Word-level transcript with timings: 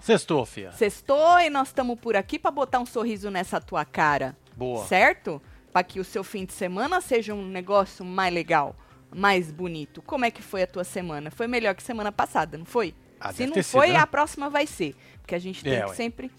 Sextou. 0.00 0.44
Fia. 0.46 0.72
Sextou 0.72 1.38
e 1.40 1.50
nós 1.50 1.68
estamos 1.68 1.98
por 1.98 2.16
aqui 2.16 2.38
para 2.38 2.50
botar 2.50 2.78
um 2.80 2.86
sorriso 2.86 3.30
nessa 3.30 3.60
tua 3.60 3.84
cara. 3.84 4.36
Boa. 4.56 4.84
Certo? 4.86 5.40
Para 5.72 5.82
que 5.84 6.00
o 6.00 6.04
seu 6.04 6.24
fim 6.24 6.44
de 6.44 6.52
semana 6.52 7.00
seja 7.00 7.32
um 7.34 7.46
negócio 7.46 8.04
mais 8.04 8.32
legal, 8.34 8.74
mais 9.14 9.50
bonito. 9.50 10.02
Como 10.02 10.24
é 10.24 10.30
que 10.30 10.42
foi 10.42 10.62
a 10.62 10.66
tua 10.66 10.84
semana? 10.84 11.30
Foi 11.30 11.46
melhor 11.46 11.74
que 11.74 11.82
semana 11.82 12.10
passada, 12.10 12.58
não 12.58 12.64
foi? 12.64 12.94
Ah, 13.20 13.32
Se 13.32 13.46
não 13.46 13.52
foi, 13.62 13.62
sido, 13.88 13.92
né? 13.94 14.00
a 14.00 14.06
próxima 14.06 14.48
vai 14.50 14.66
ser. 14.66 14.96
Porque 15.20 15.34
a 15.34 15.38
gente 15.38 15.62
tem 15.62 15.74
É, 15.74 15.82
que 15.82 15.90
ué. 15.90 15.94
sempre. 15.94 16.30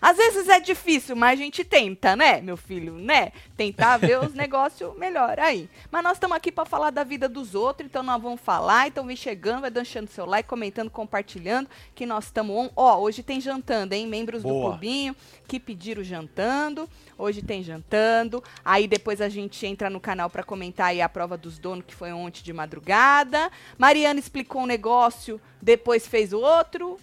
Às 0.00 0.16
vezes 0.16 0.48
é 0.48 0.60
difícil, 0.60 1.16
mas 1.16 1.38
a 1.38 1.42
gente 1.42 1.64
tenta, 1.64 2.14
né, 2.14 2.40
meu 2.40 2.56
filho? 2.56 2.94
Né? 2.94 3.32
Tentar 3.56 3.96
ver 3.96 4.20
os 4.20 4.32
negócios 4.34 4.96
melhor 4.96 5.38
aí. 5.38 5.68
Mas 5.90 6.02
nós 6.02 6.12
estamos 6.14 6.36
aqui 6.36 6.52
para 6.52 6.64
falar 6.64 6.90
da 6.90 7.04
vida 7.04 7.28
dos 7.28 7.54
outros, 7.54 7.88
então 7.88 8.02
nós 8.02 8.20
vamos 8.20 8.40
falar. 8.40 8.88
Então 8.88 9.06
vem 9.06 9.16
chegando, 9.16 9.62
vai 9.62 9.70
deixando 9.70 10.08
seu 10.08 10.24
like, 10.24 10.48
comentando, 10.48 10.90
compartilhando. 10.90 11.68
Que 11.94 12.06
nós 12.06 12.26
estamos 12.26 12.56
on. 12.56 12.70
Ó, 12.76 12.98
hoje 12.98 13.22
tem 13.22 13.40
jantando, 13.40 13.94
hein? 13.94 14.06
Membros 14.06 14.42
do 14.42 14.48
Boa. 14.48 14.70
clubinho 14.70 15.16
que 15.46 15.58
pediram 15.58 16.04
jantando. 16.04 16.88
Hoje 17.16 17.42
tem 17.42 17.62
jantando. 17.62 18.42
Aí 18.64 18.86
depois 18.86 19.20
a 19.20 19.28
gente 19.28 19.66
entra 19.66 19.90
no 19.90 19.98
canal 19.98 20.30
para 20.30 20.44
comentar 20.44 20.88
aí 20.88 21.00
a 21.00 21.08
prova 21.08 21.36
dos 21.36 21.58
donos, 21.58 21.84
que 21.86 21.94
foi 21.94 22.12
ontem 22.12 22.42
de 22.42 22.52
madrugada. 22.52 23.50
Mariana 23.76 24.20
explicou 24.20 24.62
um 24.62 24.66
negócio, 24.66 25.40
depois 25.60 26.06
fez 26.06 26.32
outro. 26.32 26.98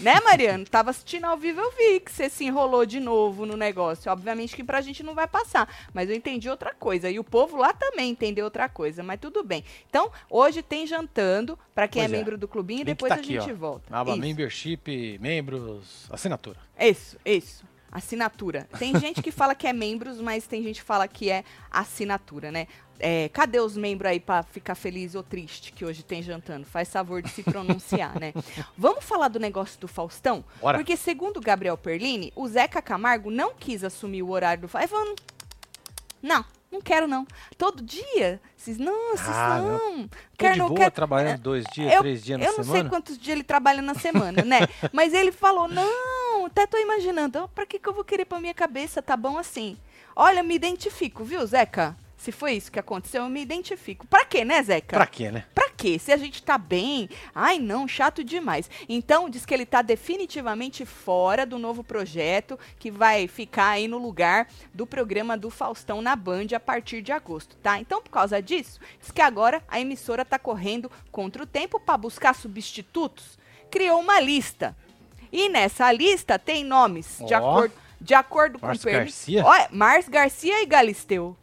Né, 0.00 0.20
Mariano? 0.20 0.64
Tava 0.64 0.90
assistindo 0.90 1.24
ao 1.24 1.36
vivo, 1.36 1.60
eu 1.60 1.70
vi 1.72 2.00
que 2.00 2.10
você 2.10 2.28
se 2.28 2.44
enrolou 2.44 2.86
de 2.86 3.00
novo 3.00 3.44
no 3.44 3.56
negócio. 3.56 4.10
Obviamente 4.10 4.54
que 4.54 4.64
pra 4.64 4.80
gente 4.80 5.02
não 5.02 5.14
vai 5.14 5.26
passar, 5.26 5.68
mas 5.92 6.08
eu 6.08 6.16
entendi 6.16 6.48
outra 6.48 6.74
coisa. 6.74 7.10
E 7.10 7.18
o 7.18 7.24
povo 7.24 7.56
lá 7.56 7.72
também 7.72 8.10
entendeu 8.10 8.44
outra 8.44 8.68
coisa, 8.68 9.02
mas 9.02 9.20
tudo 9.20 9.42
bem. 9.42 9.64
Então, 9.88 10.10
hoje 10.30 10.62
tem 10.62 10.86
jantando 10.86 11.58
pra 11.74 11.88
quem 11.88 12.02
é 12.02 12.04
é. 12.04 12.08
membro 12.08 12.36
do 12.36 12.46
clubinho 12.46 12.78
e 12.78 12.84
Link 12.84 12.86
depois 12.86 13.08
tá 13.08 13.16
a 13.16 13.18
aqui, 13.18 13.40
gente 13.40 13.52
ó. 13.52 13.54
volta. 13.54 13.96
Aba 13.96 14.12
Isso. 14.12 14.20
membership, 14.20 15.18
membros, 15.20 16.06
assinatura. 16.10 16.58
Isso, 16.78 17.16
isso. 17.24 17.64
Assinatura. 17.90 18.66
Tem 18.78 18.98
gente 18.98 19.22
que 19.22 19.30
fala 19.30 19.54
que 19.54 19.66
é 19.66 19.72
membros, 19.72 20.18
mas 20.18 20.46
tem 20.46 20.62
gente 20.62 20.80
que 20.80 20.86
fala 20.86 21.06
que 21.06 21.30
é 21.30 21.44
assinatura, 21.70 22.50
né? 22.50 22.66
É, 23.04 23.28
cadê 23.30 23.58
os 23.58 23.76
membros 23.76 24.08
aí 24.12 24.20
pra 24.20 24.44
ficar 24.44 24.76
feliz 24.76 25.16
ou 25.16 25.24
triste 25.24 25.72
que 25.72 25.84
hoje 25.84 26.04
tem 26.04 26.22
jantando? 26.22 26.64
Faz 26.64 26.88
favor 26.88 27.20
de 27.20 27.28
se 27.30 27.42
pronunciar, 27.42 28.16
né? 28.20 28.32
Vamos 28.78 29.04
falar 29.04 29.26
do 29.26 29.40
negócio 29.40 29.80
do 29.80 29.88
Faustão? 29.88 30.44
Bora. 30.60 30.78
Porque, 30.78 30.96
segundo 30.96 31.38
o 31.38 31.40
Gabriel 31.40 31.76
Perlini, 31.76 32.32
o 32.36 32.46
Zeca 32.46 32.80
Camargo 32.80 33.28
não 33.28 33.54
quis 33.54 33.82
assumir 33.82 34.22
o 34.22 34.30
horário 34.30 34.62
do 34.62 34.68
Faustão. 34.68 34.98
Falou, 35.00 35.16
não, 36.22 36.44
não 36.70 36.80
quero 36.80 37.08
não. 37.08 37.26
Todo 37.58 37.82
dia? 37.82 38.40
Vocês, 38.56 38.78
não, 38.78 39.10
vocês 39.16 39.28
Ah, 39.36 39.58
não. 39.58 39.96
não. 39.98 40.10
Quero, 40.38 40.52
de 40.52 40.58
não 40.60 40.68
boa 40.68 40.78
quero. 40.78 40.90
trabalhando 40.92 41.40
dois 41.40 41.64
dias, 41.72 41.92
Eu- 41.92 42.00
três 42.02 42.22
dias 42.22 42.38
na 42.38 42.44
Eu 42.46 42.50
não 42.56 42.62
sei 42.62 42.64
semana. 42.72 42.88
quantos 42.90 43.18
dias 43.18 43.34
ele 43.34 43.42
trabalha 43.42 43.82
na 43.82 43.94
semana, 43.94 44.44
né? 44.44 44.60
Mas 44.92 45.12
ele 45.12 45.32
falou: 45.32 45.66
não, 45.66 46.46
até 46.46 46.68
tô 46.68 46.78
imaginando. 46.78 47.40
ó, 47.40 47.46
pra 47.48 47.66
que, 47.66 47.80
que 47.80 47.88
eu 47.88 47.92
vou 47.92 48.04
querer 48.04 48.24
pra 48.26 48.38
minha 48.38 48.54
cabeça? 48.54 49.02
Tá 49.02 49.16
bom 49.16 49.36
assim. 49.36 49.76
Olha, 50.14 50.40
me 50.42 50.54
identifico, 50.54 51.24
viu, 51.24 51.44
Zeca? 51.44 51.96
Se 52.22 52.30
foi 52.30 52.52
isso 52.52 52.70
que 52.70 52.78
aconteceu, 52.78 53.24
eu 53.24 53.28
me 53.28 53.42
identifico. 53.42 54.06
Pra 54.06 54.24
quê, 54.24 54.44
né, 54.44 54.62
Zeca? 54.62 54.96
Pra 54.96 55.06
quê, 55.08 55.32
né? 55.32 55.44
Pra 55.52 55.68
quê? 55.70 55.98
Se 55.98 56.12
a 56.12 56.16
gente 56.16 56.40
tá 56.40 56.56
bem. 56.56 57.10
Ai, 57.34 57.58
não, 57.58 57.88
chato 57.88 58.22
demais. 58.22 58.70
Então, 58.88 59.28
diz 59.28 59.44
que 59.44 59.52
ele 59.52 59.66
tá 59.66 59.82
definitivamente 59.82 60.86
fora 60.86 61.44
do 61.44 61.58
novo 61.58 61.82
projeto 61.82 62.56
que 62.78 62.92
vai 62.92 63.26
ficar 63.26 63.70
aí 63.70 63.88
no 63.88 63.98
lugar 63.98 64.46
do 64.72 64.86
programa 64.86 65.36
do 65.36 65.50
Faustão 65.50 66.00
na 66.00 66.14
Band 66.14 66.46
a 66.54 66.60
partir 66.60 67.02
de 67.02 67.10
agosto, 67.10 67.56
tá? 67.56 67.80
Então, 67.80 68.00
por 68.00 68.10
causa 68.10 68.40
disso, 68.40 68.78
diz 69.00 69.10
que 69.10 69.20
agora 69.20 69.60
a 69.66 69.80
emissora 69.80 70.24
tá 70.24 70.38
correndo 70.38 70.88
contra 71.10 71.42
o 71.42 71.46
tempo 71.46 71.80
para 71.80 71.98
buscar 71.98 72.36
substitutos. 72.36 73.36
Criou 73.68 73.98
uma 73.98 74.20
lista. 74.20 74.76
E 75.32 75.48
nessa 75.48 75.90
lista 75.90 76.38
tem 76.38 76.62
nomes 76.62 77.20
de 77.26 77.34
Ó. 77.34 77.38
acordo 77.38 77.82
de 78.00 78.14
acordo 78.14 78.58
com 78.58 78.66
o 78.66 78.68
Márcio 79.70 80.10
Garcia 80.10 80.62
e 80.62 80.66
Galisteu. 80.66 81.36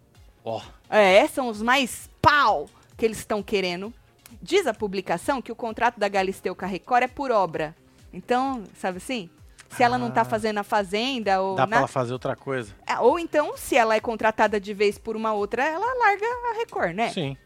Ó, 0.44 0.62
É, 0.90 1.28
são 1.28 1.48
os 1.48 1.62
mais 1.62 2.10
pau 2.22 2.68
que 2.98 3.06
eles 3.06 3.18
estão 3.20 3.42
querendo. 3.44 3.94
Diz 4.42 4.66
a 4.68 4.74
publicação 4.74 5.42
que 5.42 5.52
o 5.52 5.56
contrato 5.56 6.00
da 6.00 6.08
Galisteu 6.08 6.56
Record 6.60 7.04
é 7.04 7.08
por 7.08 7.32
obra. 7.32 7.76
Então, 8.14 8.64
sabe 8.76 8.98
assim? 8.98 9.30
Se 9.70 9.84
ela 9.84 9.98
não 10.00 10.10
tá 10.10 10.22
Ah. 10.22 10.26
fazendo 10.26 10.58
a 10.58 10.64
fazenda 10.64 11.40
ou 11.42 11.56
dá 11.56 11.68
pra 11.68 11.70
na- 11.72 11.78
ela 11.78 11.88
fazer 11.88 12.14
outra 12.14 12.36
coisa. 12.36 12.74
É, 12.88 12.98
ou 13.00 13.20
então, 13.20 13.56
se 13.56 13.76
ela 13.76 13.94
é 13.96 14.00
contratada 14.00 14.60
de 14.60 14.74
vez 14.74 14.98
por 14.98 15.16
uma 15.16 15.32
outra, 15.34 15.64
ela 15.64 15.86
larga 15.94 16.26
a 16.26 16.54
Record, 16.58 16.96
né? 16.96 17.10
Sim. 17.10 17.38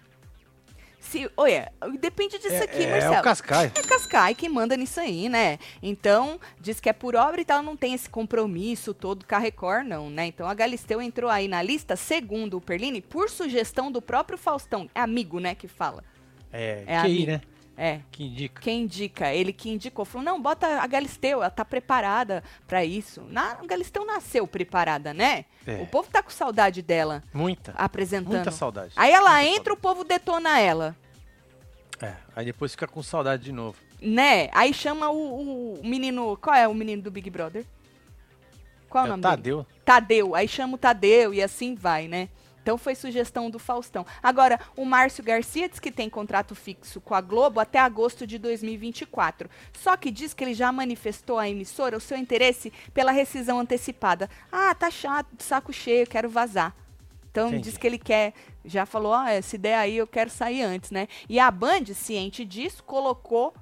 Se, 1.04 1.30
olha, 1.36 1.72
depende 2.00 2.40
disso 2.40 2.56
É, 2.56 2.64
aqui, 2.64 2.84
é, 2.84 2.92
Marcelo. 2.92 3.14
é 3.16 3.20
o 3.20 3.24
Cascai. 3.24 3.72
É 3.76 3.82
Cascai 3.84 4.34
que 4.34 4.48
manda 4.48 4.76
nisso 4.78 5.00
aí, 5.02 5.28
né? 5.28 5.60
Então, 5.82 6.40
diz 6.60 6.80
que 6.80 6.88
é 6.90 6.94
por 6.94 7.14
obra 7.16 7.42
e 7.42 7.46
tal, 7.46 7.62
não 7.62 7.76
tem 7.76 7.94
esse 7.94 8.10
compromisso 8.10 8.94
todo 8.94 9.26
com 9.28 9.36
a 9.36 9.38
Record, 9.38 9.86
não, 9.86 10.10
né? 10.10 10.26
Então, 10.28 10.48
a 10.48 10.54
Galisteu 10.54 11.02
entrou 11.02 11.30
aí 11.30 11.48
na 11.48 11.62
lista, 11.62 11.96
segundo 11.98 12.58
o 12.58 12.62
Perlini, 12.62 13.02
por 13.02 13.30
sugestão 13.30 13.92
do 13.92 14.02
próprio 14.02 14.38
Faustão. 14.38 14.90
É 14.96 15.02
amigo, 15.02 15.40
né, 15.40 15.54
que 15.54 15.68
fala. 15.68 16.04
É, 16.52 16.84
É 16.88 17.02
QI, 17.02 17.06
amigo. 17.12 17.32
né? 17.34 17.42
É, 17.76 18.02
Que 18.12 18.24
indica. 18.26 18.62
quem 18.62 18.84
indica? 18.84 19.34
Ele 19.34 19.52
que 19.52 19.70
indicou. 19.70 20.06
Falou, 20.06 20.24
não, 20.24 20.40
bota 20.42 20.68
a 20.82 20.86
Galisteu, 20.86 21.40
ela 21.40 21.50
tá 21.50 21.66
preparada 21.66 22.44
pra 22.68 22.86
isso. 22.86 23.24
Na, 23.30 23.54
a 23.54 23.66
Galisteu 23.66 24.06
nasceu 24.06 24.46
preparada, 24.46 25.12
né? 25.14 25.46
É. 25.66 25.82
O 25.82 25.88
povo 25.88 26.08
tá 26.12 26.22
com 26.22 26.30
saudade 26.30 26.82
dela 26.84 27.24
Muita. 27.34 27.74
apresentando. 27.76 28.34
Muita 28.36 28.52
saudade. 28.52 28.94
Aí 28.96 29.12
ela 29.12 29.32
Muita 29.42 29.46
entra, 29.48 29.74
o 29.74 29.78
povo 29.78 30.04
detona 30.04 30.60
ela. 30.60 30.96
É, 32.02 32.14
aí 32.36 32.46
depois 32.46 32.72
fica 32.74 32.88
com 32.88 33.02
saudade 33.02 33.44
de 33.44 33.52
novo. 33.52 33.78
Né? 34.02 34.50
Aí 34.54 34.74
chama 34.74 35.10
o, 35.10 35.80
o 35.80 35.82
menino. 35.88 36.38
Qual 36.38 36.56
é 36.56 36.68
o 36.68 36.74
menino 36.76 37.02
do 37.02 37.10
Big 37.10 37.30
Brother? 37.30 37.66
Qual 38.90 39.06
é 39.06 39.08
o 39.08 39.08
É, 39.08 39.10
nome 39.12 39.24
dele? 39.24 39.36
Tadeu. 39.36 39.66
Tadeu. 39.86 40.36
Aí 40.36 40.48
chama 40.48 40.76
o 40.76 40.78
Tadeu 40.78 41.34
e 41.34 41.42
assim 41.42 41.74
vai, 41.74 42.08
né? 42.08 42.30
Então 42.64 42.78
foi 42.78 42.96
sugestão 42.96 43.50
do 43.50 43.60
Faustão. 43.60 44.06
Agora, 44.24 44.58
o 44.76 44.86
Márcio 44.86 45.22
Garcia 45.22 45.68
diz 45.68 45.80
que 45.80 45.92
tem 45.92 46.10
contrato 46.10 46.56
fixo 46.56 47.02
com 47.02 47.14
a 47.14 47.20
Globo 47.20 47.60
até 47.60 47.78
agosto 47.78 48.26
de 48.26 48.40
2024. 48.40 49.50
Só 49.74 49.98
que 49.98 50.10
diz 50.10 50.34
que 50.34 50.46
ele 50.46 50.54
já 50.54 50.72
manifestou 50.72 51.38
à 51.38 51.50
emissora 51.50 51.98
o 51.98 52.02
seu 52.02 52.18
interesse 52.18 52.72
pela 52.94 53.12
rescisão 53.12 53.60
antecipada. 53.60 54.30
Ah, 54.50 54.74
tá 54.74 54.90
chato, 54.90 55.28
saco 55.40 55.74
cheio, 55.74 56.08
quero 56.08 56.30
vazar. 56.30 56.74
Então 57.30 57.50
Entendi. 57.50 57.64
diz 57.64 57.78
que 57.78 57.86
ele 57.86 57.98
quer, 57.98 58.34
já 58.64 58.86
falou, 58.86 59.12
ó, 59.12 59.42
se 59.42 59.58
der 59.58 59.78
aí 59.78 59.98
eu 59.98 60.08
quero 60.08 60.30
sair 60.30 60.62
antes, 60.62 60.90
né? 60.90 61.10
E 61.28 61.40
a 61.40 61.52
Band, 61.52 61.86
ciente 61.94 62.46
disso, 62.46 62.82
colocou 62.84 63.54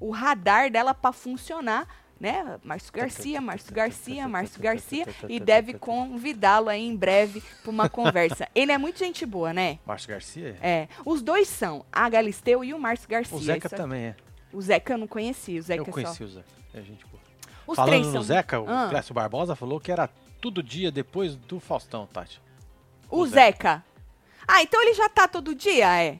o 0.00 0.10
radar 0.10 0.70
dela 0.70 0.94
para 0.94 1.12
funcionar, 1.12 1.86
né? 2.20 2.58
Márcio 2.64 2.92
Garcia, 2.92 3.40
Márcio 3.40 3.72
Garcia, 3.74 4.28
Márcio 4.28 4.60
Garcia, 4.60 5.06
e 5.28 5.38
deve 5.38 5.74
convidá-lo 5.74 6.68
aí 6.68 6.86
em 6.86 6.96
breve 6.96 7.42
para 7.62 7.70
uma 7.70 7.88
conversa. 7.88 8.48
Ele 8.54 8.72
é 8.72 8.78
muito 8.78 8.98
gente 8.98 9.24
boa, 9.24 9.52
né? 9.52 9.78
Márcio 9.86 10.08
Garcia? 10.08 10.56
É, 10.60 10.88
os 11.04 11.22
dois 11.22 11.46
são, 11.48 11.84
a 11.92 12.08
Galisteu 12.08 12.64
e 12.64 12.74
o 12.74 12.78
Márcio 12.78 13.08
Garcia. 13.08 13.36
O 13.36 13.40
Zeca 13.40 13.66
Isso 13.66 13.74
é- 13.74 13.78
também 13.78 14.02
é. 14.06 14.16
O 14.52 14.60
Zeca 14.60 14.94
eu 14.94 14.98
não 14.98 15.06
conheci, 15.06 15.58
o 15.58 15.62
Zeca 15.62 15.82
Eu 15.82 15.86
é 15.86 15.92
conheci 15.92 16.16
só. 16.18 16.24
o 16.24 16.28
Zeca. 16.28 16.46
É 16.74 16.82
gente 16.82 17.04
boa. 17.06 17.22
Os 17.66 17.76
Falando 17.76 17.90
três 17.92 18.06
no 18.06 18.12
são. 18.12 18.22
Zeca, 18.22 18.60
o 18.60 18.68
Ah. 18.68 18.86
Clécio 18.88 19.14
Barbosa 19.14 19.54
falou 19.54 19.78
que 19.78 19.92
era 19.92 20.08
todo 20.40 20.62
dia 20.62 20.90
depois 20.90 21.36
do 21.36 21.60
Faustão, 21.60 22.06
Tati. 22.06 22.40
O 23.10 23.20
o 23.20 23.26
Zeca. 23.26 23.84
Ah, 24.46 24.62
então 24.62 24.80
ele 24.80 24.94
já 24.94 25.08
tá 25.08 25.28
todo 25.28 25.54
dia, 25.54 26.02
é? 26.02 26.18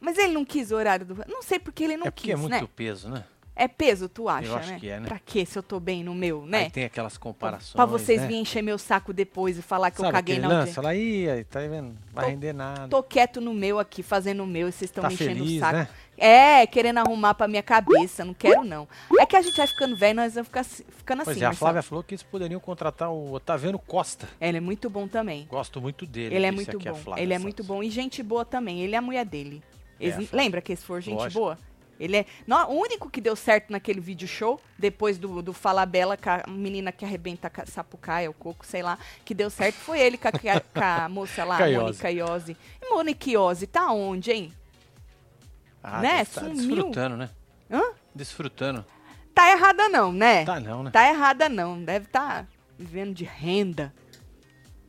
Mas 0.00 0.18
ele 0.18 0.32
não 0.32 0.44
quis 0.44 0.70
o 0.70 0.76
horário 0.76 1.04
do. 1.06 1.14
Não 1.28 1.42
sei 1.42 1.58
porque 1.58 1.82
ele 1.84 1.96
não 1.96 2.06
é 2.06 2.10
porque 2.10 2.24
quis, 2.28 2.32
é 2.32 2.36
muito 2.36 2.50
né? 2.52 2.68
peso, 2.74 3.08
né? 3.08 3.24
É 3.54 3.68
peso, 3.68 4.08
tu 4.08 4.30
acha, 4.30 4.48
Eu 4.48 4.56
acho 4.56 4.70
né? 4.70 4.80
que 4.80 4.88
é, 4.88 4.98
né? 4.98 5.06
Pra 5.06 5.18
quê 5.18 5.44
se 5.44 5.58
eu 5.58 5.62
tô 5.62 5.78
bem 5.78 6.02
no 6.02 6.14
meu, 6.14 6.46
né? 6.46 6.64
Aí 6.64 6.70
tem 6.70 6.84
aquelas 6.84 7.18
comparações. 7.18 7.74
Pra 7.74 7.84
vocês 7.84 8.20
né? 8.22 8.26
virem 8.26 8.42
encher 8.42 8.62
meu 8.62 8.78
saco 8.78 9.12
depois 9.12 9.58
e 9.58 9.62
falar 9.62 9.90
que 9.90 10.00
eu 10.00 10.04
Sabe 10.06 10.14
caguei 10.16 10.36
aquele 10.36 10.48
na 10.48 10.60
audiência. 10.60 10.88
Aí, 10.88 11.28
aí, 11.28 11.44
tá 11.44 11.60
vendo? 11.60 11.94
Vai 12.14 12.24
Tô- 12.24 12.30
render 12.30 12.52
nada. 12.54 12.88
Tô 12.88 13.02
quieto 13.02 13.42
no 13.42 13.52
meu 13.52 13.78
aqui, 13.78 14.02
fazendo 14.02 14.42
o 14.42 14.46
meu, 14.46 14.68
e 14.68 14.72
vocês 14.72 14.90
estão 14.90 15.02
tá 15.02 15.08
me 15.08 15.14
enchendo 15.14 15.34
feliz, 15.40 15.56
o 15.58 15.60
saco. 15.60 15.76
né? 15.76 15.88
É, 16.16 16.66
querendo 16.66 16.98
arrumar 16.98 17.34
pra 17.34 17.46
minha 17.46 17.62
cabeça, 17.62 18.24
não 18.24 18.32
quero 18.32 18.64
não. 18.64 18.88
É 19.18 19.26
que 19.26 19.36
a 19.36 19.42
gente 19.42 19.56
vai 19.56 19.66
ficando 19.66 19.96
velho, 19.96 20.16
nós 20.16 20.32
vamos 20.34 20.48
ficar, 20.48 20.60
assim- 20.60 20.84
ficando 20.88 21.22
Pois 21.24 21.36
assim, 21.36 21.42
é, 21.44 21.46
a 21.46 21.48
Marcelo. 21.48 21.58
Flávia 21.58 21.82
falou 21.82 22.02
que 22.04 22.14
eles 22.14 22.22
poderiam 22.22 22.60
contratar 22.60 23.10
o 23.10 23.32
Otaviano 23.34 23.78
Costa. 23.78 24.28
Ele 24.40 24.56
é 24.56 24.60
muito 24.60 24.88
bom 24.88 25.06
também. 25.06 25.46
Gosto 25.50 25.78
muito 25.80 26.06
dele. 26.06 26.34
Ele 26.34 26.46
é 26.46 26.50
muito 26.50 26.78
bom. 26.78 26.94
Flávia 26.94 27.22
Ele 27.22 27.34
é 27.34 27.38
muito 27.38 27.62
bom. 27.62 27.82
E 27.82 27.90
gente 27.90 28.22
boa 28.22 28.44
também. 28.46 28.80
Ele 28.80 28.94
é 28.94 28.98
a 28.98 29.02
mulher 29.02 29.26
dele. 29.26 29.62
É, 30.00 30.04
Eles- 30.06 30.14
Flávia. 30.14 30.28
lembra 30.32 30.60
que 30.62 30.72
esse 30.72 30.84
for 30.84 31.00
gente 31.02 31.16
Lógico. 31.18 31.40
boa? 31.40 31.58
Ele 32.02 32.16
é. 32.16 32.26
Não, 32.46 32.68
o 32.70 32.80
único 32.80 33.08
que 33.08 33.20
deu 33.20 33.36
certo 33.36 33.70
naquele 33.70 34.00
vídeo 34.00 34.26
show, 34.26 34.60
depois 34.76 35.18
do, 35.18 35.40
do 35.40 35.52
Fala 35.52 35.86
Bela, 35.86 36.16
com 36.16 36.30
a 36.30 36.42
menina 36.48 36.90
que 36.90 37.04
arrebenta 37.04 37.50
a 37.56 37.66
sapucaia, 37.66 38.28
o 38.28 38.34
coco, 38.34 38.66
sei 38.66 38.82
lá, 38.82 38.98
que 39.24 39.32
deu 39.32 39.48
certo 39.48 39.76
foi 39.76 40.00
ele 40.00 40.18
com 40.18 40.26
a, 40.26 40.32
com 40.32 40.80
a 40.82 41.08
moça 41.08 41.44
lá. 41.44 41.58
Mônica 41.60 42.10
Iose. 42.10 42.56
E 42.82 42.90
Mônica 42.90 43.30
Iose, 43.30 43.66
tá 43.68 43.92
onde, 43.92 44.32
hein? 44.32 44.52
Ah, 45.82 46.00
né? 46.00 46.18
deve 46.18 46.30
tá 46.30 46.40
Sumiu. 46.40 46.56
desfrutando, 46.56 47.16
né? 47.16 47.30
Hã? 47.70 47.82
Desfrutando. 48.14 48.84
Tá 49.34 49.50
errada 49.50 49.88
não, 49.88 50.12
né? 50.12 50.44
Tá 50.44 50.58
não, 50.60 50.82
né? 50.82 50.90
Tá 50.90 51.08
errada 51.08 51.48
não. 51.48 51.82
Deve 51.82 52.06
estar 52.06 52.46
vivendo 52.78 53.14
de 53.14 53.24
renda. 53.24 53.94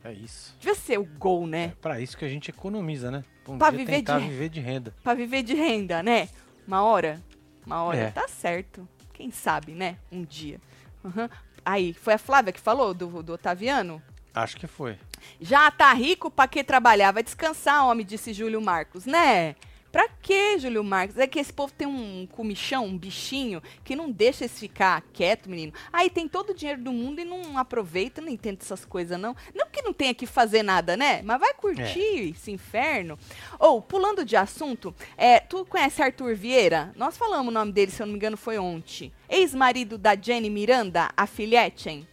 É 0.02 0.12
isso. 0.12 0.54
Devia 0.58 0.74
ser 0.74 0.98
o 0.98 1.04
gol, 1.04 1.44
É 1.44 1.48
né? 1.48 1.72
pra 1.80 1.98
isso 2.00 2.16
que 2.18 2.24
a 2.24 2.28
gente 2.28 2.50
economiza, 2.50 3.10
né? 3.10 3.24
Um 3.48 3.56
Pra 3.56 3.70
viver 3.70 4.02
de- 4.02 4.18
viver 4.18 4.48
de 4.48 4.60
renda. 4.60 4.94
Pra 5.02 5.14
viver 5.14 5.42
de 5.42 5.54
renda, 5.54 6.02
né? 6.02 6.28
Uma 6.66 6.82
hora. 6.82 7.22
Uma 7.66 7.82
hora. 7.82 7.98
É. 7.98 8.10
Tá 8.10 8.28
certo. 8.28 8.88
Quem 9.12 9.30
sabe, 9.30 9.72
né? 9.72 9.96
Um 10.10 10.24
dia. 10.24 10.60
Uhum. 11.02 11.28
Aí, 11.64 11.94
foi 11.94 12.14
a 12.14 12.18
Flávia 12.18 12.52
que 12.52 12.60
falou 12.60 12.92
do, 12.92 13.22
do 13.22 13.32
Otaviano? 13.32 14.02
Acho 14.34 14.56
que 14.56 14.66
foi. 14.66 14.98
Já 15.40 15.70
tá 15.70 15.92
rico 15.92 16.30
pra 16.30 16.48
que 16.48 16.64
trabalhar? 16.64 17.12
Vai 17.12 17.22
descansar, 17.22 17.86
homem, 17.86 18.04
disse 18.04 18.32
Júlio 18.32 18.60
Marcos, 18.60 19.06
né? 19.06 19.54
Pra 19.94 20.08
que, 20.08 20.58
Júlio 20.58 20.82
Marcos? 20.82 21.16
É 21.18 21.24
que 21.24 21.38
esse 21.38 21.52
povo 21.52 21.72
tem 21.72 21.86
um 21.86 22.26
comichão, 22.26 22.84
um 22.84 22.98
bichinho, 22.98 23.62
que 23.84 23.94
não 23.94 24.10
deixa 24.10 24.42
eles 24.42 24.58
ficar 24.58 25.00
quieto, 25.12 25.48
menino. 25.48 25.72
Aí 25.92 26.10
tem 26.10 26.26
todo 26.26 26.50
o 26.50 26.54
dinheiro 26.54 26.82
do 26.82 26.92
mundo 26.92 27.20
e 27.20 27.24
não 27.24 27.56
aproveita, 27.56 28.20
não 28.20 28.28
entende 28.28 28.58
essas 28.60 28.84
coisas, 28.84 29.16
não. 29.20 29.36
Não 29.54 29.68
que 29.70 29.82
não 29.82 29.92
tenha 29.92 30.12
que 30.12 30.26
fazer 30.26 30.64
nada, 30.64 30.96
né? 30.96 31.22
Mas 31.22 31.38
vai 31.38 31.54
curtir 31.54 32.00
é. 32.00 32.24
esse 32.24 32.50
inferno. 32.50 33.16
Ou, 33.56 33.80
pulando 33.80 34.24
de 34.24 34.34
assunto, 34.34 34.92
é, 35.16 35.38
tu 35.38 35.64
conhece 35.64 36.02
Arthur 36.02 36.34
Vieira? 36.34 36.92
Nós 36.96 37.16
falamos 37.16 37.52
o 37.52 37.54
nome 37.54 37.70
dele, 37.70 37.92
se 37.92 38.02
eu 38.02 38.06
não 38.06 38.14
me 38.14 38.18
engano, 38.18 38.36
foi 38.36 38.58
ontem. 38.58 39.12
Ex-marido 39.28 39.96
da 39.96 40.16
Jenny 40.16 40.50
Miranda, 40.50 41.08
a 41.16 41.24
filhete? 41.24 42.04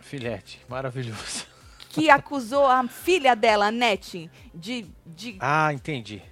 Filhete, 0.00 0.60
maravilhoso. 0.68 1.46
Que 1.88 2.10
acusou 2.10 2.66
a 2.66 2.86
filha 2.86 3.34
dela, 3.34 3.70
Nettie, 3.70 4.30
de, 4.54 4.86
de. 5.06 5.38
Ah, 5.40 5.72
entendi. 5.72 6.22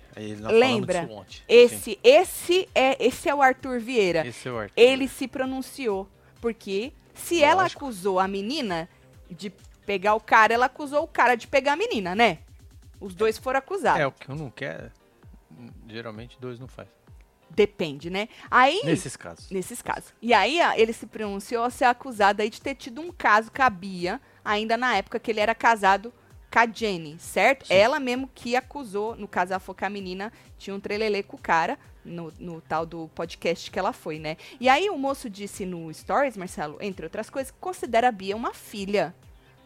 Lembra? 0.51 1.09
Esse, 1.49 1.99
esse 2.03 2.69
é, 2.75 3.05
esse 3.05 3.29
é 3.29 3.35
o 3.35 3.41
Arthur 3.41 3.81
Vieira. 3.81 4.27
Esse 4.27 4.49
é 4.49 4.53
o 4.53 4.59
Arthur. 4.59 4.73
Ele 4.77 5.09
se 5.09 5.29
pronunciou 5.29 6.09
porque 6.41 6.93
se 7.15 7.35
Lógico. 7.35 7.51
ela 7.51 7.67
acusou 7.67 8.19
a 8.19 8.29
menina 8.29 8.89
de 9.31 9.53
pegar 9.85 10.15
o 10.15 10.21
cara, 10.21 10.55
ela 10.55 10.67
acusou 10.67 11.03
o 11.03 11.09
cara 11.09 11.35
de 11.35 11.47
pegar 11.47 11.73
a 11.73 11.77
menina, 11.77 12.15
né? 12.15 12.39
Os 13.01 13.15
dois 13.15 13.39
foram 13.39 13.59
acusados. 13.59 14.01
É 14.01 14.07
o 14.07 14.13
que 14.13 14.29
eu 14.29 14.37
não 14.37 14.51
quero. 14.51 14.91
Geralmente 15.89 16.37
dois 16.41 16.59
não 16.59 16.69
faz. 16.69 16.89
Depende, 17.51 18.11
né? 18.11 18.29
Aí 18.51 18.83
nesses 18.85 19.17
casos. 19.17 19.51
Nesses 19.51 19.81
casos. 19.81 20.13
E 20.21 20.35
aí 20.35 20.59
ele 20.77 20.93
se 20.93 21.07
pronunciou 21.07 21.65
a 21.65 21.71
ser 21.71 21.87
acusado 21.87 22.43
aí 22.43 22.51
de 22.51 22.61
ter 22.61 22.75
tido 22.75 23.01
um 23.01 23.11
caso 23.11 23.51
cabia 23.51 24.21
ainda 24.45 24.77
na 24.77 24.97
época 24.97 25.19
que 25.19 25.31
ele 25.31 25.41
era 25.41 25.55
casado 25.55 26.13
Jenny, 26.73 27.19
certo? 27.19 27.67
Sim. 27.67 27.75
Ela 27.75 28.01
mesmo 28.01 28.29
que 28.35 28.57
acusou, 28.57 29.15
no 29.17 29.29
caso 29.29 29.53
ela 29.53 29.61
foi 29.61 29.75
com 29.75 29.85
a 29.85 29.91
menina, 29.91 30.33
tinha 30.59 30.75
um 30.75 30.81
trelelê 30.81 31.23
com 31.23 31.37
o 31.37 31.41
cara, 31.41 31.79
no, 32.05 32.33
no, 32.39 32.61
tal 32.61 32.87
do 32.87 33.09
podcast 33.15 33.71
que 33.71 33.79
ela 33.79 33.93
foi, 33.93 34.19
né? 34.19 34.37
E 34.59 34.69
aí 34.69 34.89
o 34.89 34.97
moço 34.97 35.29
disse 35.29 35.67
no 35.67 35.93
Stories, 35.93 36.37
Marcelo, 36.37 36.79
entre 36.81 37.05
outras 37.05 37.29
coisas, 37.29 37.53
considera 37.61 38.09
a 38.09 38.13
Bia 38.13 38.35
uma 38.35 38.55
filha. 38.55 39.15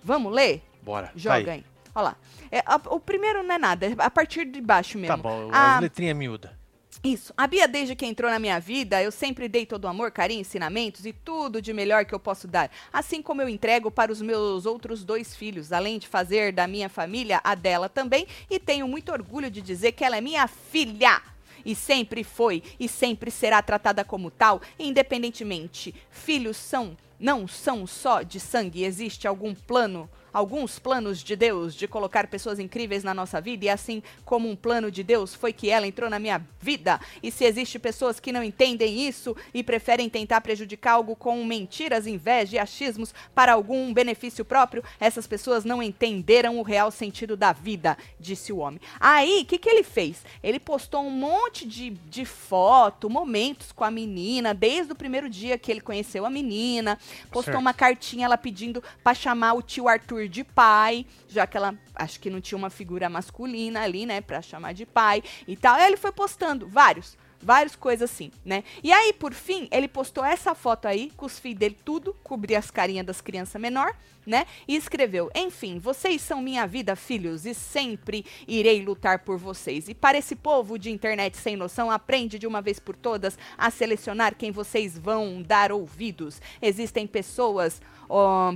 Vamos 0.02 0.32
ler? 0.32 0.62
Bora. 0.82 1.12
Joga 1.14 1.37
aí. 1.37 1.50
aí. 1.50 1.64
Olha 1.94 2.05
lá. 2.05 2.17
É, 2.50 2.62
a, 2.67 2.81
o 2.87 2.99
primeiro 2.99 3.43
não 3.43 3.55
é 3.55 3.58
nada, 3.58 3.87
é 3.87 3.94
a 3.99 4.11
partir 4.11 4.44
de 4.44 4.61
baixo 4.61 4.99
mesmo. 4.99 5.17
Tá 5.17 5.23
bom, 5.23 5.49
a, 5.52 5.76
as 5.76 5.82
letrinhas 5.82 6.17
miúda. 6.17 6.62
Isso. 7.04 7.34
A 7.37 7.49
Bia, 7.49 7.66
desde 7.66 7.96
que 7.96 8.06
entrou 8.06 8.31
na 8.31 8.38
minha 8.38 8.60
vida, 8.60 9.02
eu 9.02 9.10
sempre 9.10 9.49
dei 9.49 9.66
todo 9.66 9.87
o 9.87 9.88
amor, 9.88 10.12
carinho, 10.12 10.40
ensinamentos 10.40 11.04
e 11.04 11.12
tudo 11.12 11.60
de 11.60 11.72
melhor 11.72 12.04
que 12.04 12.14
eu 12.14 12.20
posso 12.20 12.46
dar. 12.46 12.70
Assim 12.93 13.20
como 13.20 13.43
eu 13.43 13.49
entrego 13.49 13.90
para 13.90 14.12
os 14.12 14.22
meus 14.22 14.66
outros 14.66 15.02
dois 15.02 15.34
filhos, 15.34 15.72
além 15.72 15.99
de 15.99 16.06
fazer 16.06 16.52
da 16.52 16.69
minha 16.69 16.88
família 16.88 17.40
a 17.43 17.56
dela 17.56 17.88
também. 17.88 18.28
E 18.49 18.56
tenho 18.60 18.87
muito 18.87 19.10
orgulho 19.10 19.50
de 19.50 19.60
dizer 19.60 19.93
que 19.93 20.04
ela 20.04 20.16
é 20.16 20.20
minha 20.20 20.46
filha. 20.46 21.20
E 21.64 21.75
sempre 21.75 22.22
foi 22.22 22.62
e 22.78 22.88
sempre 22.88 23.32
será 23.32 23.60
tratada 23.60 24.04
como 24.04 24.31
tal, 24.31 24.62
independentemente. 24.78 25.93
Filhos 26.08 26.56
são, 26.56 26.96
não 27.19 27.49
são 27.49 27.84
só 27.84 28.22
de 28.22 28.38
sangue. 28.38 28.84
Existe 28.84 29.26
algum 29.26 29.56
plano 29.56 30.08
alguns 30.32 30.79
planos 30.79 31.23
de 31.23 31.37
Deus 31.37 31.75
de 31.75 31.87
colocar 31.87 32.26
pessoas 32.26 32.58
incríveis 32.58 33.05
na 33.05 33.12
nossa 33.12 33.40
vida, 33.40 33.67
e 33.67 33.69
assim 33.69 34.02
como 34.25 34.49
um 34.49 34.56
plano 34.56 34.90
de 34.90 35.02
Deus 35.02 35.34
foi 35.34 35.52
que 35.52 35.69
ela 35.69 35.87
entrou 35.87 36.08
na 36.08 36.19
minha 36.19 36.40
vida. 36.61 37.00
E 37.23 37.31
se 37.31 37.44
existe 37.44 37.79
pessoas 37.79 38.19
que 38.19 38.32
não 38.32 38.43
entendem 38.43 39.06
isso 39.06 39.37
e 39.52 39.62
preferem 39.62 40.08
tentar 40.08 40.40
prejudicar 40.40 40.93
algo 40.93 41.14
com 41.14 41.44
mentiras, 41.44 42.06
inveja 42.06 42.56
e 42.56 42.58
achismos 42.58 43.14
para 43.34 43.52
algum 43.52 43.93
benefício 43.93 44.44
próprio, 44.44 44.82
essas 44.99 45.26
pessoas 45.26 45.64
não 45.64 45.82
entenderam 45.82 46.58
o 46.58 46.62
real 46.62 46.90
sentido 46.90 47.37
da 47.37 47.52
vida, 47.52 47.96
disse 48.19 48.52
o 48.52 48.58
homem. 48.58 48.81
Aí, 48.99 49.43
o 49.43 49.44
que, 49.44 49.58
que 49.58 49.69
ele 49.69 49.82
fez? 49.82 50.25
Ele 50.43 50.58
postou 50.58 51.02
um 51.05 51.11
monte 51.11 51.67
de, 51.67 51.90
de 51.90 52.25
foto, 52.25 53.11
momentos 53.11 53.73
com 53.73 53.85
a 53.85 53.90
menina, 53.90 54.55
desde 54.55 54.93
o 54.93 54.96
primeiro 54.96 55.28
dia 55.28 55.58
que 55.58 55.70
ele 55.70 55.81
conheceu 55.81 56.25
a 56.25 56.31
menina, 56.31 56.99
postou 57.31 57.44
certo. 57.44 57.58
uma 57.58 57.75
cartinha 57.75 58.26
ela 58.26 58.38
pedindo 58.38 58.82
para 59.02 59.14
chamar 59.14 59.55
o 59.55 59.62
tio 59.62 59.88
Arthur 59.88 60.22
de 60.29 60.45
pai, 60.45 61.07
já 61.29 61.47
que 61.47 61.57
ela 61.57 61.75
acho 61.95 62.21
que 62.21 62.31
não 62.31 62.41
tinha 62.41 62.59
uma 62.59 62.71
figura 62.71 63.09
masculina 63.09 63.83
ali, 63.83 64.07
né, 64.07 64.21
para 64.21 64.43
chamar 64.43 64.73
de 64.73 64.87
pai 64.87 65.23
e 65.47 65.57
tal. 65.57 65.75
Aí 65.77 65.87
ele 65.87 65.97
foi 65.97 66.13
postando 66.13 66.69
vários 66.69 67.17
várias 67.43 67.75
coisas 67.75 68.11
assim, 68.11 68.31
né? 68.44 68.62
E 68.83 68.93
aí, 68.93 69.12
por 69.12 69.35
fim, 69.35 69.69
ele 69.71 69.89
postou 69.89 70.25
essa 70.25 70.55
foto 70.55 70.87
aí, 70.87 71.11
com 71.17 71.27
os 71.27 71.39
filhos 71.39 71.59
dele 71.59 71.77
tudo, 71.85 72.15
cobria 72.23 72.59
as 72.59 72.71
carinhas 72.71 73.06
das 73.06 73.21
crianças 73.21 73.61
menor, 73.61 73.94
né? 74.27 74.47
E 74.67 74.77
escreveu: 74.77 75.31
Enfim, 75.35 75.79
vocês 75.79 76.23
são 76.23 76.41
minha 76.41 76.67
vida, 76.67 76.94
filhos, 76.94 77.44
e 77.44 77.55
sempre 77.55 78.25
irei 78.47 78.83
lutar 78.85 79.21
por 79.21 79.37
vocês. 79.37 79.89
E 79.89 79.94
para 79.94 80.19
esse 80.19 80.37
povo 80.37 80.79
de 80.79 80.91
internet 80.91 81.37
sem 81.37 81.56
noção, 81.56 81.91
aprende 81.91 82.39
de 82.39 82.47
uma 82.47 82.62
vez 82.62 82.79
por 82.79 82.97
todas 82.97 83.39
a 83.59 83.71
selecionar 83.71 84.37
quem 84.37 84.50
vocês 84.50 84.97
vão 84.97 85.43
dar 85.43 85.73
ouvidos. 85.73 86.41
Existem 86.61 87.06
pessoas 87.06 87.81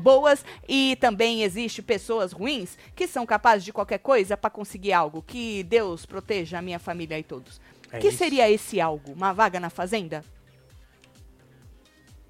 boas 0.03 0.45
e 0.69 0.97
também 1.01 1.43
existe 1.43 1.81
pessoas 1.81 2.33
ruins 2.33 2.77
que 2.95 3.07
são 3.07 3.25
capazes 3.25 3.65
de 3.65 3.73
qualquer 3.73 3.99
coisa 3.99 4.37
para 4.37 4.51
conseguir 4.51 4.93
algo. 4.93 5.23
Que 5.23 5.63
Deus 5.63 6.05
proteja 6.05 6.59
a 6.59 6.63
minha 6.63 6.79
família 6.79 7.19
e 7.19 7.23
todos. 7.23 7.61
O 7.93 7.97
é 7.97 7.99
que 8.01 8.09
isso. 8.09 8.19
seria 8.19 8.51
esse 8.51 8.81
algo? 8.81 9.13
Uma 9.13 9.33
vaga 9.33 9.61
na 9.61 9.71
fazenda? 9.71 10.25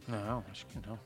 Não, 0.06 0.44
acho 0.50 0.66
que 0.66 0.78
não. 0.86 0.98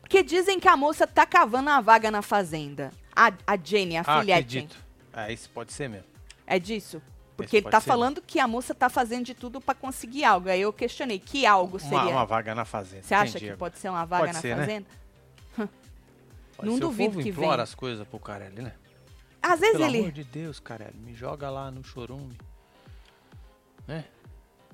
Porque 0.00 0.22
dizem 0.22 0.58
que 0.58 0.68
a 0.68 0.76
moça 0.76 1.06
tá 1.06 1.26
cavando 1.26 1.70
a 1.70 1.80
vaga 1.80 2.10
na 2.10 2.22
fazenda. 2.22 2.90
A, 3.14 3.32
a 3.46 3.56
Jenny, 3.56 3.96
a 3.96 4.00
ah, 4.06 4.20
filhete. 4.20 4.58
Acredito. 4.58 4.76
Ah, 5.12 5.30
isso 5.30 5.50
pode 5.50 5.72
ser 5.72 5.88
mesmo. 5.88 6.06
É 6.46 6.58
disso? 6.58 7.02
Porque 7.36 7.58
ele 7.58 7.70
tá 7.70 7.80
falando 7.80 8.16
mesmo. 8.16 8.26
que 8.26 8.40
a 8.40 8.48
moça 8.48 8.74
tá 8.74 8.88
fazendo 8.88 9.26
de 9.26 9.34
tudo 9.34 9.60
para 9.60 9.74
conseguir 9.74 10.24
algo. 10.24 10.48
Aí 10.48 10.60
eu 10.60 10.72
questionei, 10.72 11.18
que 11.18 11.46
algo 11.46 11.78
seria? 11.78 11.98
Uma, 11.98 12.10
uma 12.10 12.24
vaga 12.24 12.54
na 12.54 12.64
fazenda. 12.64 13.02
Você 13.02 13.14
acha 13.14 13.38
que 13.38 13.52
pode 13.54 13.78
ser 13.78 13.90
uma 13.90 14.04
vaga 14.04 14.24
pode 14.24 14.34
na 14.34 14.40
ser, 14.40 14.56
né? 14.56 14.62
fazenda? 14.62 14.86
Né? 15.56 15.68
não 16.62 16.74
ser, 16.74 16.80
duvido 16.80 17.22
que 17.22 17.30
venha. 17.30 17.62
as 17.62 17.74
coisas 17.74 18.06
pro 18.08 18.18
Carelli, 18.18 18.62
né? 18.62 18.72
Às 19.40 19.60
vezes 19.60 19.76
Pelo 19.76 19.84
ele... 19.84 19.92
Pelo 19.98 20.04
amor 20.04 20.12
de 20.12 20.24
Deus, 20.24 20.58
Carelli, 20.58 20.98
me 20.98 21.14
joga 21.14 21.48
lá 21.48 21.70
no 21.70 21.84
chorume 21.84 22.36
né? 23.88 24.04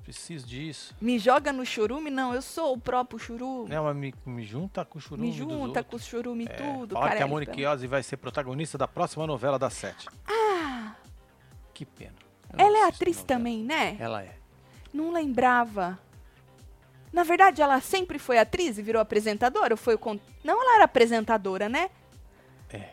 Preciso 0.03 0.45
disso. 0.45 0.95
Me 1.01 1.17
joga 1.17 1.51
no 1.51 1.65
churume? 1.65 2.11
Não, 2.11 2.31
eu 2.31 2.41
sou 2.41 2.73
o 2.73 2.77
próprio 2.77 3.17
churume. 3.17 3.69
Não, 3.69 3.85
mas 3.85 3.95
me, 3.95 4.13
me 4.23 4.43
junta 4.43 4.85
com 4.85 4.99
o 4.99 5.01
churume. 5.01 5.29
Me 5.29 5.33
junta 5.33 5.83
com 5.83 5.95
o 5.95 5.99
churume 5.99 6.45
é, 6.47 6.53
tudo, 6.53 6.93
fala 6.93 7.07
cara. 7.07 7.17
que 7.17 7.23
a 7.23 7.27
Monique 7.27 7.65
Ozzy 7.65 7.87
vai 7.87 8.03
ser 8.03 8.17
protagonista 8.17 8.77
da 8.77 8.87
próxima 8.87 9.25
novela 9.25 9.57
da 9.57 9.71
Sete. 9.71 10.07
Ah! 10.27 10.93
Que 11.73 11.85
pena. 11.85 12.13
Ela 12.55 12.77
é 12.77 12.87
atriz 12.87 13.23
também, 13.23 13.63
né? 13.63 13.97
Ela 13.99 14.21
é. 14.21 14.35
Não 14.93 15.11
lembrava. 15.11 15.97
Na 17.11 17.23
verdade, 17.23 17.61
ela 17.61 17.81
sempre 17.81 18.19
foi 18.19 18.37
atriz 18.37 18.77
e 18.77 18.83
virou 18.83 19.01
apresentadora? 19.01 19.73
Ou 19.73 19.77
foi 19.77 19.95
o 19.95 19.97
con... 19.97 20.19
Não, 20.43 20.61
ela 20.61 20.75
era 20.75 20.83
apresentadora, 20.85 21.67
né? 21.67 21.89
É. 22.69 22.89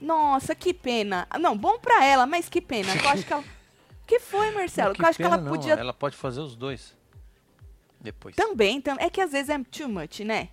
Nossa, 0.00 0.54
que 0.54 0.74
pena. 0.74 1.26
Não, 1.40 1.56
bom 1.56 1.78
pra 1.78 2.04
ela, 2.04 2.26
mas 2.26 2.48
que 2.50 2.60
pena. 2.60 2.94
Eu 2.94 3.08
acho 3.08 3.24
que 3.24 3.32
ela 3.32 3.44
que 4.08 4.18
foi, 4.18 4.50
Marcelo? 4.52 4.94
que 4.94 5.02
eu 5.02 5.06
acho 5.06 5.18
que 5.18 5.22
ela 5.22 5.36
não. 5.36 5.52
podia. 5.52 5.74
Ela 5.74 5.92
pode 5.92 6.16
fazer 6.16 6.40
os 6.40 6.56
dois. 6.56 6.96
Depois. 8.00 8.34
Também, 8.34 8.80
tam... 8.80 8.96
é 8.98 9.10
que 9.10 9.20
às 9.20 9.32
vezes 9.32 9.50
é 9.50 9.62
too 9.64 9.88
much, 9.88 10.20
né? 10.20 10.48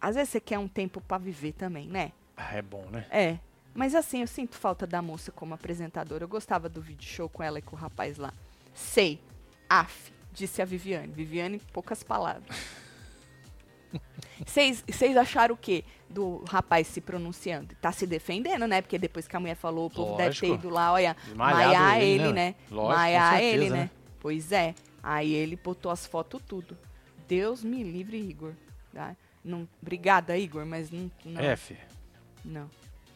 Às 0.00 0.14
vezes 0.14 0.30
você 0.30 0.40
quer 0.40 0.58
um 0.58 0.66
tempo 0.66 1.00
para 1.02 1.18
viver 1.18 1.52
também, 1.52 1.86
né? 1.86 2.12
Ah, 2.34 2.56
é 2.56 2.62
bom, 2.62 2.86
né? 2.90 3.06
É. 3.10 3.38
Mas 3.74 3.94
assim, 3.94 4.22
eu 4.22 4.26
sinto 4.26 4.56
falta 4.56 4.86
da 4.86 5.02
moça 5.02 5.30
como 5.30 5.52
apresentadora. 5.52 6.24
Eu 6.24 6.28
gostava 6.28 6.68
do 6.68 6.80
vídeo 6.80 7.06
show 7.06 7.28
com 7.28 7.42
ela 7.42 7.58
e 7.58 7.62
com 7.62 7.76
o 7.76 7.78
rapaz 7.78 8.16
lá. 8.16 8.32
Sei. 8.72 9.20
Af, 9.68 10.10
disse 10.32 10.62
a 10.62 10.64
Viviane. 10.64 11.12
Viviane, 11.12 11.60
poucas 11.72 12.02
palavras. 12.02 12.56
Vocês 14.46 15.16
acharam 15.16 15.54
o 15.54 15.58
quê 15.58 15.84
do 16.08 16.44
rapaz 16.48 16.86
se 16.86 17.00
pronunciando? 17.00 17.74
Tá 17.80 17.92
se 17.92 18.06
defendendo, 18.06 18.66
né? 18.66 18.80
Porque 18.80 18.98
depois 18.98 19.28
que 19.28 19.36
a 19.36 19.40
mulher 19.40 19.54
falou, 19.54 19.86
o 19.86 19.90
povo 19.90 20.12
Lógico. 20.12 20.22
deve 20.22 20.40
ter 20.40 20.54
ido 20.54 20.70
lá, 20.70 20.92
olha, 20.92 21.16
maiar 21.34 22.00
ele, 22.00 22.24
ele, 22.24 22.32
né? 22.32 22.54
Lógico, 22.70 22.98
maiar 22.98 23.32
certeza, 23.32 23.54
ele, 23.54 23.70
né? 23.70 23.76
né? 23.76 23.90
Pois 24.18 24.52
é. 24.52 24.74
Aí 25.02 25.32
ele 25.32 25.56
botou 25.56 25.90
as 25.90 26.06
fotos 26.06 26.42
tudo. 26.46 26.76
Deus 27.28 27.62
me 27.62 27.82
livre, 27.82 28.18
Igor. 28.18 28.52
Tá? 28.92 29.14
Não, 29.44 29.68
obrigada, 29.80 30.36
Igor, 30.36 30.66
mas 30.66 30.90
não. 30.90 31.10
não 31.24 31.40
F. 31.40 31.76
Não. 32.44 32.68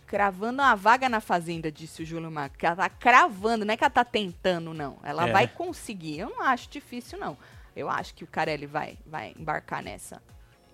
Cravando 0.06 0.62
uma 0.62 0.74
vaga 0.74 1.08
na 1.08 1.20
fazenda, 1.20 1.72
disse 1.72 2.02
o 2.02 2.06
Júlio 2.06 2.30
Marco. 2.30 2.56
Que 2.56 2.66
ela 2.66 2.76
tá 2.76 2.88
cravando, 2.88 3.64
não 3.64 3.74
é 3.74 3.76
que 3.76 3.84
ela 3.84 3.90
tá 3.90 4.04
tentando, 4.04 4.72
não. 4.72 4.98
Ela 5.02 5.28
é. 5.28 5.32
vai 5.32 5.48
conseguir. 5.48 6.18
Eu 6.18 6.30
não 6.30 6.42
acho 6.42 6.70
difícil, 6.70 7.18
não. 7.18 7.36
Eu 7.74 7.90
acho 7.90 8.14
que 8.14 8.22
o 8.22 8.26
Carelli 8.26 8.66
vai, 8.66 8.96
vai 9.04 9.34
embarcar 9.36 9.82
nessa 9.82 10.22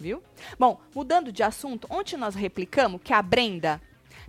viu? 0.00 0.23
Bom, 0.59 0.80
mudando 0.95 1.30
de 1.30 1.42
assunto, 1.42 1.87
ontem 1.90 2.16
nós 2.16 2.35
replicamos 2.35 3.00
que 3.04 3.12
a 3.12 3.21
Brenda 3.23 3.80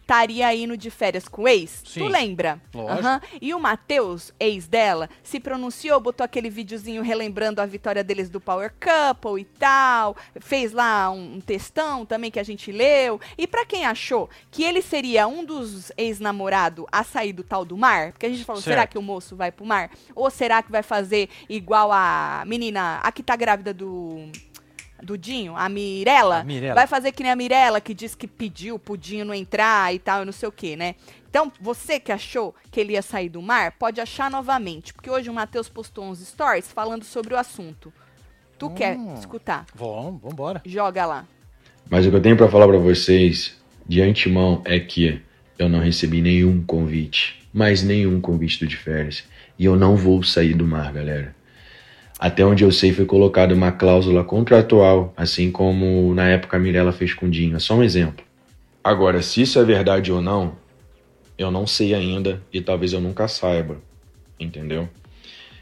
estaria 0.01 0.53
indo 0.53 0.75
de 0.75 0.89
férias 0.89 1.25
com 1.27 1.43
o 1.43 1.47
ex. 1.47 1.83
Sim. 1.85 2.01
Tu 2.01 2.07
lembra? 2.07 2.59
Lógico. 2.73 2.99
Aham. 2.99 3.21
E 3.41 3.53
o 3.53 3.59
Matheus, 3.59 4.33
ex 4.37 4.67
dela, 4.67 5.09
se 5.23 5.39
pronunciou, 5.39 6.01
botou 6.01 6.25
aquele 6.25 6.49
videozinho 6.49 7.01
relembrando 7.01 7.61
a 7.61 7.65
vitória 7.65 8.03
deles 8.03 8.29
do 8.29 8.41
Power 8.41 8.73
Couple 8.77 9.39
e 9.41 9.45
tal. 9.45 10.17
Fez 10.41 10.73
lá 10.73 11.09
um, 11.11 11.35
um 11.35 11.39
textão 11.39 12.05
também 12.05 12.29
que 12.29 12.39
a 12.39 12.43
gente 12.43 12.73
leu. 12.73 13.21
E 13.37 13.47
pra 13.47 13.65
quem 13.65 13.85
achou 13.85 14.29
que 14.49 14.63
ele 14.63 14.81
seria 14.81 15.27
um 15.27 15.45
dos 15.45 15.93
ex-namorados 15.95 16.85
a 16.91 17.03
sair 17.05 17.31
do 17.31 17.43
tal 17.43 17.63
do 17.63 17.77
mar, 17.77 18.11
porque 18.11 18.25
a 18.25 18.29
gente 18.29 18.43
falou, 18.43 18.61
Certo. 18.61 18.73
será 18.73 18.87
que 18.87 18.97
o 18.97 19.01
moço 19.01 19.37
vai 19.37 19.49
pro 19.51 19.65
mar? 19.65 19.91
Ou 20.13 20.29
será 20.29 20.61
que 20.61 20.71
vai 20.71 20.83
fazer 20.83 21.29
igual 21.47 21.89
a 21.89 22.43
menina, 22.45 22.99
a 23.01 23.11
que 23.13 23.23
tá 23.23 23.37
grávida 23.37 23.73
do. 23.73 24.29
Do 25.01 25.17
Dinho, 25.17 25.55
a 25.55 25.67
Mirella, 25.67 26.39
A 26.39 26.43
Mirella. 26.43 26.75
vai 26.75 26.87
fazer 26.87 27.11
que 27.11 27.23
nem 27.23 27.31
a 27.31 27.35
Mirella, 27.35 27.81
que 27.81 27.93
disse 27.93 28.15
que 28.15 28.27
pediu 28.27 28.77
pro 28.77 28.95
Dinho 28.97 29.25
não 29.25 29.33
entrar 29.33 29.93
e 29.93 29.99
tal, 29.99 30.21
e 30.21 30.25
não 30.25 30.31
sei 30.31 30.47
o 30.47 30.51
que, 30.51 30.75
né? 30.75 30.95
Então, 31.29 31.51
você 31.59 31.99
que 31.99 32.11
achou 32.11 32.53
que 32.69 32.79
ele 32.79 32.93
ia 32.93 33.01
sair 33.01 33.29
do 33.29 33.41
mar, 33.41 33.71
pode 33.79 33.99
achar 34.01 34.29
novamente, 34.29 34.93
porque 34.93 35.09
hoje 35.09 35.29
o 35.29 35.33
Matheus 35.33 35.69
postou 35.69 36.05
uns 36.05 36.19
stories 36.19 36.71
falando 36.71 37.03
sobre 37.03 37.33
o 37.33 37.37
assunto. 37.37 37.91
Tu 38.59 38.69
quer 38.71 38.95
Hum. 38.97 39.15
escutar? 39.15 39.65
Vamos, 39.73 40.21
vambora. 40.21 40.61
Joga 40.65 41.05
lá. 41.05 41.25
Mas 41.89 42.05
o 42.05 42.09
que 42.09 42.15
eu 42.15 42.21
tenho 42.21 42.37
pra 42.37 42.47
falar 42.49 42.67
pra 42.67 42.77
vocês 42.77 43.57
de 43.87 44.01
antemão 44.01 44.61
é 44.65 44.79
que 44.79 45.21
eu 45.57 45.67
não 45.67 45.79
recebi 45.79 46.21
nenhum 46.21 46.63
convite, 46.63 47.47
mais 47.53 47.81
nenhum 47.81 48.21
convite 48.21 48.59
do 48.59 48.67
de 48.67 48.77
férias, 48.77 49.23
e 49.57 49.65
eu 49.65 49.75
não 49.75 49.95
vou 49.95 50.21
sair 50.23 50.53
do 50.53 50.65
mar, 50.67 50.91
galera. 50.93 51.35
Até 52.21 52.45
onde 52.45 52.63
eu 52.63 52.71
sei 52.71 52.93
foi 52.93 53.05
colocada 53.05 53.51
uma 53.51 53.71
cláusula 53.71 54.23
contratual, 54.23 55.11
assim 55.17 55.51
como 55.51 56.13
na 56.13 56.27
época 56.27 56.55
a 56.55 56.59
Mirella 56.59 56.91
fez 56.91 57.15
com 57.15 57.25
o 57.25 57.29
Dinho. 57.29 57.55
É 57.55 57.59
só 57.59 57.73
um 57.73 57.83
exemplo. 57.83 58.23
Agora, 58.83 59.23
se 59.23 59.41
isso 59.41 59.57
é 59.57 59.63
verdade 59.63 60.11
ou 60.11 60.21
não, 60.21 60.51
eu 61.35 61.49
não 61.49 61.65
sei 61.65 61.95
ainda 61.95 62.39
e 62.53 62.61
talvez 62.61 62.93
eu 62.93 63.01
nunca 63.01 63.27
saiba, 63.27 63.77
entendeu? 64.39 64.87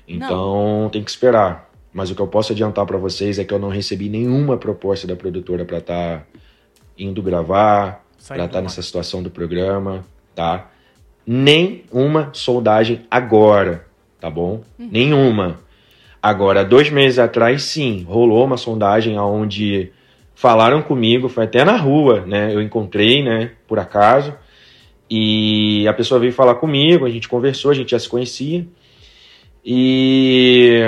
Então 0.05 0.89
tem 0.91 1.01
que 1.01 1.09
esperar. 1.09 1.71
Mas 1.93 2.11
o 2.11 2.15
que 2.15 2.21
eu 2.21 2.27
posso 2.27 2.51
adiantar 2.51 2.85
pra 2.85 2.97
vocês 2.97 3.39
é 3.39 3.45
que 3.45 3.53
eu 3.53 3.59
não 3.59 3.69
recebi 3.69 4.09
nenhuma 4.09 4.57
proposta 4.57 5.07
da 5.07 5.15
produtora 5.15 5.63
pra 5.63 5.77
estar 5.77 6.27
indo 6.97 7.21
gravar, 7.21 8.05
pra 8.27 8.43
estar 8.43 8.59
do 8.59 8.63
nessa 8.63 8.81
situação 8.81 9.23
do 9.23 9.31
programa, 9.31 10.03
tá? 10.35 10.69
Nem 11.25 11.85
uma 11.89 12.31
soldagem 12.33 13.05
agora, 13.09 13.85
tá 14.19 14.29
bom? 14.29 14.61
Nenhuma. 14.77 15.68
Agora, 16.21 16.65
dois 16.65 16.89
meses 16.89 17.17
atrás, 17.17 17.63
sim, 17.63 18.03
rolou 18.07 18.45
uma 18.45 18.57
sondagem 18.57 19.17
onde 19.17 19.91
falaram 20.35 20.81
comigo, 20.81 21.29
foi 21.29 21.45
até 21.45 21.63
na 21.63 21.77
rua, 21.77 22.25
né? 22.25 22.53
Eu 22.53 22.61
encontrei, 22.61 23.23
né, 23.23 23.51
por 23.67 23.79
acaso. 23.79 24.33
E 25.09 25.87
a 25.87 25.93
pessoa 25.93 26.19
veio 26.19 26.31
falar 26.31 26.55
comigo, 26.55 27.05
a 27.05 27.09
gente 27.09 27.27
conversou, 27.27 27.71
a 27.71 27.73
gente 27.73 27.91
já 27.91 27.99
se 27.99 28.07
conhecia. 28.07 28.67
E 29.65 30.81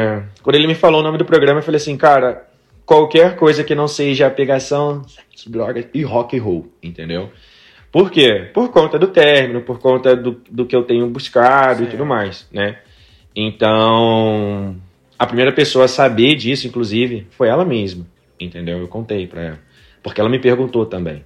quando 0.44 0.56
ele 0.56 0.68
me 0.68 0.76
falou 0.76 1.02
o 1.02 1.04
nome 1.04 1.18
do 1.18 1.26
programa, 1.26 1.60
eu 1.60 1.64
falei 1.64 1.78
assim, 1.78 1.98
cara, 1.98 2.48
qualquer 2.86 3.36
coisa 3.36 3.64
que 3.64 3.74
não 3.74 3.88
seja 3.88 4.30
pegação, 4.30 5.04
sexo, 5.08 5.50
drogas 5.50 5.86
e 5.94 6.04
rock 6.04 6.38
and 6.38 6.44
roll, 6.44 6.68
entendeu? 6.82 7.30
Por 7.92 8.10
quê? 8.10 8.50
Por 8.54 8.70
conta 8.70 8.98
do 8.98 9.08
término, 9.08 9.62
por 9.62 9.80
conta 9.80 10.16
do, 10.16 10.42
do 10.50 10.66
que 10.66 10.76
eu 10.76 10.84
tenho 10.84 11.08
buscado 11.08 11.80
Certo. 11.80 11.90
e 11.90 11.92
tudo 11.92 12.06
mais, 12.06 12.48
né? 12.52 12.80
Então, 13.36 14.76
a 15.22 15.26
primeira 15.28 15.52
pessoa 15.52 15.86
a 15.86 15.88
saber 15.88 16.34
disso, 16.36 16.66
inclusive, 16.66 17.28
foi 17.30 17.48
ela 17.48 17.64
mesma, 17.64 18.08
entendeu? 18.40 18.80
Eu 18.80 18.88
contei 18.88 19.28
pra 19.28 19.42
ela, 19.44 19.60
porque 20.02 20.20
ela 20.20 20.28
me 20.28 20.40
perguntou 20.40 20.84
também. 20.84 21.24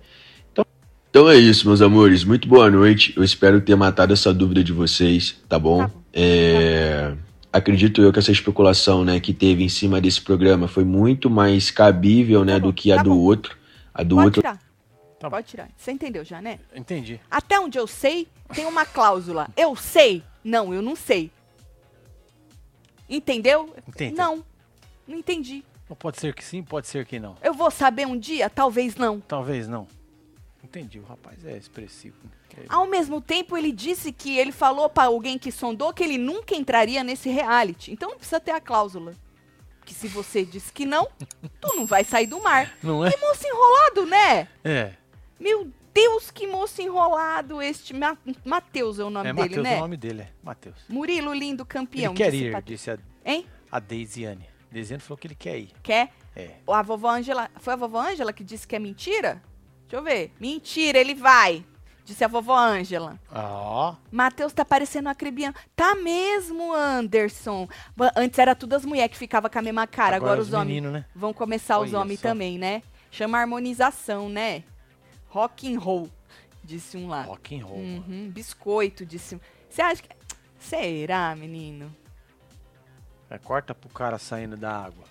Então 1.09 1.29
é 1.29 1.37
isso, 1.37 1.65
meus 1.65 1.81
amores. 1.81 2.25
Muito 2.25 2.45
boa 2.45 2.69
noite. 2.69 3.13
Eu 3.15 3.23
espero 3.23 3.61
ter 3.61 3.73
matado 3.77 4.11
essa 4.11 4.33
dúvida 4.33 4.61
de 4.61 4.73
vocês, 4.73 5.41
tá 5.47 5.57
bom? 5.57 5.77
Tá 5.77 5.87
bom. 5.87 6.01
É, 6.11 7.13
Acredito 7.53 8.01
eu 8.01 8.11
que 8.11 8.19
essa 8.19 8.33
especulação, 8.33 9.05
né, 9.05 9.17
que 9.21 9.31
teve 9.33 9.63
em 9.63 9.69
cima 9.69 10.01
desse 10.01 10.19
programa 10.21 10.67
foi 10.67 10.83
muito 10.83 11.29
mais 11.29 11.71
cabível, 11.71 12.43
né, 12.43 12.55
Tá 12.55 12.59
bom, 12.59 12.67
do 12.67 12.73
que 12.73 12.91
a 12.91 12.97
tá 12.97 13.03
do 13.03 13.11
bom. 13.11 13.19
outro. 13.19 13.55
A 13.93 14.03
do 14.03 14.15
Pode 14.15 14.25
outro. 14.25 14.41
tirar. 14.41 14.59
Tá. 15.17 15.29
Pode 15.29 15.47
tirar. 15.47 15.69
Você 15.77 15.93
entendeu 15.93 16.25
já, 16.25 16.41
né? 16.41 16.59
Entendi. 16.75 17.17
Até 17.31 17.57
onde 17.61 17.77
eu 17.79 17.87
sei, 17.87 18.27
tem 18.53 18.65
uma 18.65 18.85
cláusula. 18.85 19.47
Eu 19.55 19.73
sei? 19.73 20.21
Não, 20.43 20.73
eu 20.73 20.81
não 20.81 20.97
sei. 20.97 21.31
Entendeu? 23.09 23.73
Entendi. 23.87 24.15
Não. 24.15 24.43
Não 25.07 25.17
entendi. 25.17 25.63
Pode 25.99 26.19
ser 26.19 26.33
que 26.33 26.43
sim, 26.43 26.63
pode 26.63 26.87
ser 26.87 27.05
que 27.05 27.19
não. 27.19 27.35
Eu 27.43 27.53
vou 27.53 27.69
saber 27.69 28.07
um 28.07 28.17
dia? 28.17 28.49
Talvez 28.49 28.95
não. 28.95 29.19
Talvez 29.19 29.67
não. 29.67 29.87
Entendi, 30.63 30.99
o 30.99 31.03
rapaz 31.03 31.45
é 31.45 31.55
expressivo. 31.55 32.17
Ao 32.69 32.87
mesmo 32.87 33.21
tempo, 33.21 33.55
ele 33.55 33.71
disse 33.71 34.11
que 34.11 34.37
ele 34.37 34.51
falou 34.51 34.89
pra 34.89 35.05
alguém 35.05 35.37
que 35.37 35.51
sondou 35.51 35.93
que 35.93 36.03
ele 36.03 36.17
nunca 36.17 36.55
entraria 36.55 37.03
nesse 37.03 37.29
reality. 37.29 37.91
Então 37.91 38.09
não 38.09 38.17
precisa 38.17 38.39
ter 38.39 38.51
a 38.51 38.61
cláusula. 38.61 39.13
Que 39.85 39.93
se 39.93 40.07
você 40.07 40.43
disse 40.43 40.73
que 40.73 40.85
não, 40.85 41.07
tu 41.61 41.75
não 41.75 41.85
vai 41.85 42.03
sair 42.03 42.25
do 42.25 42.41
mar. 42.41 42.75
Não 42.81 43.05
é? 43.05 43.11
Que 43.11 43.17
moço 43.19 43.45
enrolado, 43.45 44.05
né? 44.07 44.47
É. 44.63 44.93
Meu 45.39 45.69
Deus, 45.95 46.29
que 46.29 46.45
moço 46.45 46.81
enrolado 46.81 47.61
este. 47.61 47.93
Ma 47.93 48.17
Matheus 48.43 48.99
é 48.99 49.03
o 49.05 49.09
nome 49.09 49.29
é 49.29 49.33
dele, 49.33 49.47
Matheus, 49.47 49.63
né? 49.63 49.77
o 49.77 49.79
nome 49.79 49.97
dele 49.97 50.21
é 50.23 50.29
Matheus. 50.43 50.75
Murilo, 50.89 51.33
lindo 51.33 51.65
campeão. 51.65 52.11
Ele 52.11 52.17
quer 52.17 52.31
disse 52.31 52.43
ir, 52.43 52.51
Pat- 52.51 52.65
disse 52.65 52.91
a, 52.91 52.97
Hein? 53.25 53.45
a 53.71 53.79
Deisiane. 53.79 54.45
Deisiane 54.69 55.01
falou 55.01 55.17
que 55.17 55.25
ele 55.27 55.35
quer 55.35 55.57
ir. 55.57 55.71
Quer? 55.81 56.11
É. 56.35 56.55
A 56.67 56.81
vovó 56.81 57.09
Ângela. 57.09 57.49
Foi 57.59 57.71
a 57.73 57.77
vovó 57.77 57.99
Ângela 58.01 58.33
que 58.33 58.43
disse 58.43 58.67
que 58.67 58.75
é 58.75 58.79
mentira? 58.79 59.41
Deixa 59.83 59.95
eu 59.95 60.03
ver. 60.03 60.33
Mentira, 60.39 60.99
ele 60.99 61.15
vai. 61.15 61.63
Disse 62.03 62.23
a 62.23 62.27
vovó 62.27 62.55
Ângela. 62.57 63.17
Ó, 63.33 63.95
Matheus 64.11 64.51
tá 64.51 64.65
parecendo 64.65 65.07
uma 65.07 65.15
cribiana. 65.15 65.55
Tá 65.75 65.95
mesmo, 65.95 66.73
Anderson. 66.73 67.67
Antes 68.15 68.37
era 68.37 68.53
tudo 68.53 68.75
as 68.75 68.83
mulheres 68.85 69.11
que 69.13 69.17
ficavam 69.17 69.49
com 69.49 69.57
a 69.57 69.61
mesma 69.61 69.87
cara. 69.87 70.17
Agora, 70.17 70.41
os 70.41 70.51
homens 70.53 70.67
meninos, 70.67 70.91
né? 70.93 71.05
vão 71.15 71.33
começar 71.33 71.79
os 71.79 71.93
Olha 71.93 72.01
homens 72.01 72.19
só. 72.19 72.27
também, 72.27 72.57
né? 72.59 72.83
Chama 73.09 73.39
harmonização, 73.39 74.27
né? 74.29 74.63
Rock 75.35 75.75
and 75.75 75.77
roll, 75.79 76.09
disse 76.63 76.95
um 76.95 77.09
lá. 77.09 77.23
Rock 77.23 77.59
and 77.59 77.65
roll. 77.65 77.77
Uhum, 77.77 78.31
biscoito, 78.31 79.05
disse 79.05 79.35
um. 79.35 79.39
Você 79.69 79.81
acha 79.81 80.01
que... 80.01 80.07
Será, 80.57 81.35
menino? 81.35 81.93
É, 83.29 83.37
corta 83.37 83.75
pro 83.75 83.89
cara 83.89 84.17
saindo 84.17 84.55
da 84.55 84.71
água. 84.71 85.03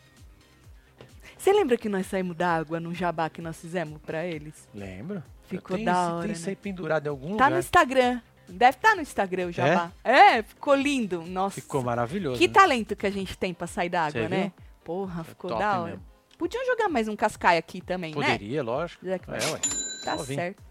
Você 1.36 1.52
lembra 1.52 1.76
que 1.76 1.90
nós 1.90 2.06
saímos 2.06 2.34
da 2.34 2.54
água 2.56 2.80
no 2.80 2.94
jabá 2.94 3.28
que 3.28 3.42
nós 3.42 3.60
fizemos 3.60 4.00
pra 4.00 4.24
eles? 4.24 4.66
Lembra? 4.74 5.22
Ficou 5.42 5.76
tem, 5.76 5.84
da 5.84 6.14
hora, 6.14 6.20
Tem 6.20 6.28
né? 6.28 6.32
isso 6.32 6.48
aí 6.48 6.56
pendurado 6.56 7.04
em 7.06 7.10
algum 7.10 7.36
Tá 7.36 7.44
no 7.44 7.50
lugar. 7.50 7.58
Instagram. 7.58 8.20
Deve 8.48 8.76
estar 8.78 8.94
no 8.96 9.02
Instagram 9.02 9.48
o 9.48 9.52
jabá. 9.52 9.92
É? 10.02 10.42
ficou 10.42 10.74
lindo. 10.74 11.20
Nossa. 11.26 11.60
Ficou 11.60 11.82
maravilhoso. 11.82 12.38
Que 12.38 12.48
né? 12.48 12.54
talento 12.54 12.96
que 12.96 13.06
a 13.06 13.10
gente 13.10 13.36
tem 13.36 13.52
pra 13.52 13.66
sair 13.66 13.90
da 13.90 14.06
água, 14.06 14.26
né? 14.26 14.40
viu? 14.44 14.52
Porra, 14.82 15.20
É 15.20 15.24
ficou 15.24 15.50
top 15.50 15.62
da 15.62 15.80
hora. 15.80 15.90
mesmo. 15.90 16.04
Podiam 16.38 16.64
jogar 16.64 16.88
mais 16.88 17.08
um 17.08 17.14
cascaio 17.14 17.58
aqui 17.58 17.82
também, 17.82 18.14
né? 18.14 18.22
Poderia, 18.32 18.62
lógico. 18.62 19.06
É, 19.06 19.12
ué. 19.28 19.83
Tá 20.04 20.16
Só 20.18 20.22
vim. 20.24 20.34
certo. 20.34 20.62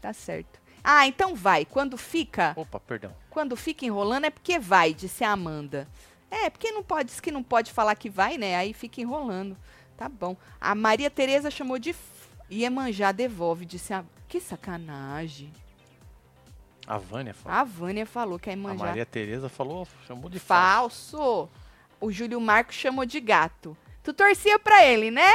Tá 0.00 0.12
certo. 0.12 0.60
Ah, 0.82 1.06
então 1.06 1.34
vai. 1.34 1.64
Quando 1.64 1.96
fica, 1.96 2.52
Opa, 2.56 2.78
perdão. 2.78 3.12
quando 3.28 3.56
fica 3.56 3.84
enrolando 3.84 4.26
é 4.26 4.30
porque 4.30 4.58
vai, 4.58 4.94
disse 4.94 5.24
a 5.24 5.32
Amanda. 5.32 5.88
É, 6.30 6.48
porque 6.50 6.70
não 6.70 6.82
pode, 6.82 7.08
diz 7.08 7.20
que 7.20 7.30
não 7.32 7.42
pode 7.42 7.72
falar 7.72 7.94
que 7.96 8.08
vai, 8.10 8.38
né? 8.38 8.56
Aí 8.56 8.72
fica 8.72 9.00
enrolando. 9.00 9.56
Tá 9.96 10.08
bom. 10.08 10.36
A 10.60 10.74
Maria 10.74 11.10
Tereza 11.10 11.50
chamou 11.50 11.78
de 11.78 11.94
Iemanjá 12.50 13.10
devolve, 13.12 13.64
disse 13.64 13.92
a 13.92 14.04
Que 14.28 14.40
sacanagem. 14.40 15.52
A 16.86 16.98
Vânia 16.98 17.34
falou. 17.34 17.58
A 17.58 17.64
Vânia 17.64 18.06
falou 18.06 18.38
que 18.38 18.48
a 18.48 18.52
a 18.52 18.56
Iemanjá 18.56 18.84
Maria 18.84 19.06
Tereza 19.06 19.48
falou, 19.48 19.88
chamou 20.06 20.30
de 20.30 20.38
falso. 20.38 21.16
Falso. 21.16 21.48
O 22.00 22.12
Júlio 22.12 22.40
Marcos 22.40 22.76
chamou 22.76 23.04
de 23.04 23.18
gato. 23.20 23.76
Tu 24.02 24.12
torcia 24.12 24.58
pra 24.58 24.84
ele, 24.84 25.10
né? 25.10 25.30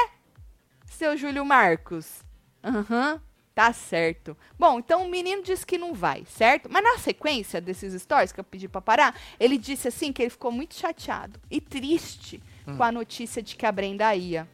Seu 0.85 1.17
Júlio 1.17 1.43
Marcos. 1.43 2.21
Aham. 2.63 3.19
Tá 3.53 3.73
certo. 3.73 4.35
Bom, 4.57 4.79
então 4.79 5.05
o 5.05 5.09
menino 5.09 5.43
disse 5.43 5.65
que 5.65 5.77
não 5.77 5.93
vai, 5.93 6.25
certo? 6.25 6.69
Mas 6.71 6.83
na 6.83 6.97
sequência 6.97 7.59
desses 7.59 8.01
stories 8.01 8.31
que 8.31 8.39
eu 8.39 8.43
pedi 8.43 8.67
pra 8.67 8.79
parar, 8.79 9.19
ele 9.39 9.57
disse 9.57 9.89
assim 9.89 10.13
que 10.13 10.21
ele 10.21 10.29
ficou 10.29 10.51
muito 10.51 10.75
chateado 10.75 11.39
e 11.49 11.59
triste 11.59 12.41
com 12.77 12.83
a 12.83 12.91
notícia 12.91 13.41
de 13.41 13.55
que 13.55 13.65
a 13.65 13.71
Brenda 13.71 14.15
ia, 14.15 14.47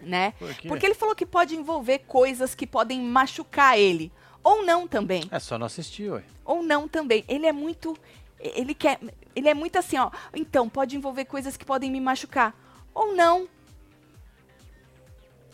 né? 0.00 0.32
Por? 0.38 0.54
Porque 0.68 0.86
ele 0.86 0.94
falou 0.94 1.14
que 1.14 1.26
pode 1.26 1.56
envolver 1.56 2.00
coisas 2.00 2.54
que 2.54 2.66
podem 2.66 3.00
machucar 3.00 3.76
ele. 3.76 4.12
Ou 4.44 4.64
não 4.64 4.88
também. 4.88 5.24
É 5.30 5.38
só 5.38 5.58
não 5.58 5.66
assistir, 5.66 6.10
ué. 6.10 6.24
Ou 6.44 6.62
não 6.62 6.88
também. 6.88 7.24
Ele 7.28 7.46
é 7.46 7.52
muito. 7.52 7.96
Ele 8.40 8.74
quer. 8.74 8.98
Ele 9.34 9.48
é 9.48 9.54
muito 9.54 9.78
assim, 9.78 9.96
ó. 9.98 10.10
Então, 10.34 10.68
pode 10.68 10.96
envolver 10.96 11.24
coisas 11.24 11.56
que 11.56 11.64
podem 11.64 11.90
me 11.90 12.00
machucar. 12.00 12.54
Ou 12.92 13.14
não. 13.14 13.48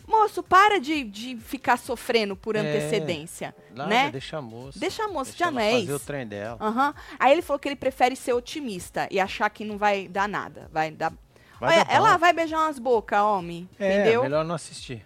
Moço, 0.09 0.41
para 0.41 0.79
de, 0.79 1.03
de 1.03 1.37
ficar 1.37 1.77
sofrendo 1.77 2.35
por 2.35 2.55
É. 2.55 2.59
antecedência. 2.59 3.55
Larga, 3.75 3.93
né? 3.93 4.09
deixa 4.11 4.37
a 4.37 4.41
moça. 4.41 4.79
Deixa 4.79 5.03
a 5.03 5.07
moça, 5.07 5.31
Deixa 5.31 5.45
já 5.45 5.51
não 5.51 5.59
é 5.59 5.71
fazer 5.71 5.83
isso. 5.83 5.95
o 5.95 5.99
trem 5.99 6.25
dela. 6.27 6.57
Aham. 6.59 6.95
Aí 7.19 7.31
ele 7.31 7.41
falou 7.43 7.59
que 7.59 7.67
ele 7.69 7.75
prefere 7.75 8.15
ser 8.15 8.33
otimista 8.33 9.07
e 9.11 9.19
achar 9.19 9.47
que 9.51 9.63
não 9.63 9.77
vai 9.77 10.07
dar 10.07 10.27
nada. 10.27 10.67
Vai 10.73 10.89
dar. 10.89 11.13
Vai 11.59 11.75
Olha, 11.75 11.85
dar 11.85 11.93
ela 11.93 12.11
bom. 12.13 12.17
vai 12.19 12.33
beijar 12.33 12.57
umas 12.57 12.79
bocas, 12.79 13.19
homem. 13.19 13.69
É, 13.79 13.99
entendeu? 14.01 14.23
melhor 14.23 14.43
não 14.43 14.55
assistir. 14.55 15.05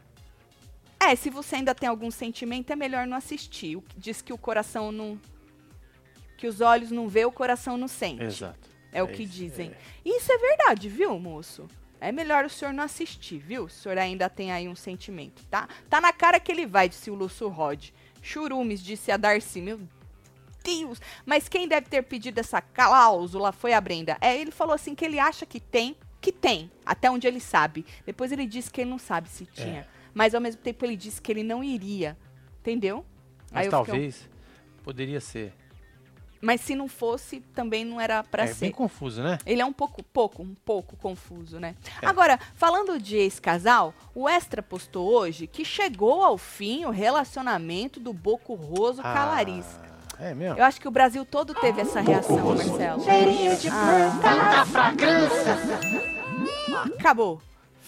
É, 1.00 1.13
se 1.17 1.29
você 1.29 1.57
ainda 1.57 1.75
tem 1.75 1.89
algum 1.89 2.10
sentimento, 2.10 2.72
é 2.72 2.75
melhor 2.77 3.05
não 3.05 3.17
assistir. 3.17 3.75
O- 3.75 3.83
Diz 3.98 4.22
que 4.22 4.31
o 4.31 4.38
coração 4.38 4.89
não. 4.89 5.19
Que 6.38 6.48
os 6.48 6.62
olhos 6.62 6.91
não 6.91 7.10
vê, 7.10 7.25
o 7.25 7.31
coração 7.31 7.77
não 7.77 7.89
sente. 7.89 8.24
Exato. 8.24 8.69
É, 8.91 9.03
o 9.03 9.07
É 9.07 9.12
que 9.12 9.24
isso, 9.24 9.33
dizem. 9.33 9.72
é. 9.72 9.77
E 10.05 10.17
Isso 10.17 10.31
é 10.31 10.38
verdade, 10.38 10.88
viu, 10.88 11.19
moço? 11.19 11.67
É 12.03 12.12
melhor 12.12 12.43
o 12.43 12.50
senhor 12.50 12.74
não 12.74 12.83
assistir, 12.83 13.38
viu? 13.38 13.63
O 13.63 13.69
senhor 13.69 13.98
ainda 13.98 14.29
tem 14.29 14.51
aí 14.51 14.67
um 14.67 14.75
sentimento, 14.75 15.41
tá? 15.45 15.69
Tá 15.89 16.01
na 16.01 16.12
cara 16.12 16.39
que 16.39 16.51
ele 16.51 16.65
vai, 16.65 16.89
disse 16.89 17.10
o 17.10 17.15
Lúcio 17.15 17.48
Rod. 17.48 17.91
Churumes, 18.22 18.83
disse 18.83 19.10
a 19.10 19.15
Darcy. 19.15 19.62
Meu 19.62 19.79
Deus! 20.63 21.01
Mas 21.25 21.48
quem 21.48 21.67
deve 21.67 21.88
ter 21.88 22.03
pedido 22.03 22.39
essa 22.39 22.62
cláusula 22.62 23.53
foi 23.53 23.72
a 23.72 23.79
Brenda. 23.79 24.17
É, 24.19 24.38
ele 24.38 24.51
falou 24.51 24.75
assim 24.75 24.93
que 24.93 25.05
ele 25.05 25.17
acha 25.17 25.45
que 25.45 25.62
tem, 25.62 25.95
que 26.19 26.31
tem, 26.31 26.69
até 26.86 27.10
onde 27.10 27.25
ele 27.25 27.39
sabe. 27.39 27.86
Depois 28.05 28.33
ele 28.33 28.45
disse 28.45 28.69
que 28.69 28.81
ele 28.81 28.89
não 28.89 29.00
sabe 29.00 29.29
se 29.29 29.45
tinha. 29.45 29.79
É. 29.79 29.88
Mas 30.13 30.36
ao 30.36 30.41
mesmo 30.41 30.62
tempo 30.62 30.86
ele 30.86 30.98
disse 30.98 31.22
que 31.22 31.31
ele 31.31 31.43
não 31.43 31.63
iria. 31.63 32.17
Entendeu? 32.60 33.05
Mas 33.50 33.65
fiquei 33.65 33.72
talvez 33.72 34.29
poderia 34.83 35.22
ser. 35.22 35.53
Mas 36.43 36.59
se 36.59 36.75
não 36.75 36.89
fosse, 36.89 37.39
também 37.55 37.85
não 37.85 38.01
era 38.01 38.21
pra 38.21 38.43
é 38.43 38.47
ser. 38.47 38.65
bem 38.65 38.71
confuso, 38.71 39.23
né? 39.23 39.38
Ele 39.45 39.62
é 39.62 39.65
um 39.65 39.71
pouco, 39.71 40.03
pouco, 40.03 40.43
um 40.43 40.53
pouco 40.65 40.97
confuso, 40.97 41.57
né? 41.57 41.73
É. 42.01 42.05
Agora, 42.05 42.38
falando 42.55 43.00
de 43.00 43.15
ex-casal, 43.15 43.93
o 44.13 44.27
Extra 44.27 44.62
postou 44.62 45.09
hoje 45.09 45.47
que 45.47 45.63
chegou 45.63 46.21
ao 46.21 46.38
fim 46.38 46.83
o 46.83 46.89
relacionamento 46.89 47.97
do 47.97 48.12
Boco 48.12 48.55
Roso 48.55 49.01
com 49.01 49.07
a 49.07 49.25
Larissa. 49.25 49.81
Ah, 50.19 50.25
é 50.25 50.33
mesmo? 50.35 50.59
Eu 50.59 50.65
acho 50.65 50.81
que 50.81 50.88
o 50.88 50.91
Brasil 50.91 51.23
todo 51.23 51.55
teve 51.55 51.79
essa 51.79 52.01
reação, 52.01 52.55
Marcelo. 52.55 53.01
Ah. 53.71 54.65
Acabou. 57.00 57.41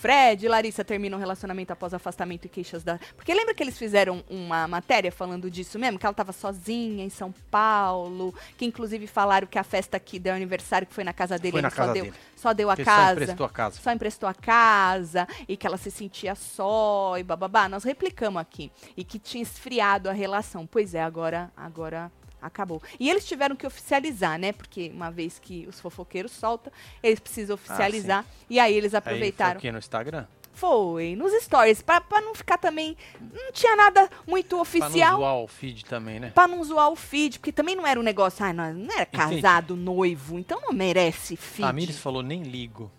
Fred 0.05 0.45
e 0.45 0.47
Larissa 0.47 0.83
terminam 0.85 1.17
o 1.17 1.19
relacionamento 1.19 1.73
após 1.73 1.91
afastamento 1.91 2.45
e 2.45 2.49
queixas 2.49 2.83
da. 2.83 2.99
Porque 3.15 3.33
lembra 3.33 3.55
que 3.55 3.63
eles 3.63 3.75
fizeram 3.75 4.23
uma 4.29 4.67
matéria 4.67 5.11
falando 5.11 5.49
disso 5.49 5.79
mesmo? 5.79 5.97
Que 5.97 6.05
ela 6.05 6.13
tava 6.13 6.31
sozinha 6.31 7.03
em 7.03 7.09
São 7.09 7.33
Paulo. 7.49 8.31
Que 8.55 8.65
inclusive 8.65 9.07
falaram 9.07 9.47
que 9.47 9.57
a 9.57 9.63
festa 9.63 9.97
aqui 9.97 10.19
do 10.19 10.27
aniversário 10.29 10.85
que 10.85 10.93
foi 10.93 11.03
na 11.03 11.11
casa 11.11 11.39
dele, 11.39 11.53
Foi 11.53 11.61
na 11.63 11.69
ele 11.69 11.75
só, 11.75 11.81
casa 11.81 11.93
deu, 11.93 12.03
dele. 12.03 12.15
só 12.35 12.53
deu 12.53 12.69
a 12.69 12.75
Porque 12.75 12.83
só 12.87 12.95
casa. 12.95 13.13
emprestou 13.13 13.45
a 13.45 13.49
casa. 13.49 13.81
Só 13.81 13.91
emprestou 13.91 14.29
a 14.29 14.33
casa 14.35 15.27
e 15.47 15.57
que 15.57 15.65
ela 15.65 15.77
se 15.77 15.89
sentia 15.89 16.35
só 16.35 17.17
e 17.17 17.23
bababá. 17.23 17.67
Nós 17.67 17.83
replicamos 17.83 18.39
aqui. 18.39 18.71
E 18.95 19.03
que 19.03 19.17
tinha 19.17 19.41
esfriado 19.41 20.07
a 20.07 20.13
relação. 20.13 20.67
Pois 20.67 20.93
é, 20.93 21.01
agora, 21.01 21.51
agora 21.57 22.11
acabou. 22.45 22.81
E 22.99 23.09
eles 23.09 23.25
tiveram 23.25 23.55
que 23.55 23.65
oficializar, 23.67 24.37
né? 24.39 24.51
Porque 24.53 24.91
uma 24.93 25.09
vez 25.11 25.39
que 25.39 25.65
os 25.67 25.79
fofoqueiros 25.79 26.31
soltam, 26.31 26.71
eles 27.01 27.19
precisam 27.19 27.55
oficializar. 27.55 28.25
e 28.49 28.59
aí 28.59 28.73
eles 28.73 28.93
Aí 28.93 29.01
foi 29.01 29.11
aproveitaram. 29.11 29.57
o 29.57 29.61
quê? 29.61 29.71
No 29.71 29.79
Instagram? 29.79 30.25
Foi, 30.53 31.17
nos 31.17 31.33
stories. 31.43 31.81
Pra, 31.81 31.99
pra 31.99 32.21
não 32.21 32.33
ficar 32.33 32.57
também. 32.57 32.95
Não 33.19 33.51
tinha 33.51 33.75
nada 33.75 34.09
muito 34.25 34.47
Pra 34.47 34.55
não 34.55 34.61
oficial. 34.61 35.17
zoar 35.17 35.35
o 35.39 35.47
feed 35.47 35.83
também, 35.85 36.17
né? 36.19 36.31
Pra 36.33 36.47
não 36.47 36.63
zoar 36.63 36.89
o 36.89 36.95
feed, 36.95 37.39
porque 37.39 37.51
também 37.51 37.75
não 37.75 37.85
era 37.85 37.99
um 37.99 38.03
negócio, 38.03 38.45
ah, 38.45 38.53
não, 38.53 38.73
não 38.73 38.93
era 38.93 39.01
Entendi. 39.03 39.41
casado, 39.41 39.75
noivo, 39.75 40.39
então 40.39 40.61
não 40.61 40.71
merece 40.71 41.35
feed. 41.35 41.67
A 41.67 41.73
Miris 41.73 41.99
falou, 41.99 42.23
nem 42.23 42.41
ligo. 42.43 42.89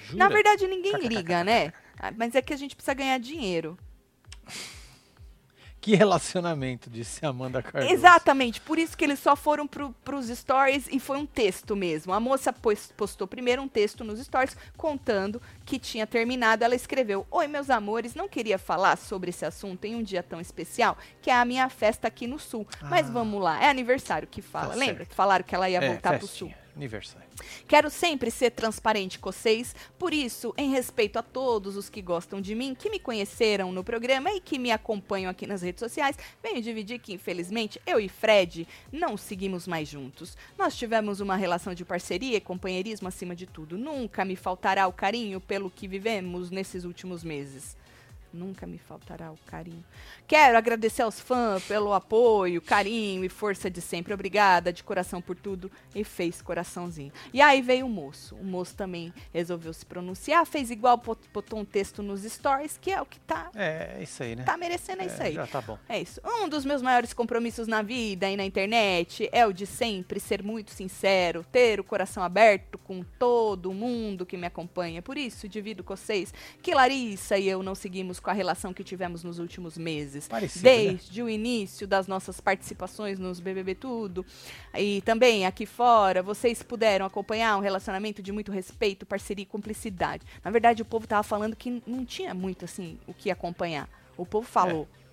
Jura? 0.00 0.18
Na 0.18 0.28
verdade, 0.28 0.66
ninguém 0.66 0.96
liga, 1.06 1.44
né? 1.44 1.72
Ah, 1.98 2.12
Mas 2.16 2.34
é 2.34 2.42
que 2.42 2.52
a 2.52 2.56
gente 2.56 2.74
precisa 2.74 2.94
ganhar 2.94 3.18
dinheiro. 3.18 3.78
Que 5.86 5.94
relacionamento, 5.94 6.90
disse 6.90 7.24
Amanda 7.24 7.62
Cardoso. 7.62 7.94
Exatamente, 7.94 8.60
por 8.60 8.76
isso 8.76 8.96
que 8.96 9.04
eles 9.04 9.20
só 9.20 9.36
foram 9.36 9.68
pro, 9.68 9.94
pros 10.04 10.26
stories 10.26 10.88
e 10.90 10.98
foi 10.98 11.16
um 11.16 11.24
texto 11.24 11.76
mesmo. 11.76 12.12
A 12.12 12.18
moça 12.18 12.52
pos- 12.52 12.90
postou 12.96 13.24
primeiro 13.28 13.62
um 13.62 13.68
texto 13.68 14.02
nos 14.02 14.18
stories 14.18 14.56
contando 14.76 15.40
que 15.64 15.78
tinha 15.78 16.04
terminado. 16.04 16.64
Ela 16.64 16.74
escreveu: 16.74 17.24
Oi, 17.30 17.46
meus 17.46 17.70
amores, 17.70 18.16
não 18.16 18.26
queria 18.28 18.58
falar 18.58 18.96
sobre 18.98 19.30
esse 19.30 19.44
assunto 19.44 19.84
em 19.84 19.94
um 19.94 20.02
dia 20.02 20.24
tão 20.24 20.40
especial, 20.40 20.98
que 21.22 21.30
é 21.30 21.34
a 21.34 21.44
minha 21.44 21.68
festa 21.68 22.08
aqui 22.08 22.26
no 22.26 22.40
Sul. 22.40 22.66
Mas 22.82 23.06
Ah. 23.08 23.12
vamos 23.12 23.40
lá, 23.40 23.62
é 23.62 23.68
aniversário 23.70 24.26
que 24.26 24.42
fala. 24.42 24.70
Tá 24.70 24.74
Lembra 24.74 24.96
certo. 24.96 25.08
que 25.10 25.14
falaram 25.14 25.44
que 25.44 25.54
ela 25.54 25.70
ia 25.70 25.78
É, 25.78 25.88
voltar 25.88 26.18
pro 26.18 26.26
Sul? 26.26 26.52
Aniversário. 26.76 27.26
Quero 27.66 27.88
sempre 27.88 28.30
ser 28.30 28.50
transparente 28.50 29.18
com 29.18 29.32
vocês, 29.32 29.74
por 29.98 30.12
isso, 30.12 30.52
em 30.58 30.70
respeito 30.70 31.18
a 31.18 31.22
todos 31.22 31.74
os 31.74 31.88
que 31.88 32.02
gostam 32.02 32.38
de 32.38 32.54
mim, 32.54 32.74
que 32.74 32.90
me 32.90 32.98
conheceram 32.98 33.72
no 33.72 33.82
programa 33.82 34.30
e 34.30 34.40
que 34.40 34.58
me 34.58 34.70
acompanham 34.70 35.30
aqui 35.30 35.46
nas 35.46 35.62
redes 35.62 35.80
sociais, 35.80 36.18
venho 36.42 36.60
dividir 36.60 36.98
que, 36.98 37.14
infelizmente, 37.14 37.80
eu 37.86 37.98
e 37.98 38.10
Fred 38.10 38.68
não 38.92 39.16
seguimos 39.16 39.66
mais 39.66 39.88
juntos. 39.88 40.36
Nós 40.58 40.76
tivemos 40.76 41.20
uma 41.20 41.34
relação 41.34 41.72
de 41.72 41.84
parceria 41.84 42.36
e 42.36 42.40
companheirismo 42.40 43.08
acima 43.08 43.34
de 43.34 43.46
tudo. 43.46 43.78
Nunca 43.78 44.22
me 44.24 44.36
faltará 44.36 44.86
o 44.86 44.92
carinho 44.92 45.40
pelo 45.40 45.70
que 45.70 45.88
vivemos 45.88 46.50
nesses 46.50 46.84
últimos 46.84 47.24
meses. 47.24 47.74
Nunca 48.32 48.66
me 48.66 48.78
faltará 48.78 49.30
o 49.32 49.38
carinho. 49.46 49.84
Quero 50.26 50.58
agradecer 50.58 51.02
aos 51.02 51.18
fãs 51.20 51.62
pelo 51.64 51.92
apoio, 51.92 52.60
carinho 52.60 53.24
e 53.24 53.28
força 53.28 53.70
de 53.70 53.80
sempre. 53.80 54.12
Obrigada 54.12 54.72
de 54.72 54.82
coração 54.84 55.20
por 55.22 55.36
tudo. 55.36 55.70
E 55.94 56.04
fez 56.04 56.42
coraçãozinho. 56.42 57.12
E 57.32 57.40
aí 57.40 57.62
veio 57.62 57.86
o 57.86 57.88
moço. 57.88 58.34
O 58.36 58.44
moço 58.44 58.74
também 58.74 59.12
resolveu 59.32 59.72
se 59.72 59.86
pronunciar, 59.86 60.44
fez 60.46 60.70
igual, 60.70 60.96
bot- 60.98 61.28
botou 61.32 61.58
um 61.58 61.64
texto 61.64 62.02
nos 62.02 62.22
stories, 62.22 62.78
que 62.80 62.90
é 62.90 63.00
o 63.00 63.06
que 63.06 63.18
tá, 63.20 63.50
É, 63.54 63.96
é 63.98 64.02
isso 64.02 64.22
aí, 64.22 64.36
né? 64.36 64.44
tá 64.44 64.56
merecendo, 64.56 65.02
é, 65.02 65.06
isso 65.06 65.22
aí. 65.22 65.34
Já 65.34 65.46
tá 65.46 65.60
bom. 65.60 65.78
É 65.88 66.00
isso. 66.00 66.20
Um 66.24 66.48
dos 66.48 66.64
meus 66.64 66.82
maiores 66.82 67.12
compromissos 67.14 67.66
na 67.66 67.80
vida 67.82 68.28
e 68.28 68.36
na 68.36 68.44
internet 68.44 69.28
é 69.32 69.46
o 69.46 69.52
de 69.52 69.66
sempre 69.66 70.20
ser 70.20 70.42
muito 70.42 70.70
sincero, 70.72 71.44
ter 71.50 71.80
o 71.80 71.84
coração 71.84 72.22
aberto 72.22 72.76
com 72.78 73.02
todo 73.18 73.72
mundo 73.72 74.26
que 74.26 74.36
me 74.36 74.46
acompanha. 74.46 75.00
Por 75.00 75.16
isso, 75.16 75.48
divido 75.48 75.82
com 75.82 75.96
vocês 75.96 76.34
que 76.62 76.74
Larissa 76.74 77.38
e 77.38 77.48
eu 77.48 77.62
não 77.62 77.74
seguimos 77.74 78.15
com 78.20 78.30
a 78.30 78.32
relação 78.32 78.72
que 78.72 78.82
tivemos 78.84 79.22
nos 79.22 79.38
últimos 79.38 79.76
meses. 79.78 80.28
Parecido, 80.28 80.64
né? 80.64 80.76
Desde 80.76 81.22
o 81.22 81.28
início 81.28 81.86
das 81.86 82.06
nossas 82.06 82.40
participações 82.40 83.18
nos 83.18 83.40
BBB 83.40 83.74
Tudo. 83.74 84.24
E 84.74 85.00
também 85.02 85.46
aqui 85.46 85.66
fora, 85.66 86.22
vocês 86.22 86.62
puderam 86.62 87.06
acompanhar 87.06 87.56
um 87.56 87.60
relacionamento 87.60 88.22
de 88.22 88.32
muito 88.32 88.50
respeito, 88.52 89.06
parceria 89.06 89.42
e 89.42 89.46
cumplicidade. 89.46 90.24
Na 90.44 90.50
verdade, 90.50 90.82
o 90.82 90.84
povo 90.84 91.06
tava 91.06 91.22
falando 91.22 91.54
que 91.56 91.82
não 91.86 92.04
tinha 92.04 92.34
muito, 92.34 92.64
assim, 92.64 92.98
o 93.06 93.14
que 93.14 93.30
acompanhar. 93.30 93.88
O 94.16 94.24
povo 94.26 94.46
falou. 94.46 94.82
N- 94.82 95.05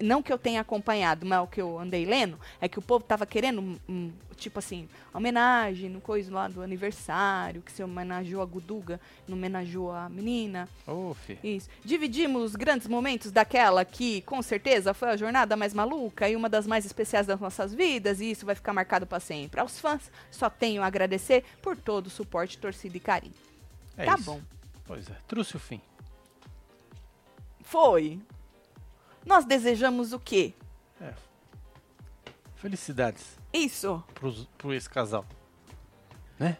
Não 0.00 0.22
que 0.22 0.32
eu 0.32 0.38
tenha 0.38 0.60
acompanhado, 0.60 1.24
mas 1.24 1.42
o 1.42 1.46
que 1.46 1.60
eu 1.60 1.78
andei 1.78 2.04
lendo 2.04 2.38
é 2.60 2.68
que 2.68 2.78
o 2.78 2.82
povo 2.82 3.04
tava 3.04 3.24
querendo, 3.24 3.60
hum, 3.60 3.76
hum, 3.88 4.12
tipo 4.36 4.58
assim, 4.58 4.88
homenagem 5.14 5.88
no 5.88 6.00
coisa 6.00 6.32
lá 6.32 6.48
do 6.48 6.62
aniversário, 6.62 7.62
que 7.62 7.72
se 7.72 7.82
homenageou 7.82 8.42
a 8.42 8.44
Guduga, 8.44 9.00
não 9.26 9.36
homenageou 9.36 9.90
a 9.90 10.08
menina. 10.08 10.68
Fi. 11.26 11.38
Isso. 11.42 11.68
Dividimos 11.84 12.42
os 12.42 12.56
grandes 12.56 12.86
momentos 12.86 13.32
daquela 13.32 13.84
que, 13.84 14.20
com 14.22 14.42
certeza, 14.42 14.92
foi 14.92 15.08
a 15.08 15.16
jornada 15.16 15.56
mais 15.56 15.72
maluca 15.72 16.28
e 16.28 16.36
uma 16.36 16.48
das 16.48 16.66
mais 16.66 16.84
especiais 16.84 17.26
das 17.26 17.40
nossas 17.40 17.72
vidas, 17.72 18.20
e 18.20 18.30
isso 18.30 18.44
vai 18.44 18.54
ficar 18.54 18.72
marcado 18.72 19.06
para 19.06 19.20
sempre. 19.20 19.60
Aos 19.60 19.80
fãs, 19.80 20.10
só 20.30 20.50
tenho 20.50 20.82
a 20.82 20.86
agradecer 20.86 21.44
por 21.62 21.76
todo 21.76 22.06
o 22.06 22.10
suporte, 22.10 22.58
torcida 22.58 22.96
e 22.96 23.00
carinho. 23.00 23.34
É 23.96 24.04
tá 24.04 24.14
isso. 24.14 24.24
bom. 24.24 24.40
Pois 24.86 25.08
é, 25.10 25.16
trouxe 25.26 25.56
o 25.56 25.58
fim. 25.58 25.80
Foi. 27.62 28.18
Nós 29.28 29.44
desejamos 29.44 30.14
o 30.14 30.18
quê? 30.18 30.54
Felicidades 32.56 33.38
Isso. 33.52 34.02
pro 34.56 34.74
esse 34.74 34.90
casal. 34.90 35.24
Né? 36.38 36.56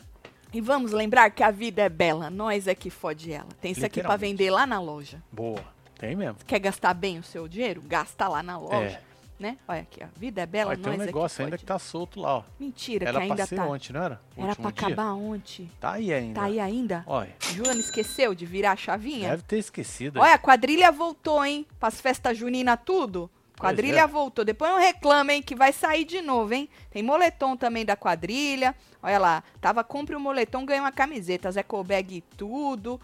E 0.53 0.61
vamos 0.61 0.93
lembrar 0.93 1.31
que 1.31 1.43
a 1.43 1.51
vida 1.51 1.83
é 1.83 1.89
bela, 1.89 2.31
nós 2.31 2.69
é 2.69 2.75
que 2.75 2.89
fode 2.89 3.33
ela. 3.33 3.49
Tem 3.61 3.73
isso 3.73 3.85
aqui 3.85 4.01
para 4.01 4.17
vender 4.17 4.51
lá 4.51 4.67
na 4.67 4.81
loja. 4.81 5.21
Boa. 5.33 5.65
Tem 5.99 6.15
mesmo. 6.15 6.37
Quer 6.47 6.61
gastar 6.61 6.95
bem 6.95 7.19
o 7.19 7.23
seu 7.23 7.49
dinheiro? 7.49 7.83
Gasta 7.85 8.29
lá 8.29 8.43
na 8.43 8.57
loja, 8.57 8.99
É. 8.99 9.03
né? 9.39 9.57
Olha 9.69 9.83
aqui, 9.83 10.03
a 10.03 10.09
vida 10.17 10.43
é 10.43 10.47
bela, 10.47 10.69
Vai 10.75 10.77
nós 10.77 10.85
ter 10.85 10.91
um 10.91 11.03
é 11.03 11.07
negócio 11.07 11.43
ainda 11.45 11.53
fode. 11.57 11.61
que 11.63 11.67
tá 11.67 11.79
solto 11.79 12.21
lá, 12.21 12.39
ó. 12.39 12.43
Mentira, 12.59 13.09
Era 13.09 13.19
que 13.19 13.23
ainda 13.23 13.37
pra 13.37 13.47
ser 13.47 13.57
tá. 13.57 13.67
ontem, 13.67 13.93
não 13.93 14.03
era? 14.03 14.21
O 14.37 14.43
Era 14.45 14.57
pra 14.57 14.71
dia? 14.71 14.87
acabar 14.87 15.13
ontem. 15.15 15.71
Tá 15.81 15.93
aí 15.93 16.13
ainda. 16.13 16.41
Tá 16.41 16.47
aí 16.47 16.59
ainda? 16.61 17.05
Olha, 17.07 17.35
não 17.57 17.73
esqueceu 17.79 18.35
de 18.35 18.45
virar 18.45 18.73
a 18.73 18.77
chavinha? 18.77 19.31
deve 19.31 19.43
ter 19.43 19.59
esquecido. 19.59 20.21
Olha, 20.21 20.35
a 20.35 20.39
quadrilha 20.39 20.91
voltou, 20.91 21.45
hein? 21.45 21.67
Pras 21.79 22.01
festas 22.01 22.37
juninas 22.37 22.79
tudo. 22.85 23.31
Quadrilha 23.59 24.03
é. 24.03 24.07
voltou. 24.07 24.45
Depois 24.45 24.71
não 24.71 24.79
reclama, 24.79 25.33
hein? 25.33 25.43
Que 25.43 25.55
vai 25.55 25.73
sair 25.73 26.05
de 26.05 26.21
novo, 26.21 26.55
hein? 26.55 26.69
Tem 26.91 27.03
moletom 27.03 27.57
também 27.57 27.85
da 27.85 27.97
quadrilha. 27.97 28.73
Olha 29.03 29.19
lá. 29.19 29.43
Tava, 29.61 29.83
compre 29.83 30.15
o 30.15 30.21
moletom, 30.21 30.65
ganha 30.65 30.81
uma 30.83 30.93
camiseta. 30.93 31.51
Zé 31.51 31.65
Colbag 31.65 32.17
e 32.19 32.21
tudo. 32.37 33.01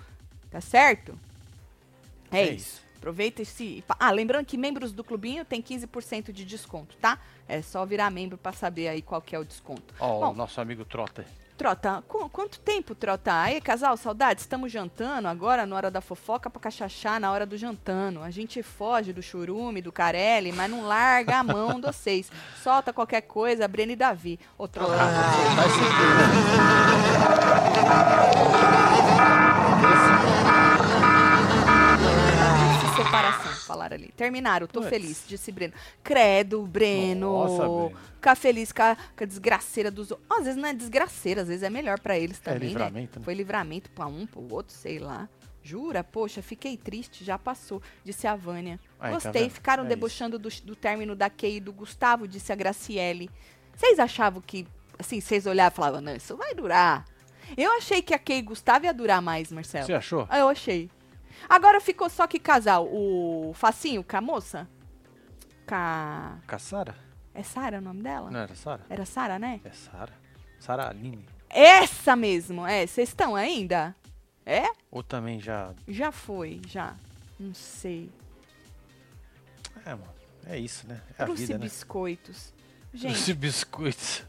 Tá 0.50 0.60
certo? 0.60 1.18
É, 2.30 2.38
É 2.42 2.44
isso. 2.52 2.54
isso. 2.54 2.83
Aproveita 3.04 3.42
esse. 3.42 3.84
Ah, 4.00 4.10
lembrando 4.10 4.46
que 4.46 4.56
membros 4.56 4.90
do 4.90 5.04
clubinho 5.04 5.44
tem 5.44 5.60
15% 5.60 6.32
de 6.32 6.42
desconto, 6.42 6.96
tá? 6.96 7.18
É 7.46 7.60
só 7.60 7.84
virar 7.84 8.10
membro 8.10 8.38
pra 8.38 8.50
saber 8.50 8.88
aí 8.88 9.02
qual 9.02 9.20
que 9.20 9.36
é 9.36 9.38
o 9.38 9.44
desconto. 9.44 9.92
Ó, 10.00 10.20
Bom. 10.20 10.30
o 10.32 10.34
nosso 10.34 10.58
amigo 10.58 10.86
Trota. 10.86 11.26
Trota, 11.54 12.02
qu- 12.08 12.30
quanto 12.30 12.58
tempo, 12.60 12.94
Trota? 12.94 13.42
Aí, 13.42 13.60
casal, 13.60 13.94
saudades, 13.98 14.42
estamos 14.44 14.72
jantando 14.72 15.28
agora 15.28 15.66
na 15.66 15.76
hora 15.76 15.90
da 15.90 16.00
fofoca 16.00 16.48
pra 16.48 16.58
cachachar 16.62 17.20
na 17.20 17.30
hora 17.30 17.44
do 17.44 17.58
jantando. 17.58 18.22
A 18.22 18.30
gente 18.30 18.62
foge 18.62 19.12
do 19.12 19.20
churume, 19.22 19.82
do 19.82 19.92
carelli, 19.92 20.50
mas 20.50 20.70
não 20.70 20.86
larga 20.86 21.36
a 21.40 21.44
mão 21.44 21.78
de 21.78 21.86
vocês. 21.86 22.32
Solta 22.64 22.90
qualquer 22.90 23.20
coisa, 23.20 23.68
Breno 23.68 23.92
e 23.92 23.96
Davi. 23.96 24.40
Ô, 24.56 24.66
Trota. 24.66 24.96
Sentido. 24.96 26.24
separação, 32.96 33.52
falaram 33.66 33.96
ali. 33.96 34.12
Terminaram, 34.16 34.66
tô 34.66 34.80
Puts. 34.80 34.90
feliz, 34.90 35.24
disse 35.26 35.50
Breno. 35.52 35.72
Credo, 36.02 36.66
Breno. 36.66 37.46
Nossa. 37.46 37.96
Ficar 38.14 38.34
feliz 38.34 38.72
com 38.72 38.82
a, 38.82 38.96
com 38.96 39.24
a 39.24 39.26
desgraceira 39.26 39.90
dos 39.90 40.10
outros. 40.10 40.28
Às 40.30 40.44
vezes 40.44 40.56
não 40.60 40.68
é 40.68 40.74
desgraceira, 40.74 41.42
às 41.42 41.48
vezes 41.48 41.62
é 41.62 41.70
melhor 41.70 41.98
pra 42.00 42.18
eles 42.18 42.38
É 42.38 42.52
também, 42.52 42.60
né? 42.60 42.66
livramento, 42.68 43.18
né? 43.18 43.24
Foi 43.24 43.34
livramento 43.34 43.90
pra 43.90 44.06
um, 44.06 44.26
pro 44.26 44.46
outro, 44.52 44.74
sei 44.74 44.98
lá. 44.98 45.28
Jura? 45.62 46.04
Poxa, 46.04 46.42
fiquei 46.42 46.76
triste, 46.76 47.24
já 47.24 47.38
passou, 47.38 47.80
disse 48.04 48.26
a 48.26 48.36
Vânia. 48.36 48.78
Tá 48.98 49.10
Gostei, 49.10 49.44
vendo? 49.44 49.50
ficaram 49.50 49.84
É 49.84 49.88
debochando 49.88 50.38
do, 50.38 50.48
do 50.62 50.76
término 50.76 51.16
da 51.16 51.30
Kay 51.30 51.56
e 51.56 51.60
do 51.60 51.72
Gustavo, 51.72 52.28
disse 52.28 52.52
a 52.52 52.54
Graciele. 52.54 53.30
Vocês 53.74 53.98
achavam 53.98 54.42
que, 54.42 54.66
assim, 54.98 55.20
vocês 55.20 55.46
olhavam 55.46 55.72
e 55.72 55.76
falavam, 55.76 56.00
não, 56.02 56.14
isso 56.14 56.36
vai 56.36 56.54
durar. 56.54 57.06
Eu 57.56 57.72
achei 57.78 58.02
que 58.02 58.12
a 58.14 58.18
Kay 58.18 58.38
e 58.38 58.42
Gustavo 58.42 58.84
ia 58.84 58.92
durar 58.92 59.22
mais, 59.22 59.50
Marcelo. 59.50 59.86
Você 59.86 59.94
achou? 59.94 60.28
Eu 60.30 60.48
achei. 60.48 60.90
Agora 61.48 61.80
ficou 61.80 62.08
só 62.08 62.26
que 62.26 62.38
casal, 62.38 62.86
o 62.86 63.52
Facinho 63.54 64.02
com 64.04 64.16
a 64.16 64.20
moça? 64.20 64.68
Com 65.66 65.74
a... 65.74 66.38
Com 66.46 66.54
a 66.56 66.58
Sara? 66.58 66.94
É 67.34 67.42
Sara 67.42 67.78
o 67.78 67.80
nome 67.80 68.02
dela? 68.02 68.30
Não 68.30 68.40
era 68.40 68.54
Sara? 68.54 68.84
Era 68.88 69.04
Sara, 69.04 69.38
né? 69.38 69.60
É 69.64 69.70
Sara. 69.70 70.12
Sara 70.60 70.88
Aline. 70.88 71.26
Essa 71.50 72.14
mesmo, 72.16 72.66
é. 72.66 72.86
Vocês 72.86 73.08
estão 73.08 73.34
ainda? 73.34 73.94
É? 74.46 74.64
Ou 74.90 75.02
também 75.02 75.40
já. 75.40 75.72
Já 75.86 76.12
foi, 76.12 76.60
já. 76.66 76.94
Não 77.38 77.54
sei. 77.54 78.10
É, 79.84 79.90
mano. 79.90 80.14
É 80.46 80.58
isso, 80.58 80.86
né? 80.86 81.00
É 81.18 81.22
a 81.22 81.26
Trouxe 81.26 81.46
vida, 81.46 81.58
né? 81.58 81.64
biscoitos. 81.64 82.52
Gente, 82.92 83.12
Trouxe 83.14 83.34
biscoitos. 83.34 84.24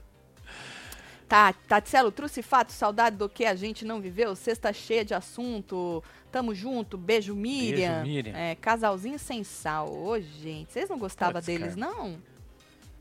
Tá, 1.27 1.53
Tatselo, 1.53 2.11
trouxe 2.11 2.41
fato, 2.41 2.71
saudade 2.71 3.17
do 3.17 3.27
que 3.27 3.45
a 3.45 3.55
gente 3.55 3.85
não 3.85 3.99
viveu, 3.99 4.35
sexta 4.35 4.71
cheia 4.71 5.03
de 5.03 5.13
assunto, 5.13 6.03
tamo 6.31 6.53
junto, 6.53 6.97
beijo 6.97 7.35
Miriam. 7.35 8.03
Miriam. 8.03 8.35
É, 8.35 8.55
casalzinho 8.55 9.17
sem 9.17 9.43
sal. 9.43 9.91
Ô, 9.91 10.19
gente, 10.19 10.71
vocês 10.71 10.89
não 10.89 10.97
gostavam 10.97 11.41
Puts, 11.41 11.45
deles, 11.45 11.75
cara. 11.75 11.91
não? 11.91 12.17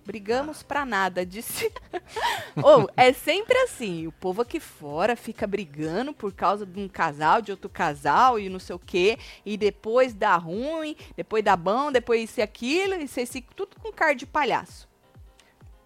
Brigamos 0.04 0.62
pra 0.62 0.84
nada, 0.84 1.24
disse. 1.24 1.72
Ou, 2.62 2.90
é 2.94 3.12
sempre 3.12 3.56
assim, 3.58 4.06
o 4.06 4.12
povo 4.12 4.42
aqui 4.42 4.60
fora 4.60 5.16
fica 5.16 5.46
brigando 5.46 6.12
por 6.12 6.32
causa 6.32 6.66
de 6.66 6.78
um 6.78 6.88
casal, 6.88 7.40
de 7.40 7.50
outro 7.50 7.70
casal 7.70 8.38
e 8.38 8.50
não 8.50 8.58
sei 8.58 8.76
o 8.76 8.78
quê, 8.78 9.18
e 9.46 9.56
depois 9.56 10.12
dá 10.12 10.37
ruim, 10.37 10.94
depois 11.16 11.42
dá 11.42 11.56
bom, 11.56 11.90
depois 11.90 12.28
isso 12.28 12.40
e 12.40 12.42
aquilo, 12.42 12.94
e 12.94 13.08
vocês 13.08 13.32
ficam 13.32 13.52
tudo 13.56 13.76
com 13.80 13.90
cara 13.90 14.14
de 14.14 14.26
palhaço. 14.26 14.87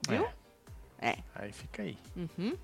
Viu? 0.08 0.24
É. 0.24 0.37
É. 1.00 1.18
Aí 1.34 1.52
fica 1.52 1.82
aí. 1.82 1.96
Uhum. 2.16 2.56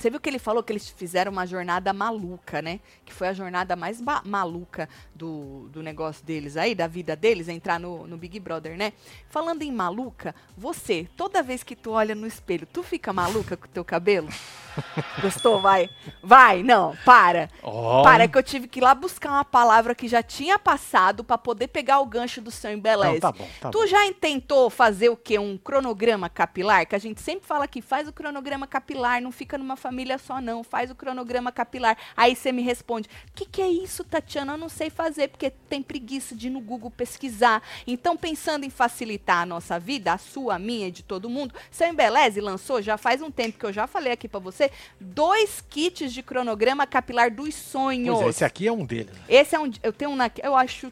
Você 0.00 0.08
viu 0.08 0.18
que 0.18 0.30
ele 0.30 0.38
falou 0.38 0.62
que 0.62 0.72
eles 0.72 0.88
fizeram 0.88 1.30
uma 1.30 1.46
jornada 1.46 1.92
maluca, 1.92 2.62
né? 2.62 2.80
Que 3.04 3.12
foi 3.12 3.28
a 3.28 3.34
jornada 3.34 3.76
mais 3.76 4.00
maluca 4.24 4.88
do, 5.14 5.68
do 5.68 5.82
negócio 5.82 6.24
deles 6.24 6.56
aí, 6.56 6.74
da 6.74 6.86
vida 6.86 7.14
deles, 7.14 7.48
entrar 7.48 7.78
no, 7.78 8.06
no 8.06 8.16
Big 8.16 8.40
Brother, 8.40 8.78
né? 8.78 8.94
Falando 9.28 9.60
em 9.60 9.70
maluca, 9.70 10.34
você, 10.56 11.06
toda 11.18 11.42
vez 11.42 11.62
que 11.62 11.76
tu 11.76 11.90
olha 11.90 12.14
no 12.14 12.26
espelho, 12.26 12.66
tu 12.66 12.82
fica 12.82 13.12
maluca 13.12 13.58
com 13.58 13.66
o 13.66 13.68
teu 13.70 13.84
cabelo? 13.84 14.28
Gostou? 15.20 15.60
Vai. 15.60 15.90
Vai, 16.22 16.62
não, 16.62 16.96
para. 17.04 17.50
Ó, 17.62 18.02
Para 18.02 18.26
que 18.26 18.38
eu 18.38 18.42
tive 18.42 18.68
que 18.68 18.80
ir 18.80 18.82
lá 18.82 18.94
buscar 18.94 19.30
uma 19.30 19.44
palavra 19.44 19.94
que 19.94 20.08
já 20.08 20.22
tinha 20.22 20.58
passado 20.58 21.22
pra 21.22 21.36
poder 21.36 21.68
pegar 21.68 22.00
o 22.00 22.06
gancho 22.06 22.40
do 22.40 22.50
seu 22.50 22.70
Não, 22.70 22.78
embeleze. 22.78 23.20
tá 23.20 23.32
bom, 23.32 23.48
tá 23.60 23.70
tu 23.70 23.80
bom. 23.80 23.86
já 23.86 23.98
tentou 24.18 24.70
fazer 24.70 25.10
o 25.10 25.16
quê? 25.16 25.38
Um 25.38 25.58
cronograma 25.58 26.30
capilar? 26.30 26.86
Que 26.86 26.94
a 26.94 26.98
gente 26.98 27.20
sempre 27.20 27.46
fala 27.46 27.68
que 27.68 27.82
faz 27.82 28.08
o 28.08 28.12
cronograma 28.12 28.66
capilar, 28.66 29.20
não 29.20 29.30
fica 29.32 29.58
numa 29.58 29.76
família 29.76 29.89
só, 30.18 30.40
não. 30.40 30.62
Faz 30.62 30.90
o 30.90 30.94
cronograma 30.94 31.52
capilar. 31.52 31.96
Aí 32.16 32.34
você 32.34 32.52
me 32.52 32.62
responde: 32.62 33.08
o 33.28 33.32
que, 33.34 33.44
que 33.44 33.62
é 33.62 33.68
isso, 33.68 34.04
Tatiana? 34.04 34.54
Eu 34.54 34.58
não 34.58 34.68
sei 34.68 34.90
fazer, 34.90 35.28
porque 35.28 35.50
tem 35.50 35.82
preguiça 35.82 36.34
de 36.34 36.48
ir 36.48 36.50
no 36.50 36.60
Google 36.60 36.90
pesquisar. 36.90 37.62
Então, 37.86 38.16
pensando 38.16 38.64
em 38.64 38.70
facilitar 38.70 39.42
a 39.42 39.46
nossa 39.46 39.78
vida, 39.78 40.12
a 40.12 40.18
sua, 40.18 40.56
a 40.56 40.58
minha 40.58 40.88
e 40.88 40.90
de 40.90 41.02
todo 41.02 41.30
mundo, 41.30 41.54
seu 41.70 41.88
Embeleze 41.88 42.40
lançou, 42.40 42.82
já 42.82 42.96
faz 42.96 43.22
um 43.22 43.30
tempo 43.30 43.58
que 43.58 43.66
eu 43.66 43.72
já 43.72 43.86
falei 43.86 44.12
aqui 44.12 44.28
pra 44.28 44.40
você, 44.40 44.70
dois 45.00 45.62
kits 45.68 46.12
de 46.12 46.22
cronograma 46.22 46.86
capilar 46.86 47.30
dos 47.30 47.54
sonhos. 47.54 48.14
Pois 48.14 48.26
é, 48.26 48.30
esse 48.30 48.44
aqui 48.44 48.66
é 48.66 48.72
um 48.72 48.84
deles. 48.84 49.14
Esse 49.28 49.54
é 49.54 49.58
um. 49.58 49.70
Eu 49.82 49.92
tenho 49.92 50.10
um 50.10 50.16
na. 50.16 50.30
Eu 50.42 50.56
acho 50.56 50.90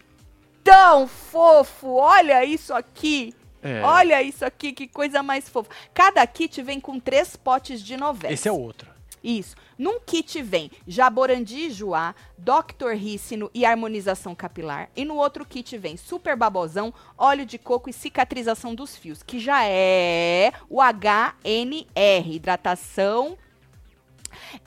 tão 0.62 1.08
fofo. 1.08 1.94
Olha 1.94 2.44
isso 2.44 2.74
aqui. 2.74 3.34
É. 3.62 3.82
Olha 3.82 4.22
isso 4.22 4.44
aqui, 4.44 4.72
que 4.72 4.86
coisa 4.86 5.22
mais 5.22 5.48
fofa. 5.48 5.70
Cada 5.92 6.26
kit 6.26 6.62
vem 6.62 6.80
com 6.80 6.98
três 7.00 7.36
potes 7.36 7.82
de 7.82 7.96
novela. 7.96 8.32
Esse 8.32 8.48
é 8.48 8.52
outro. 8.52 8.98
Isso. 9.22 9.56
Num 9.76 10.00
kit 10.00 10.40
vem 10.42 10.70
Jaborandi 10.86 11.66
e 11.66 11.70
Joá, 11.70 12.14
Dr. 12.36 12.92
Rícino 12.94 13.50
e 13.52 13.64
harmonização 13.64 14.34
capilar. 14.34 14.88
E 14.96 15.04
no 15.04 15.16
outro 15.16 15.44
kit 15.44 15.76
vem 15.76 15.96
Super 15.96 16.36
Babosão, 16.36 16.94
óleo 17.16 17.44
de 17.44 17.58
coco 17.58 17.90
e 17.90 17.92
cicatrização 17.92 18.74
dos 18.74 18.96
fios, 18.96 19.22
que 19.22 19.38
já 19.38 19.64
é 19.64 20.52
o 20.68 20.80
HNR, 20.80 22.34
hidratação 22.34 23.36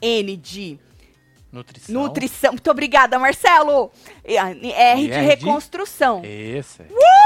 N 0.01 0.37
de 0.37 0.79
Nutrição. 1.51 1.93
nutrição. 1.93 2.51
Muito 2.53 2.71
obrigada, 2.71 3.19
Marcelo. 3.19 3.91
E 4.23 4.37
R 4.37 5.07
de 5.07 5.19
reconstrução. 5.19 6.21
Esse. 6.23 6.83
Uh! 6.83 7.20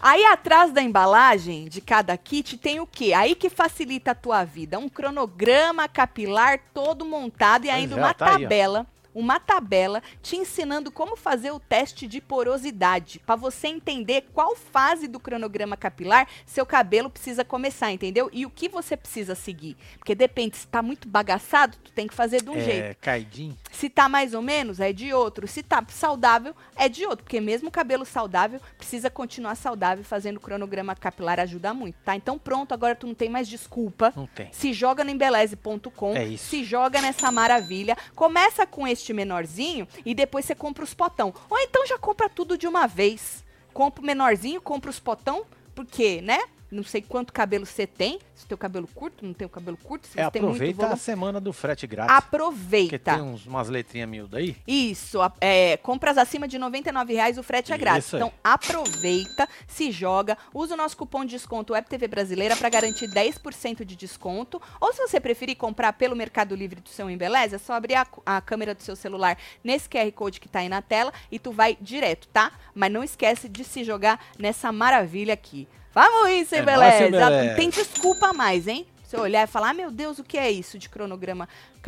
Aí 0.00 0.24
atrás 0.24 0.72
da 0.72 0.82
embalagem 0.82 1.66
de 1.66 1.80
cada 1.80 2.16
kit 2.16 2.56
tem 2.58 2.80
o 2.80 2.86
quê? 2.86 3.12
Aí 3.12 3.34
que 3.34 3.48
facilita 3.48 4.10
a 4.10 4.14
tua 4.14 4.44
vida. 4.44 4.78
Um 4.78 4.88
cronograma 4.88 5.88
capilar 5.88 6.60
todo 6.74 7.04
montado 7.04 7.64
e 7.64 7.70
ainda 7.70 7.94
é, 7.94 7.98
uma 7.98 8.14
tá 8.14 8.34
aí, 8.34 8.42
tabela. 8.42 8.86
Uma 9.14 9.38
tabela 9.40 10.02
te 10.22 10.36
ensinando 10.36 10.90
como 10.90 11.16
fazer 11.16 11.50
o 11.50 11.60
teste 11.60 12.06
de 12.06 12.20
porosidade, 12.20 13.20
para 13.24 13.36
você 13.36 13.68
entender 13.68 14.26
qual 14.32 14.54
fase 14.56 15.08
do 15.08 15.18
cronograma 15.18 15.76
capilar 15.76 16.28
seu 16.46 16.64
cabelo 16.66 17.10
precisa 17.10 17.44
começar, 17.44 17.90
entendeu? 17.90 18.28
E 18.32 18.44
o 18.46 18.50
que 18.50 18.68
você 18.68 18.96
precisa 18.96 19.34
seguir. 19.34 19.76
Porque 19.98 20.14
depende, 20.14 20.56
se 20.56 20.66
tá 20.66 20.82
muito 20.82 21.08
bagaçado, 21.08 21.76
tu 21.82 21.92
tem 21.92 22.06
que 22.06 22.14
fazer 22.14 22.42
de 22.42 22.50
um 22.50 22.54
jeito. 22.60 22.84
É, 22.84 22.94
caidinho. 22.94 23.56
Se 23.70 23.88
tá 23.88 24.08
mais 24.08 24.34
ou 24.34 24.42
menos, 24.42 24.80
é 24.80 24.92
de 24.92 25.12
outro. 25.12 25.48
Se 25.48 25.62
tá 25.62 25.84
saudável, 25.88 26.54
é 26.76 26.88
de 26.88 27.04
outro. 27.06 27.24
Porque 27.24 27.40
mesmo 27.40 27.68
o 27.68 27.72
cabelo 27.72 28.04
saudável 28.04 28.60
precisa 28.76 29.10
continuar 29.10 29.54
saudável 29.54 30.04
fazendo 30.04 30.38
cronograma 30.38 30.94
capilar 30.94 31.40
ajuda 31.40 31.72
muito, 31.74 31.96
tá? 32.04 32.14
Então 32.14 32.38
pronto, 32.38 32.72
agora 32.72 32.94
tu 32.94 33.06
não 33.06 33.14
tem 33.14 33.28
mais 33.28 33.48
desculpa. 33.48 34.12
Não 34.14 34.26
tem. 34.26 34.48
Se 34.52 34.72
joga 34.72 35.02
no 35.02 35.10
embeleze.com, 35.10 36.14
É 36.14 36.24
isso. 36.26 36.50
se 36.50 36.62
joga 36.64 37.00
nessa 37.00 37.30
maravilha, 37.32 37.96
começa 38.14 38.66
com 38.66 38.86
este 38.86 39.01
menorzinho 39.10 39.88
e 40.04 40.14
depois 40.14 40.44
você 40.44 40.54
compra 40.54 40.84
os 40.84 40.92
potão. 40.92 41.32
Ou 41.48 41.58
então 41.58 41.86
já 41.86 41.96
compra 41.96 42.28
tudo 42.28 42.58
de 42.58 42.66
uma 42.66 42.86
vez. 42.86 43.42
Compra 43.72 44.02
o 44.02 44.06
menorzinho, 44.06 44.60
compra 44.60 44.90
os 44.90 45.00
potão, 45.00 45.46
porque, 45.74 46.20
né? 46.20 46.42
Não 46.72 46.82
sei 46.82 47.02
quanto 47.02 47.34
cabelo 47.34 47.66
você 47.66 47.86
tem, 47.86 48.18
se 48.34 48.46
teu 48.46 48.56
cabelo 48.56 48.88
curto, 48.94 49.26
não 49.26 49.34
tem 49.34 49.44
o 49.46 49.50
cabelo 49.50 49.76
curto, 49.76 50.06
se 50.06 50.18
É, 50.18 50.24
você 50.24 50.30
tem 50.30 50.42
aproveita 50.42 50.86
a 50.86 50.96
semana 50.96 51.38
do 51.38 51.52
frete 51.52 51.86
grátis. 51.86 52.14
Porque 52.14 52.34
Aproveita. 52.34 53.14
tem 53.14 53.22
uns, 53.22 53.44
umas 53.44 53.68
letrinhas 53.68 54.08
miúdas 54.08 54.40
aí. 54.40 54.56
Isso, 54.66 55.18
é, 55.38 55.76
compras 55.76 56.16
acima 56.16 56.48
de 56.48 56.58
99 56.58 57.12
reais, 57.12 57.36
o 57.36 57.42
frete 57.42 57.74
é 57.74 57.76
grátis. 57.76 58.06
Isso. 58.06 58.16
Então 58.16 58.32
aproveita, 58.42 59.46
se 59.66 59.90
joga, 59.90 60.38
usa 60.54 60.72
o 60.72 60.76
nosso 60.76 60.96
cupom 60.96 61.26
de 61.26 61.32
desconto 61.32 61.74
WebTV 61.74 62.08
Brasileira 62.08 62.56
para 62.56 62.70
garantir 62.70 63.06
10% 63.08 63.84
de 63.84 63.94
desconto. 63.94 64.60
Ou 64.80 64.92
se 64.94 65.06
você 65.06 65.20
preferir 65.20 65.56
comprar 65.56 65.92
pelo 65.92 66.16
Mercado 66.16 66.54
Livre 66.54 66.80
do 66.80 66.88
seu 66.88 67.10
Embeleze, 67.10 67.56
é 67.56 67.58
só 67.58 67.74
abrir 67.74 67.96
a, 67.96 68.06
a 68.24 68.40
câmera 68.40 68.74
do 68.74 68.82
seu 68.82 68.96
celular 68.96 69.36
nesse 69.62 69.88
QR 69.90 70.10
Code 70.12 70.40
que 70.40 70.48
tá 70.48 70.60
aí 70.60 70.70
na 70.70 70.80
tela 70.80 71.12
e 71.30 71.38
tu 71.38 71.52
vai 71.52 71.76
direto, 71.80 72.28
tá? 72.28 72.52
Mas 72.74 72.90
não 72.90 73.04
esquece 73.04 73.46
de 73.46 73.62
se 73.62 73.84
jogar 73.84 74.24
nessa 74.38 74.72
maravilha 74.72 75.34
aqui. 75.34 75.68
Vamos 75.94 76.30
isso, 76.30 76.54
É 76.54 76.60
Embeleze! 76.60 77.10
nóis, 77.10 77.14
Embeleze. 77.14 77.48
Não 77.48 77.54
tem 77.56 77.70
desculpa 77.70 78.32
mais, 78.32 78.66
hein? 78.66 78.86
Você 79.04 79.16
olhar 79.18 79.44
e 79.44 79.46
falar, 79.46 79.70
ah, 79.70 79.74
meu 79.74 79.90
Deus, 79.90 80.18
o 80.18 80.24
que 80.24 80.38
é 80.38 80.50
isso 80.50 80.78
de 80.78 80.88
cronograma? 80.88 81.46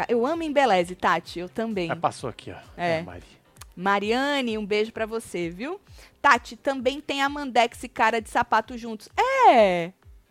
Eu 0.09 0.27
amo 0.27 0.43
Embeleze, 0.43 0.95
Tati, 0.95 1.39
eu 1.39 1.49
também. 1.49 1.91
Ah, 1.91 1.97
passou 1.97 2.29
aqui, 2.29 2.51
ó. 2.53 2.57
É. 2.77 3.03
Mari. 3.03 3.23
Mariane, 3.77 4.57
um 4.57 4.65
beijo 4.65 4.93
pra 4.93 5.05
você, 5.07 5.51
viu? 5.51 5.81
Tati, 6.23 6.57
também 6.57 7.01
tem 7.01 7.23
a 7.23 7.29
Mandex 7.29 7.83
e 7.83 7.89
cara 7.89 8.21
de 8.21 8.31
sapato 8.31 8.77
juntos. 8.79 9.09
É, 9.49 9.91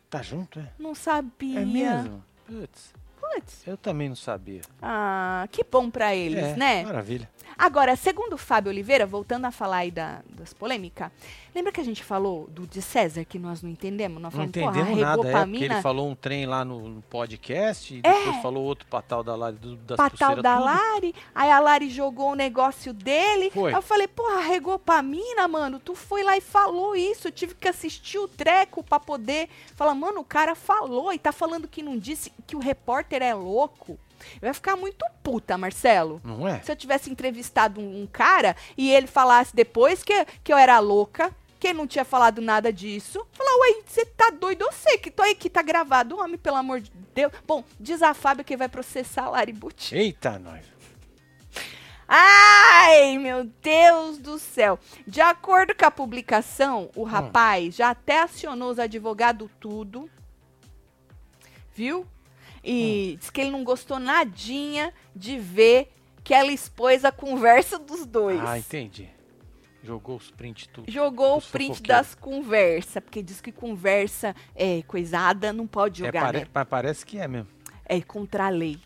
Tá 0.09 0.21
junto, 0.21 0.59
é? 0.59 0.67
não 0.79 0.93
sabia. 0.95 1.59
É 1.61 1.65
mesmo? 1.65 2.23
Putz, 2.45 2.93
Putz. 3.19 3.67
eu 3.67 3.75
também 3.75 4.07
não 4.07 4.15
sabia. 4.15 4.61
Ah, 4.81 5.47
que 5.51 5.63
bom 5.63 5.89
pra 5.89 6.15
eles, 6.15 6.43
é, 6.43 6.55
né? 6.55 6.83
Maravilha. 6.83 7.29
Agora, 7.57 7.95
segundo 7.95 8.33
o 8.33 8.37
Fábio 8.37 8.71
Oliveira, 8.71 9.05
voltando 9.05 9.45
a 9.45 9.51
falar 9.51 9.77
aí 9.77 9.91
da- 9.91 10.21
das 10.29 10.53
polêmicas, 10.53 11.11
lembra 11.53 11.71
que 11.71 11.79
a 11.79 11.83
gente 11.83 12.03
falou 12.03 12.47
do 12.49 12.65
de 12.65 12.81
César 12.81 13.23
que 13.25 13.37
nós 13.37 13.61
não 13.61 13.69
entendemos? 13.69 14.21
Nós 14.21 14.33
Não 14.33 14.47
falamos, 14.47 14.53
porra, 14.53 14.81
entendemos 14.81 15.01
nada, 15.01 15.29
é, 15.29 15.45
mina, 15.45 15.65
ele 15.65 15.81
falou 15.81 16.09
um 16.09 16.15
trem 16.15 16.45
lá 16.45 16.63
no, 16.65 16.87
no 16.89 17.01
podcast, 17.03 17.93
e 17.93 18.01
depois 18.01 18.41
falou 18.41 18.63
outro 18.63 18.87
pra 18.87 19.01
tal 19.01 19.23
da 19.23 19.35
Lari 19.35 19.57
do, 19.57 19.75
das 19.75 19.97
pra 19.97 20.09
tal 20.09 20.35
pulseiras 20.35 20.43
da 20.43 20.55
tudo. 20.55 20.65
Lari, 20.65 21.15
aí 21.33 21.51
a 21.51 21.59
Lari 21.59 21.89
jogou 21.89 22.31
o 22.31 22.35
negócio 22.35 22.93
dele. 22.93 23.51
Foi. 23.51 23.71
Aí 23.71 23.77
eu 23.77 23.81
falei, 23.81 24.07
porra, 24.07 24.37
arregou 24.37 24.79
pra 24.79 25.01
mina, 25.01 25.47
mano. 25.47 25.79
Tu 25.79 25.95
foi 25.95 26.23
lá 26.23 26.35
e 26.37 26.41
falou 26.41 26.95
isso. 26.95 27.27
Eu 27.27 27.31
tive 27.31 27.55
que 27.55 27.67
assistir 27.67 28.17
o 28.17 28.27
treco 28.27 28.83
pra 28.83 28.99
poder 28.99 29.49
falar, 29.75 29.93
mano, 29.95 30.21
o 30.21 30.25
cara 30.25 30.55
falou 30.55 31.13
e 31.13 31.19
tá 31.19 31.31
falando 31.31 31.67
que 31.67 31.83
não 31.83 31.97
disse 31.97 32.31
que 32.47 32.55
o 32.55 32.59
repórter 32.59 33.21
é 33.21 33.33
louco. 33.33 33.97
Eu 34.41 34.47
ia 34.47 34.53
ficar 34.53 34.75
muito 34.75 35.05
puta, 35.21 35.57
Marcelo. 35.57 36.21
Não 36.23 36.47
é? 36.47 36.61
Se 36.61 36.71
eu 36.71 36.75
tivesse 36.75 37.09
entrevistado 37.09 37.79
um, 37.81 38.03
um 38.03 38.07
cara 38.07 38.55
e 38.77 38.91
ele 38.91 39.07
falasse 39.07 39.55
depois 39.55 40.03
que, 40.03 40.25
que 40.43 40.51
eu 40.53 40.57
era 40.57 40.79
louca, 40.79 41.33
que 41.63 41.67
ele 41.69 41.77
não 41.77 41.87
tinha 41.87 42.03
falado 42.03 42.41
nada 42.41 42.73
disso, 42.73 43.25
falar, 43.31 43.55
ué, 43.61 43.83
você 43.85 44.05
tá 44.05 44.29
doido? 44.29 44.63
Eu 44.63 44.71
sei 44.73 44.97
que 44.97 45.09
tô 45.09 45.23
aí 45.23 45.33
que 45.33 45.49
tá 45.49 45.61
gravado, 45.61 46.19
homem, 46.19 46.37
pelo 46.37 46.57
amor 46.57 46.81
de 46.81 46.91
Deus. 47.15 47.31
Bom, 47.47 47.63
diz 47.79 48.01
a 48.01 48.13
Fábio 48.13 48.43
que 48.43 48.57
vai 48.57 48.67
processar 48.67 49.23
a 49.23 49.29
Lari 49.29 49.53
Butti. 49.53 49.95
Eita, 49.95 50.37
nós. 50.37 50.65
Ai, 52.05 53.17
meu 53.17 53.45
Deus 53.45 54.17
do 54.17 54.37
céu. 54.37 54.77
De 55.07 55.21
acordo 55.21 55.73
com 55.73 55.85
a 55.85 55.89
publicação, 55.89 56.89
o 56.97 57.05
rapaz 57.05 57.75
já 57.75 57.91
até 57.91 58.19
acionou 58.19 58.69
os 58.69 58.77
advogados 58.77 59.49
tudo. 59.57 60.09
Viu? 61.73 62.05
E 62.61 63.15
diz 63.21 63.29
que 63.29 63.39
ele 63.39 63.51
não 63.51 63.63
gostou 63.63 63.99
nadinha 63.99 64.93
de 65.15 65.39
ver 65.39 65.93
que 66.25 66.33
ela 66.33 66.51
expôs 66.51 67.05
a 67.05 67.11
conversa 67.11 67.79
dos 67.79 68.05
dois. 68.05 68.41
Ah, 68.41 68.59
entendi. 68.59 69.09
Jogou 69.83 70.15
os 70.15 70.31
print 70.31 70.69
tudo. 70.69 70.89
Jogou 70.89 71.37
o 71.37 71.41
print 71.41 71.83
das 71.83 72.15
conversas, 72.15 73.03
porque 73.03 73.21
diz 73.21 73.41
que 73.41 73.51
conversa 73.51 74.33
é 74.55 74.81
coisada, 74.83 75.51
não 75.51 75.67
pode 75.67 76.01
É, 76.03 76.05
jogar, 76.05 76.21
pare- 76.21 76.39
né? 76.39 76.45
pa- 76.51 76.65
Parece 76.65 77.05
que 77.05 77.17
é 77.17 77.27
mesmo. 77.27 77.49
É 77.85 78.01
contra 78.01 78.45
a 78.45 78.49
lei. 78.49 78.79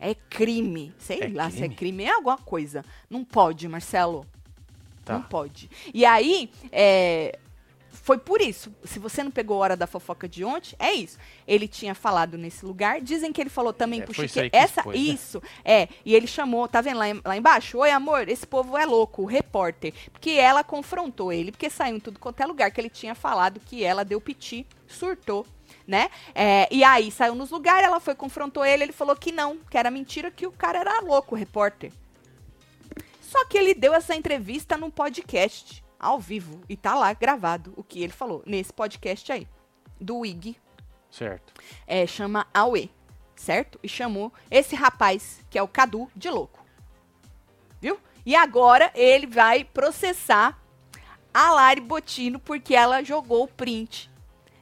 É 0.00 0.12
crime. 0.14 0.92
Sei 0.98 1.20
É 1.20 1.28
lá 1.28 1.48
se 1.50 1.58
é 1.58 1.60
crime? 1.68 1.74
crime, 1.76 2.04
é 2.04 2.10
alguma 2.10 2.36
coisa. 2.36 2.84
Não 3.08 3.24
pode, 3.24 3.68
Marcelo. 3.68 4.26
Tá. 5.04 5.14
Não 5.14 5.22
pode. 5.22 5.70
E 5.92 6.04
aí, 6.04 6.50
é, 6.72 7.38
foi 8.04 8.18
por 8.18 8.42
isso. 8.42 8.70
Se 8.84 8.98
você 8.98 9.22
não 9.22 9.30
pegou 9.30 9.56
a 9.56 9.60
hora 9.60 9.76
da 9.78 9.86
fofoca 9.86 10.28
de 10.28 10.44
ontem, 10.44 10.76
é 10.78 10.92
isso. 10.92 11.16
Ele 11.48 11.66
tinha 11.66 11.94
falado 11.94 12.36
nesse 12.36 12.62
lugar. 12.62 13.00
Dizem 13.00 13.32
que 13.32 13.40
ele 13.40 13.48
falou 13.48 13.72
também 13.72 14.02
É, 14.02 14.04
pro 14.04 14.12
que 14.12 14.50
Essa, 14.52 14.80
expôs, 14.80 14.94
né? 14.94 15.14
isso, 15.14 15.42
é. 15.64 15.88
E 16.04 16.14
ele 16.14 16.26
chamou, 16.26 16.68
tá 16.68 16.82
vendo 16.82 16.98
lá, 16.98 17.06
lá 17.24 17.34
embaixo? 17.34 17.78
Oi, 17.78 17.90
amor, 17.90 18.28
esse 18.28 18.46
povo 18.46 18.76
é 18.76 18.84
louco, 18.84 19.22
o 19.22 19.24
repórter. 19.24 19.94
Porque 20.12 20.32
ela 20.32 20.62
confrontou 20.62 21.32
ele, 21.32 21.50
porque 21.50 21.70
saiu 21.70 21.96
em 21.96 22.00
tudo 22.00 22.20
quanto 22.20 22.42
é 22.42 22.44
lugar 22.44 22.70
que 22.70 22.78
ele 22.78 22.90
tinha 22.90 23.14
falado 23.14 23.58
que 23.58 23.82
ela 23.82 24.04
deu 24.04 24.20
piti, 24.20 24.66
surtou. 24.86 25.46
Né? 25.88 26.10
É, 26.34 26.68
e 26.70 26.84
aí 26.84 27.10
saiu 27.10 27.34
nos 27.34 27.50
lugares, 27.50 27.86
ela 27.86 28.00
foi, 28.00 28.14
confrontou 28.14 28.66
ele, 28.66 28.82
ele 28.82 28.92
falou 28.92 29.16
que 29.16 29.32
não, 29.32 29.56
que 29.70 29.78
era 29.78 29.90
mentira, 29.90 30.30
que 30.30 30.46
o 30.46 30.52
cara 30.52 30.80
era 30.80 31.00
louco, 31.00 31.34
o 31.34 31.38
repórter. 31.38 31.90
Só 33.22 33.46
que 33.46 33.56
ele 33.56 33.72
deu 33.74 33.94
essa 33.94 34.14
entrevista 34.14 34.76
num 34.76 34.90
podcast, 34.90 35.83
ao 36.04 36.20
vivo, 36.20 36.60
e 36.68 36.76
tá 36.76 36.94
lá 36.94 37.12
gravado 37.12 37.72
o 37.76 37.82
que 37.82 38.02
ele 38.02 38.12
falou, 38.12 38.42
nesse 38.46 38.72
podcast 38.72 39.30
aí, 39.32 39.48
do 40.00 40.18
Wig, 40.18 40.56
Certo. 41.10 41.52
é, 41.86 42.06
chama 42.06 42.46
Aue, 42.52 42.90
certo? 43.36 43.78
E 43.82 43.88
chamou 43.88 44.32
esse 44.50 44.74
rapaz, 44.74 45.40
que 45.48 45.58
é 45.58 45.62
o 45.62 45.68
Cadu, 45.68 46.10
de 46.14 46.28
louco. 46.30 46.64
Viu? 47.80 47.98
E 48.26 48.34
agora 48.34 48.90
ele 48.94 49.26
vai 49.26 49.64
processar 49.64 50.58
a 51.32 51.50
Lari 51.52 51.80
Botino 51.80 52.38
porque 52.38 52.74
ela 52.74 53.02
jogou 53.02 53.44
o 53.44 53.48
print 53.48 54.10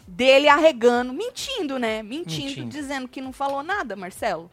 dele 0.07 0.48
arregando, 0.48 1.12
mentindo, 1.12 1.78
né? 1.78 2.02
Mentindo, 2.02 2.46
Mentindo. 2.46 2.68
dizendo 2.70 3.09
que 3.09 3.20
não 3.20 3.33
falou 3.33 3.62
nada, 3.62 3.94
Marcelo. 3.94 4.50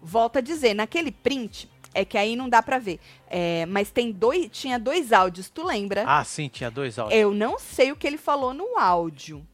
Volta 0.00 0.38
a 0.38 0.42
dizer, 0.42 0.74
naquele 0.74 1.10
print, 1.10 1.68
é 1.94 2.04
que 2.04 2.16
aí 2.18 2.34
não 2.36 2.48
dá 2.48 2.62
pra 2.62 2.78
ver, 2.78 2.98
é, 3.28 3.66
mas 3.66 3.90
tem 3.90 4.10
dois, 4.12 4.48
tinha 4.50 4.78
dois 4.78 5.12
áudios, 5.12 5.48
tu 5.50 5.64
lembra? 5.66 6.04
Ah, 6.06 6.24
sim, 6.24 6.48
tinha 6.48 6.70
dois 6.70 6.98
áudios. 6.98 7.18
Eu 7.20 7.32
não 7.32 7.58
sei 7.58 7.92
o 7.92 7.96
que 7.96 8.06
ele 8.06 8.18
falou 8.18 8.52
no 8.54 8.78
áudio. 8.78 9.46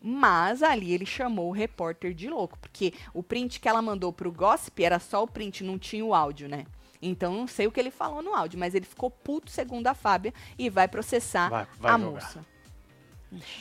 Mas 0.00 0.62
ali 0.62 0.92
ele 0.92 1.04
chamou 1.04 1.48
o 1.48 1.52
repórter 1.52 2.14
de 2.14 2.28
louco. 2.30 2.56
Porque 2.60 2.94
o 3.12 3.20
print 3.20 3.58
que 3.58 3.68
ela 3.68 3.82
mandou 3.82 4.12
pro 4.12 4.30
Gossip 4.30 4.84
era 4.84 5.00
só 5.00 5.24
o 5.24 5.26
print, 5.26 5.64
não 5.64 5.76
tinha 5.76 6.04
o 6.04 6.14
áudio, 6.14 6.48
né? 6.48 6.66
Então 7.02 7.34
não 7.34 7.48
sei 7.48 7.66
o 7.66 7.72
que 7.72 7.80
ele 7.80 7.90
falou 7.90 8.22
no 8.22 8.32
áudio. 8.32 8.58
Mas 8.60 8.76
ele 8.76 8.84
ficou 8.84 9.10
puto, 9.10 9.50
segundo 9.50 9.88
a 9.88 9.94
Fábia, 9.94 10.32
e 10.56 10.70
vai 10.70 10.86
processar 10.86 11.48
Vai- 11.50 11.66
vai 11.80 11.92
a 11.92 11.98
jogar. 11.98 12.10
moça. 12.12 12.46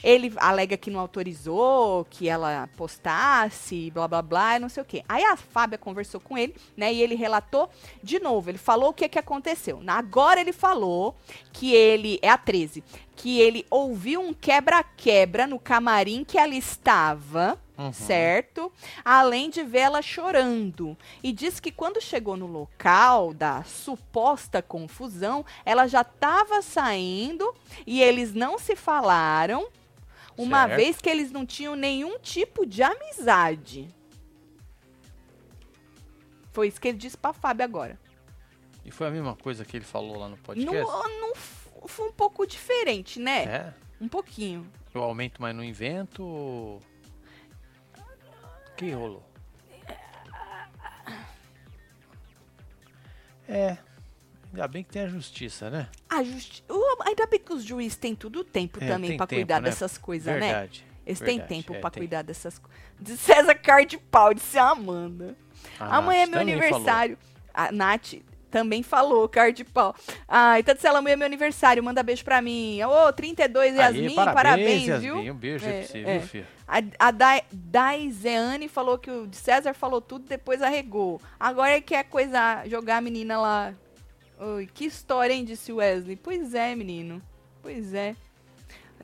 Ele 0.04 0.34
alega 0.38 0.78
que 0.78 0.90
não 0.90 1.00
autorizou, 1.00 2.06
que 2.10 2.30
ela 2.30 2.70
postasse, 2.78 3.92
blá 3.92 4.08
blá 4.08 4.22
blá, 4.22 4.60
não 4.60 4.70
sei 4.70 4.82
o 4.84 4.86
quê. 4.86 5.04
Aí 5.08 5.24
a 5.24 5.36
Fábia 5.36 5.78
conversou 5.78 6.22
com 6.22 6.38
ele, 6.38 6.56
né? 6.76 6.94
E 6.94 7.02
ele 7.02 7.16
relatou 7.16 7.70
de 8.02 8.20
novo. 8.20 8.50
Ele 8.50 8.58
falou 8.58 8.90
o 8.90 8.94
que 8.94 9.10
que 9.10 9.20
aconteceu. 9.20 9.82
Agora 9.88 10.40
ele 10.40 10.54
falou 10.54 11.16
que 11.52 11.74
ele. 11.74 12.20
É 12.22 12.30
a 12.30 12.38
13. 12.38 12.84
Que 13.16 13.40
ele 13.40 13.66
ouviu 13.70 14.22
um 14.22 14.34
quebra-quebra 14.34 15.48
no 15.48 15.60
camarim 15.60 16.24
que 16.24 16.38
ela 16.38 16.56
estava. 16.56 17.60
Uhum. 17.78 17.94
Certo? 17.94 18.72
Além 19.06 19.50
de 19.52 19.64
vê-la 19.64 20.02
chorando. 20.02 20.98
E 21.22 21.32
diz 21.32 21.60
que 21.60 21.72
quando 21.72 22.02
chegou 22.02 22.36
no 22.36 22.48
local 22.48 23.34
da 23.34 23.64
suposta 23.64 24.62
confusão, 24.64 25.46
ela 25.64 25.86
já 25.88 26.02
estava 26.02 26.62
saindo 26.64 27.54
e 27.86 28.02
eles 28.02 28.34
não 28.34 28.58
se 28.58 28.76
falaram, 28.76 29.68
uma 30.36 30.66
Certo. 30.68 30.76
vez 30.78 31.02
que 31.02 31.10
eles 31.10 31.32
não 31.32 31.46
tinham 31.46 31.76
nenhum 31.76 32.18
tipo 32.20 32.66
de 32.66 32.82
amizade. 32.82 33.88
Foi 36.52 36.68
isso 36.68 36.82
que 36.82 36.88
ele 36.88 36.98
disse 36.98 37.18
pra 37.18 37.34
Fábio 37.34 37.64
agora. 37.64 38.00
E 38.84 38.90
foi 38.92 39.08
a 39.08 39.12
mesma 39.12 39.36
coisa 39.36 39.64
que 39.66 39.78
ele 39.78 39.86
falou 39.86 40.18
lá 40.18 40.28
no 40.30 40.38
podcast? 40.38 40.74
não 40.74 41.34
foi 41.88 42.08
um 42.10 42.12
pouco 42.14 42.46
diferente, 42.48 43.20
né? 43.20 43.44
É. 43.44 43.74
Um 44.02 44.08
pouquinho. 44.08 44.68
Eu 44.94 45.04
aumento, 45.04 45.42
mas 45.42 45.56
não 45.56 45.64
invento. 45.64 46.24
ou- 46.24 46.82
que 48.78 48.92
rolou? 48.92 49.24
É. 53.50 53.78
Ainda 54.52 54.68
bem 54.68 54.84
que 54.84 54.92
tem 54.92 55.02
a 55.04 55.08
justiça, 55.08 55.70
né? 55.70 55.90
A 56.10 56.24
justi... 56.24 56.64
Uh, 56.70 57.04
ainda 57.04 57.26
bem 57.26 57.40
que 57.40 57.54
os 57.54 57.64
juízes 57.64 57.98
têm 57.98 58.16
tudo 58.16 58.44
tempo 58.44 58.82
É, 58.82 58.88
também 58.88 59.12
tempo, 59.12 59.28
cuidar 59.28 59.62
né? 59.62 59.70
dessas 59.70 59.98
coisas, 59.98 60.34
né? 60.34 60.40
Verdade. 60.40 60.86
Eles 61.06 61.20
têm 61.20 61.38
verdade, 61.38 61.48
tempo 61.50 61.74
é, 61.74 61.80
pra 61.80 61.90
tem. 61.90 62.02
cuidar 62.02 62.22
dessas 62.22 62.60
coisas. 62.60 62.82
De 63.00 63.18
César 63.18 63.56
Cardipau, 63.56 64.34
disse 64.34 64.58
a 64.58 64.70
Amanda. 64.70 65.36
A 65.80 65.98
Amanhã 65.98 66.24
é 66.24 66.26
Nath 66.26 66.30
meu 66.30 66.40
também 66.40 66.54
aniversário. 66.54 67.18
A 67.54 67.72
Nath 67.72 68.14
também 68.50 68.82
falou, 68.84 69.28
Cardipau. 69.30 69.96
Ai, 70.28 70.64
Tatsela, 70.64 71.00
amanhã 71.00 71.14
é 71.14 71.16
meu 71.18 71.26
aniversário. 71.26 71.84
Manda 71.84 72.02
beijo 72.04 72.24
pra 72.24 72.42
mim. 72.42 72.80
Ô, 72.84 73.12
32, 73.14 73.76
falou. 73.76 73.82
Aí, 73.88 73.96
Yasmin, 73.96 74.16
parabéns, 74.16 74.36
parabéns, 74.36 74.88
Yasmin. 74.88 75.24
viu? 75.24 75.34
Um 75.34 75.36
beijo 75.38 75.66
aí 75.66 75.72
É, 75.72 75.78
pra 75.80 75.88
você, 75.88 76.00
é. 76.00 76.18
viu, 76.20 76.28
filho? 76.28 76.48
A, 76.68 77.08
a 77.08 77.12
Dai- 77.12 77.44
Daiseane 77.52 78.68
falou 78.68 78.98
que 78.98 79.10
o 79.10 79.28
César 79.32 79.74
falou 79.74 80.02
tudo, 80.02 80.26
depois 80.28 80.62
arregou. 80.62 81.22
Agora 81.40 81.72
ele 81.72 81.82
quer 81.82 82.04
coisa, 82.06 82.64
jogar 82.68 82.98
a 82.98 83.02
menina 83.02 83.40
lá. 83.40 83.74
Oi, 84.40 84.68
que 84.74 84.86
história, 84.86 85.34
hein, 85.34 85.44
disse 85.46 85.72
o 85.72 85.78
Wesley. 85.78 86.16
Pois 86.16 86.54
é, 86.54 86.76
menino. 86.76 87.22
Pois 87.62 87.94
é. 87.94 88.16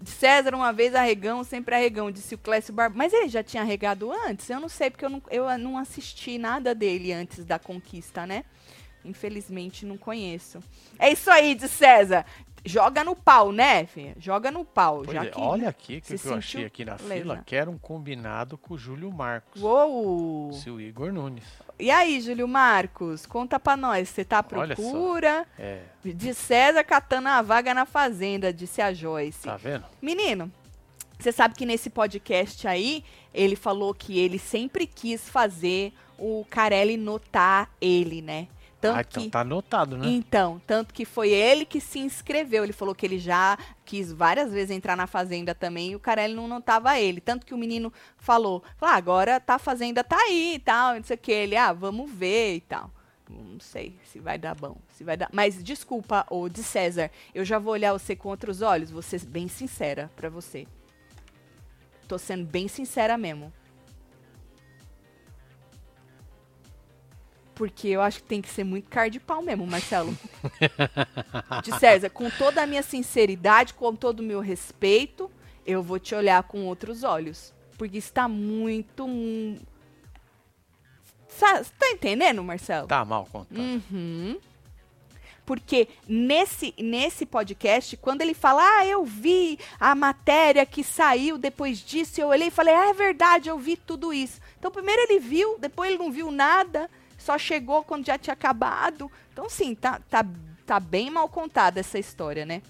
De 0.01 0.09
César, 0.09 0.53
uma 0.53 0.73
vez 0.73 0.93
arregão, 0.93 1.43
sempre 1.43 1.73
arregão, 1.75 2.11
disse 2.11 2.35
o 2.35 2.37
Clécio 2.37 2.73
Barba. 2.73 2.95
Mas 2.97 3.13
ele 3.13 3.29
já 3.29 3.41
tinha 3.41 3.63
arregado 3.63 4.11
antes? 4.11 4.49
Eu 4.49 4.59
não 4.59 4.67
sei, 4.67 4.89
porque 4.89 5.05
eu 5.05 5.09
não, 5.09 5.21
eu 5.31 5.57
não 5.57 5.77
assisti 5.77 6.37
nada 6.37 6.75
dele 6.75 7.13
antes 7.13 7.45
da 7.45 7.57
conquista, 7.57 8.25
né? 8.25 8.43
Infelizmente, 9.05 9.85
não 9.85 9.97
conheço. 9.97 10.59
É 10.97 11.11
isso 11.11 11.29
aí, 11.29 11.55
de 11.55 11.67
César. 11.67 12.25
Joga 12.65 13.03
no 13.03 13.13
pau, 13.13 13.51
né, 13.51 13.85
filha? 13.85 14.15
Joga 14.17 14.49
no 14.49 14.63
pau. 14.63 15.03
É, 15.03 15.25
que... 15.25 15.37
olha 15.37 15.67
aqui 15.67 15.99
que, 15.99 16.17
que 16.17 16.25
eu 16.25 16.35
achei 16.35 16.63
aqui 16.63 16.85
na 16.85 16.93
lesa. 16.93 17.07
fila. 17.15 17.43
Quero 17.45 17.71
um 17.71 17.77
combinado 17.77 18.57
com 18.57 18.75
o 18.75 18.77
Júlio 18.77 19.11
Marcos. 19.11 19.61
Uou! 19.61 20.53
Seu 20.53 20.79
Igor 20.79 21.11
Nunes. 21.11 21.43
E 21.77 21.91
aí, 21.91 22.21
Júlio 22.21 22.47
Marcos, 22.47 23.25
conta 23.25 23.59
pra 23.59 23.75
nós, 23.75 24.07
você 24.07 24.23
tá 24.23 24.37
à 24.39 24.43
procura 24.43 25.45
É, 25.59 25.81
de 26.05 26.33
César 26.33 26.85
catando 26.85 27.27
a 27.27 27.41
vaga 27.41 27.73
na 27.73 27.85
fazenda, 27.85 28.53
disse 28.53 28.81
a 28.81 28.93
Joyce. 28.93 29.43
tá 29.43 29.57
vendo? 29.57 29.83
Menino, 30.01 30.49
você 31.19 31.33
sabe 31.33 31.55
que 31.55 31.65
nesse 31.65 31.89
podcast 31.89 32.65
aí, 32.65 33.03
ele 33.33 33.57
falou 33.57 33.93
que 33.93 34.17
ele 34.17 34.39
sempre 34.39 34.87
quis 34.87 35.27
fazer 35.27 35.91
o 36.17 36.45
Carelli 36.49 36.95
notar 36.95 37.69
ele, 37.81 38.21
né? 38.21 38.47
Tanto 38.83 38.97
ah, 38.97 39.01
então 39.01 39.23
que 39.23 39.29
tá 39.29 39.39
anotado, 39.39 39.97
né? 39.97 40.07
então, 40.07 40.61
tanto 40.67 40.93
que 40.93 41.05
foi 41.05 41.29
ele 41.29 41.63
que 41.63 41.79
se 41.79 41.99
inscreveu. 41.99 42.65
Ele 42.65 42.73
falou 42.73 42.93
que 42.93 43.05
ele 43.05 43.17
já 43.17 43.57
quis 43.85 44.11
várias 44.11 44.51
vezes 44.51 44.71
entrar 44.71 44.97
na 44.97 45.07
Fazenda 45.07 45.55
também 45.55 45.91
e 45.91 45.95
o 45.95 45.99
Carelli 46.01 46.33
não 46.33 46.49
notava 46.49 46.99
ele. 46.99 47.21
Tanto 47.21 47.45
que 47.45 47.53
o 47.53 47.57
menino 47.57 47.93
falou, 48.17 48.61
falou, 48.75 48.93
ah, 48.93 48.97
agora 48.97 49.39
tá 49.39 49.55
a 49.55 49.59
Fazenda 49.59 50.03
tá 50.03 50.17
aí 50.17 50.55
e 50.55 50.59
tal, 50.59 50.95
não 50.95 51.03
sei 51.05 51.15
o 51.15 51.19
que. 51.19 51.31
Ele, 51.31 51.55
ah, 51.55 51.71
vamos 51.71 52.11
ver 52.11 52.55
e 52.55 52.59
tal. 52.59 52.91
Não 53.29 53.57
sei 53.61 53.97
se 54.03 54.19
vai 54.19 54.37
dar 54.37 54.53
bom, 54.53 54.75
se 54.89 55.05
vai 55.05 55.15
dar. 55.15 55.29
Mas 55.31 55.63
desculpa, 55.63 56.25
ô 56.29 56.49
de 56.49 56.61
César, 56.61 57.09
eu 57.33 57.45
já 57.45 57.57
vou 57.57 57.71
olhar 57.71 57.93
você 57.93 58.17
com 58.17 58.27
outros 58.27 58.61
olhos, 58.61 58.91
vou 58.91 59.01
ser 59.01 59.21
bem 59.21 59.47
sincera 59.47 60.11
pra 60.13 60.27
você. 60.27 60.67
Tô 62.05 62.17
sendo 62.17 62.45
bem 62.45 62.67
sincera 62.67 63.17
mesmo. 63.17 63.53
Porque 67.55 67.87
eu 67.87 68.01
acho 68.01 68.17
que 68.19 68.27
tem 68.27 68.41
que 68.41 68.49
ser 68.49 68.63
muito 68.63 68.89
cara 68.89 69.09
de 69.09 69.19
pau 69.19 69.41
mesmo, 69.43 69.67
Marcelo. 69.67 70.17
de 71.63 71.79
César, 71.79 72.09
com 72.09 72.29
toda 72.31 72.63
a 72.63 72.65
minha 72.67 72.81
sinceridade, 72.83 73.73
com 73.75 73.95
todo 73.95 74.21
o 74.21 74.23
meu 74.23 74.39
respeito, 74.39 75.29
eu 75.65 75.83
vou 75.83 75.99
te 75.99 76.15
olhar 76.15 76.41
com 76.43 76.65
outros 76.65 77.03
olhos. 77.03 77.53
Porque 77.77 77.97
está 77.97 78.27
muito. 78.27 79.05
Sa- 81.27 81.63
tá 81.79 81.89
entendendo, 81.91 82.43
Marcelo? 82.43 82.87
Tá 82.87 83.03
mal 83.03 83.25
contado. 83.31 83.57
Uhum. 83.59 84.37
Porque 85.45 85.89
nesse, 86.07 86.73
nesse 86.77 87.25
podcast, 87.25 87.97
quando 87.97 88.21
ele 88.21 88.33
fala, 88.33 88.61
ah, 88.79 88.85
eu 88.85 89.03
vi 89.03 89.59
a 89.77 89.93
matéria 89.93 90.65
que 90.65 90.83
saiu 90.83 91.37
depois 91.37 91.79
disso, 91.79 92.21
eu 92.21 92.29
olhei 92.29 92.47
e 92.47 92.51
falei, 92.51 92.73
ah, 92.73 92.89
é 92.89 92.93
verdade, 92.93 93.49
eu 93.49 93.59
vi 93.59 93.75
tudo 93.75 94.13
isso. 94.13 94.39
Então, 94.57 94.71
primeiro 94.71 95.01
ele 95.01 95.19
viu, 95.19 95.57
depois 95.59 95.89
ele 95.89 96.01
não 96.01 96.11
viu 96.11 96.31
nada, 96.31 96.89
só 97.23 97.37
chegou 97.37 97.83
quando 97.83 98.05
já 98.05 98.17
tinha 98.17 98.33
acabado. 98.33 99.09
Então, 99.31 99.49
sim, 99.49 99.73
tá, 99.73 99.99
tá, 100.09 100.25
tá 100.65 100.79
bem 100.79 101.09
mal 101.09 101.27
contada 101.29 101.79
essa 101.79 101.97
história, 101.97 102.45
né? 102.45 102.61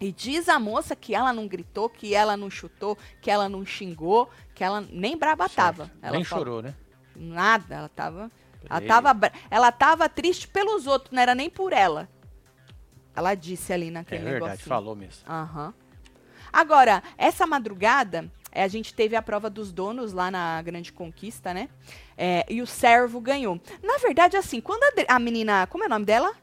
E 0.00 0.12
diz 0.12 0.48
a 0.48 0.58
moça 0.60 0.94
que 0.94 1.14
ela 1.14 1.32
não 1.32 1.48
gritou, 1.48 1.88
que 1.88 2.14
ela 2.14 2.36
não 2.36 2.48
chutou, 2.50 2.96
que 3.20 3.30
ela 3.30 3.48
não 3.48 3.64
xingou, 3.66 4.30
que 4.54 4.62
ela 4.62 4.80
nem 4.90 5.16
braba 5.16 5.48
tava. 5.48 5.90
Ela 6.00 6.12
Nem 6.16 6.24
falou- 6.24 6.44
chorou, 6.44 6.62
né? 6.62 6.74
Nada, 7.16 7.74
ela 7.74 7.88
tava. 7.88 8.30
Ela 8.68 8.80
tava, 8.82 9.32
ela 9.50 9.72
tava 9.72 10.08
triste 10.08 10.46
pelos 10.46 10.86
outros, 10.86 11.10
não 11.12 11.22
era 11.22 11.34
nem 11.34 11.48
por 11.50 11.72
ela. 11.72 12.08
Ela 13.16 13.34
disse 13.34 13.72
ali 13.72 13.88
É 13.88 13.90
naquele 13.90 14.22
verdade, 14.22 14.44
negocinho. 14.44 14.68
falou 14.68 14.94
mesmo. 14.94 15.22
Aham. 15.28 15.74
Agora, 16.52 17.02
essa 17.16 17.46
madrugada, 17.46 18.30
é, 18.52 18.62
a 18.62 18.68
gente 18.68 18.94
teve 18.94 19.16
a 19.16 19.22
prova 19.22 19.50
dos 19.50 19.72
donos 19.72 20.12
lá 20.12 20.30
na 20.30 20.62
Grande 20.62 20.92
Conquista, 20.92 21.52
né? 21.52 21.68
É, 22.20 22.44
e 22.48 22.60
o 22.60 22.66
servo 22.66 23.20
ganhou. 23.20 23.60
Na 23.80 23.96
verdade, 23.98 24.36
assim, 24.36 24.60
quando 24.60 24.82
a, 24.82 25.14
a 25.14 25.18
menina. 25.20 25.68
Como 25.68 25.84
é 25.84 25.86
o 25.86 25.90
nome 25.90 26.04
dela? 26.04 26.34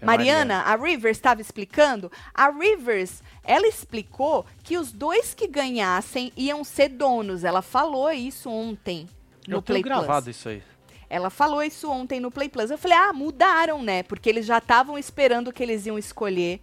É 0.00 0.06
Mariana, 0.06 0.60
a 0.62 0.76
Rivers 0.76 1.16
estava 1.16 1.40
explicando, 1.40 2.10
a 2.34 2.50
Rivers, 2.50 3.22
ela 3.42 3.66
explicou 3.66 4.44
que 4.62 4.76
os 4.76 4.92
dois 4.92 5.32
que 5.32 5.46
ganhassem 5.46 6.32
iam 6.36 6.64
ser 6.64 6.88
donos. 6.88 7.44
Ela 7.44 7.62
falou 7.62 8.10
isso 8.10 8.50
ontem 8.50 9.06
no 9.46 9.56
Eu 9.56 9.62
tenho 9.62 9.62
Play 9.62 9.82
gravado 9.82 10.24
Plus. 10.24 10.36
isso 10.36 10.48
aí. 10.48 10.62
Ela 11.08 11.30
falou 11.30 11.62
isso 11.62 11.90
ontem 11.90 12.18
no 12.18 12.30
Play 12.30 12.48
Plus. 12.48 12.70
Eu 12.70 12.78
falei, 12.78 12.96
ah, 12.96 13.12
mudaram, 13.12 13.82
né? 13.82 14.02
Porque 14.02 14.28
eles 14.28 14.46
já 14.46 14.58
estavam 14.58 14.98
esperando 14.98 15.52
que 15.52 15.62
eles 15.62 15.86
iam 15.86 15.98
escolher 15.98 16.60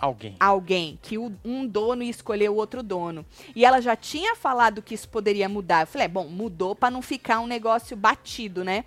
Alguém. 0.00 0.34
alguém, 0.40 0.98
que 1.02 1.18
o- 1.18 1.32
um 1.44 1.66
dono 1.66 2.02
ia 2.02 2.10
escolher 2.10 2.48
o 2.48 2.54
outro 2.54 2.82
dono. 2.82 3.24
E 3.54 3.64
ela 3.64 3.80
já 3.80 3.94
tinha 3.94 4.34
falado 4.34 4.80
que 4.80 4.94
isso 4.94 5.08
poderia 5.08 5.48
mudar. 5.48 5.82
Eu 5.82 5.86
falei, 5.86 6.06
é, 6.06 6.08
bom, 6.08 6.26
mudou 6.26 6.74
pra 6.74 6.90
não 6.90 7.02
ficar 7.02 7.40
um 7.40 7.46
negócio 7.46 7.96
batido, 7.96 8.64
né? 8.64 8.84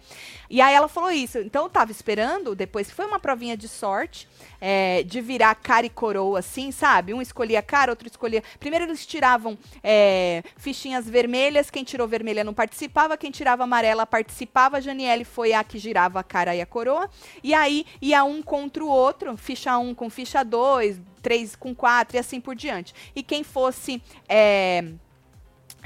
E 0.50 0.60
aí 0.62 0.74
ela 0.74 0.88
falou 0.88 1.12
isso. 1.12 1.38
Então 1.40 1.64
eu 1.66 1.70
tava 1.70 1.92
esperando, 1.92 2.56
depois 2.56 2.90
foi 2.90 3.06
uma 3.06 3.20
provinha 3.20 3.56
de 3.56 3.68
sorte, 3.68 4.28
é, 4.60 5.04
de 5.04 5.22
virar 5.22 5.54
cara 5.56 5.86
e 5.86 5.90
coroa, 5.90 6.40
assim, 6.40 6.72
sabe? 6.72 7.14
Um 7.14 7.22
escolhia 7.22 7.62
cara, 7.62 7.92
outro 7.92 8.08
escolhia. 8.08 8.42
Primeiro 8.60 8.86
eles 8.86 9.06
tiravam 9.06 9.58
é, 9.84 10.44
fichinhas 10.58 11.08
vermelhas, 11.10 11.70
quem 11.70 11.84
tirou 11.84 12.08
vermelha 12.08 12.44
não 12.44 12.54
participava, 12.54 13.18
quem 13.18 13.30
tirava 13.30 13.64
amarela 13.64 14.06
participava. 14.06 14.78
A 14.78 14.82
Janiele 14.82 15.24
foi 15.26 15.54
a 15.54 15.64
que 15.64 15.78
girava 15.78 16.20
a 16.20 16.24
cara 16.24 16.56
e 16.56 16.62
a 16.62 16.66
coroa. 16.66 17.10
E 17.44 17.54
aí 17.54 17.86
ia 18.02 18.24
um 18.24 18.42
contra 18.42 18.84
o 18.84 18.88
outro, 18.88 19.36
ficha 19.38 19.78
um 19.78 19.94
com 19.94 20.10
ficha 20.10 20.44
dois, 20.44 21.00
três 21.24 21.56
com 21.56 21.74
quatro 21.74 22.18
e 22.18 22.20
assim 22.20 22.40
por 22.40 22.56
diante. 22.56 22.94
E 23.16 23.24
quem 23.24 23.44
fosse 23.44 24.04
é, 24.30 24.84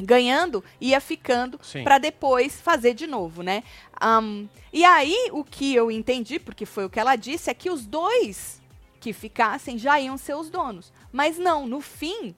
ganhando 0.01 0.63
ia 0.81 0.99
ficando 0.99 1.59
para 1.83 1.97
depois 1.97 2.59
fazer 2.59 2.93
de 2.93 3.07
novo, 3.07 3.41
né? 3.41 3.63
Ahn, 3.99 4.47
e 4.73 4.83
aí 4.83 5.29
o 5.31 5.43
que 5.43 5.73
eu 5.73 5.89
entendi, 5.89 6.39
porque 6.39 6.65
foi 6.65 6.85
o 6.85 6.89
que 6.89 6.99
ela 6.99 7.15
disse, 7.15 7.49
é 7.49 7.53
que 7.53 7.69
os 7.69 7.85
dois 7.85 8.61
que 8.99 9.13
ficassem 9.13 9.77
já 9.77 9.99
iam 9.99 10.17
ser 10.17 10.35
os 10.35 10.49
donos. 10.49 10.91
Mas 11.11 11.37
não, 11.37 11.67
no 11.67 11.79
fim, 11.79 12.35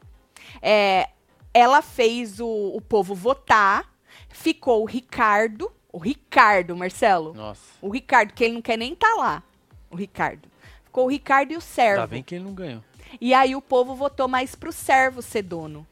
é, 0.61 1.09
ela 1.53 1.81
fez 1.81 2.39
o, 2.39 2.47
o 2.47 2.81
povo 2.81 3.15
votar, 3.15 3.91
ficou 4.29 4.83
o 4.83 4.85
Ricardo, 4.85 5.71
o 5.91 5.97
Ricardo, 5.97 6.75
Marcelo, 6.75 7.33
Nossa. 7.33 7.61
o 7.81 7.89
Ricardo, 7.89 8.33
que 8.33 8.43
ele 8.43 8.53
não 8.53 8.61
quer 8.61 8.77
nem 8.77 8.93
estar 8.93 9.15
lá, 9.15 9.41
o 9.89 9.95
Ricardo. 9.95 10.47
Ficou 10.83 11.05
o 11.05 11.09
Ricardo 11.09 11.51
e 11.51 11.57
o 11.57 11.61
servo. 11.61 12.01
Ainda 12.01 12.07
bem 12.07 12.23
que 12.23 12.35
ele 12.35 12.43
não 12.43 12.53
ganhou. 12.53 12.83
E 13.19 13.33
aí 13.33 13.55
o 13.55 13.61
povo 13.61 13.95
votou 13.95 14.27
mais 14.27 14.55
pro 14.55 14.71
servo 14.71 15.21
ser 15.21 15.43
dono. 15.43 15.85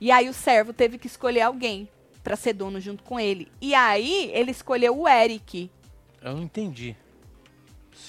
E 0.00 0.10
aí 0.10 0.28
o 0.28 0.34
servo 0.34 0.72
teve 0.72 0.98
que 0.98 1.06
escolher 1.06 1.42
alguém 1.42 1.88
pra 2.22 2.36
ser 2.36 2.52
dono 2.52 2.80
junto 2.80 3.02
com 3.02 3.18
ele. 3.18 3.50
E 3.60 3.74
aí 3.74 4.30
ele 4.32 4.50
escolheu 4.50 4.98
o 4.98 5.08
Eric. 5.08 5.70
Eu 6.22 6.34
não 6.34 6.42
entendi. 6.42 6.94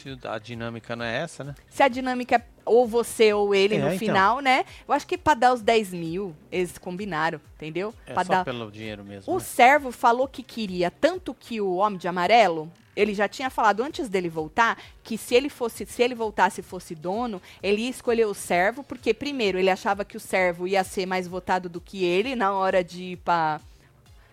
Se 0.01 0.17
a 0.27 0.37
dinâmica 0.37 0.95
não 0.95 1.05
é 1.05 1.17
essa, 1.17 1.43
né? 1.43 1.55
Se 1.69 1.83
a 1.83 1.87
dinâmica 1.87 2.35
é 2.35 2.43
ou 2.65 2.87
você 2.87 3.33
ou 3.33 3.53
ele 3.55 3.75
É, 3.75 3.79
no 3.79 3.87
então. 3.87 3.97
final, 3.99 4.39
né? 4.39 4.65
Eu 4.87 4.93
acho 4.93 5.05
que 5.07 5.17
pra 5.17 5.33
dar 5.33 5.53
os 5.53 5.61
10 5.61 5.93
mil, 5.93 6.35
eles 6.51 6.77
combinaram, 6.77 7.41
entendeu? 7.55 7.93
É 8.05 8.13
Pra 8.13 8.23
só 8.23 8.33
dar... 8.33 8.45
pelo 8.45 8.71
dinheiro 8.71 9.03
mesmo. 9.03 9.31
O 9.33 9.37
né? 9.37 9.43
servo 9.43 9.91
falou 9.91 10.27
que 10.27 10.43
queria, 10.43 10.91
tanto 10.91 11.33
que 11.33 11.59
o 11.59 11.75
homem 11.75 11.97
de 11.97 12.07
amarelo, 12.07 12.71
ele 12.95 13.13
já 13.13 13.27
tinha 13.27 13.49
falado 13.49 13.81
antes 13.81 14.07
dele 14.09 14.29
voltar, 14.29 14.77
que 15.03 15.17
se 15.17 15.33
ele 15.33 15.49
fosse, 15.49 15.85
se 15.85 16.03
ele 16.03 16.13
voltasse 16.13 16.61
e 16.61 16.63
fosse 16.63 16.93
dono, 16.93 17.41
ele 17.63 17.81
ia 17.83 17.89
escolher 17.89 18.25
o 18.25 18.33
servo, 18.33 18.83
porque 18.83 19.13
primeiro 19.13 19.57
ele 19.57 19.69
achava 19.69 20.05
que 20.05 20.15
o 20.17 20.19
servo 20.19 20.67
ia 20.67 20.83
ser 20.83 21.05
mais 21.05 21.27
votado 21.27 21.67
do 21.67 21.81
que 21.81 22.03
ele 22.03 22.35
na 22.35 22.53
hora 22.53 22.83
de 22.83 23.03
ir 23.13 23.17
pra 23.17 23.59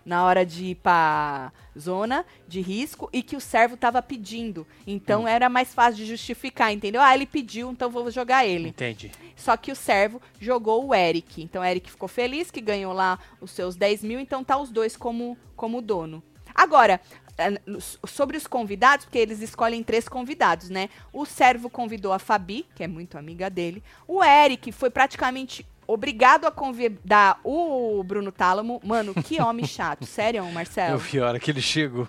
na 0.05 0.23
hora 0.25 0.45
de 0.45 0.65
ir 0.65 0.75
pra 0.75 1.51
zona 1.77 2.25
de 2.47 2.61
risco 2.61 3.09
e 3.13 3.21
que 3.23 3.35
o 3.35 3.39
servo 3.41 3.77
tava 3.77 4.01
pedindo. 4.01 4.65
Então 4.87 5.23
Hum. 5.23 5.27
era 5.27 5.49
mais 5.49 5.73
fácil 5.73 5.97
de 5.97 6.05
justificar, 6.05 6.71
entendeu? 6.73 7.01
Ah, 7.01 7.13
ele 7.13 7.25
pediu, 7.25 7.71
então 7.71 7.89
vou 7.89 8.09
jogar 8.11 8.45
ele. 8.45 8.69
Entendi. 8.69 9.11
Só 9.35 9.55
que 9.55 9.71
o 9.71 9.75
servo 9.75 10.21
jogou 10.39 10.85
o 10.87 10.93
Eric. 10.95 11.41
Então 11.41 11.61
o 11.61 11.65
Eric 11.65 11.89
ficou 11.89 12.07
feliz 12.09 12.49
que 12.51 12.59
ganhou 12.61 12.91
lá 12.93 13.17
os 13.39 13.51
seus 13.51 13.75
10 13.75 14.03
mil, 14.03 14.19
então 14.19 14.43
tá 14.43 14.57
os 14.57 14.69
dois 14.69 14.97
como, 14.97 15.37
como 15.55 15.81
dono. 15.81 16.21
Agora, 16.53 16.99
s- 17.37 17.97
sobre 18.05 18.35
os 18.35 18.45
convidados, 18.47 19.05
porque 19.05 19.17
eles 19.19 19.39
escolhem 19.41 19.81
três 19.81 20.09
convidados, 20.09 20.69
né? 20.69 20.89
O 21.13 21.25
servo 21.25 21.69
convidou 21.69 22.11
a 22.11 22.19
Fabi, 22.19 22.65
que 22.75 22.83
é 22.83 22.87
muito 22.87 23.17
amiga 23.17 23.49
dele. 23.49 23.81
O 24.07 24.21
Eric 24.23 24.71
foi 24.73 24.89
praticamente 24.89 25.65
obrigado 25.91 26.45
a 26.45 26.51
convidar 26.51 27.39
o 27.43 28.03
Bruno 28.03 28.31
Tálamo. 28.31 28.79
Mano, 28.83 29.13
que 29.13 29.41
homem 29.41 29.65
chato. 29.65 30.05
Sério, 30.07 30.45
Marcelo? 30.51 30.95
Eu 30.95 30.99
vi 30.99 31.19
a 31.19 31.27
hora 31.27 31.39
que 31.39 31.49
ele 31.49 31.61
chegou. 31.61 32.07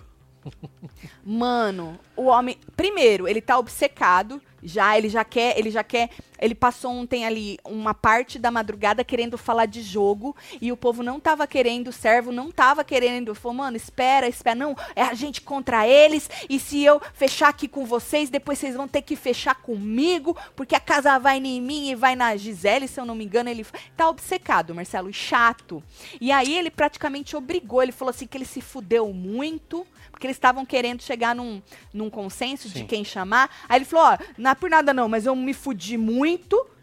Mano, 1.23 1.99
o 2.15 2.25
homem. 2.25 2.57
Primeiro, 2.75 3.27
ele 3.27 3.41
tá 3.41 3.57
obcecado. 3.57 4.41
Já, 4.63 4.97
ele 4.97 5.09
já 5.09 5.23
quer, 5.23 5.57
ele 5.57 5.71
já 5.71 5.83
quer. 5.83 6.09
Ele 6.41 6.55
passou 6.55 6.91
ontem 6.91 7.25
ali 7.25 7.59
uma 7.63 7.93
parte 7.93 8.39
da 8.39 8.49
madrugada 8.49 9.03
querendo 9.03 9.37
falar 9.37 9.67
de 9.67 9.81
jogo. 9.81 10.35
E 10.59 10.71
o 10.71 10.77
povo 10.77 11.03
não 11.03 11.19
tava 11.19 11.45
querendo, 11.45 11.89
o 11.89 11.93
servo 11.93 12.31
não 12.31 12.51
tava 12.51 12.83
querendo. 12.83 13.35
Falou, 13.35 13.59
mano, 13.59 13.77
espera, 13.77 14.27
espera. 14.27 14.55
Não, 14.55 14.75
é 14.95 15.03
a 15.03 15.13
gente 15.13 15.41
contra 15.41 15.87
eles. 15.87 16.29
E 16.49 16.59
se 16.59 16.83
eu 16.83 16.99
fechar 17.13 17.49
aqui 17.49 17.67
com 17.67 17.85
vocês, 17.85 18.29
depois 18.29 18.57
vocês 18.57 18.75
vão 18.75 18.87
ter 18.87 19.03
que 19.03 19.15
fechar 19.15 19.55
comigo. 19.55 20.35
Porque 20.55 20.75
a 20.75 20.79
casa 20.79 21.19
vai 21.19 21.37
em 21.37 21.61
mim 21.61 21.91
e 21.91 21.95
vai 21.95 22.15
na 22.15 22.35
Gisele, 22.35 22.87
se 22.87 22.99
eu 22.99 23.05
não 23.05 23.13
me 23.13 23.23
engano. 23.23 23.49
Ele 23.49 23.65
tá 23.95 24.09
obcecado, 24.09 24.73
Marcelo, 24.73 25.09
e 25.09 25.13
chato. 25.13 25.83
E 26.19 26.31
aí 26.31 26.57
ele 26.57 26.71
praticamente 26.71 27.35
obrigou. 27.35 27.83
Ele 27.83 27.91
falou 27.91 28.09
assim 28.09 28.25
que 28.25 28.37
ele 28.37 28.45
se 28.45 28.61
fudeu 28.61 29.13
muito. 29.13 29.85
Porque 30.21 30.27
eles 30.27 30.37
estavam 30.37 30.63
querendo 30.63 31.01
chegar 31.01 31.33
num, 31.33 31.59
num 31.91 32.07
consenso 32.07 32.69
de 32.69 32.79
Sim. 32.79 32.85
quem 32.85 33.03
chamar. 33.03 33.49
Aí 33.67 33.79
ele 33.79 33.85
falou: 33.85 34.05
ó, 34.05 34.17
não 34.37 34.51
é 34.51 34.55
por 34.55 34.69
nada 34.69 34.93
não, 34.93 35.09
mas 35.09 35.25
eu 35.25 35.35
me 35.35 35.51
fudi 35.51 35.97
muito, 35.97 36.30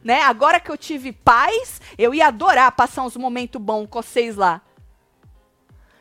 né? 0.02 0.22
Agora 0.22 0.60
que 0.60 0.70
eu 0.70 0.76
tive 0.76 1.12
paz, 1.12 1.80
eu 1.96 2.14
ia 2.14 2.28
adorar 2.28 2.72
passar 2.72 3.02
uns 3.02 3.16
momentos 3.16 3.60
bons 3.60 3.86
com 3.88 4.00
vocês 4.02 4.36
lá. 4.36 4.62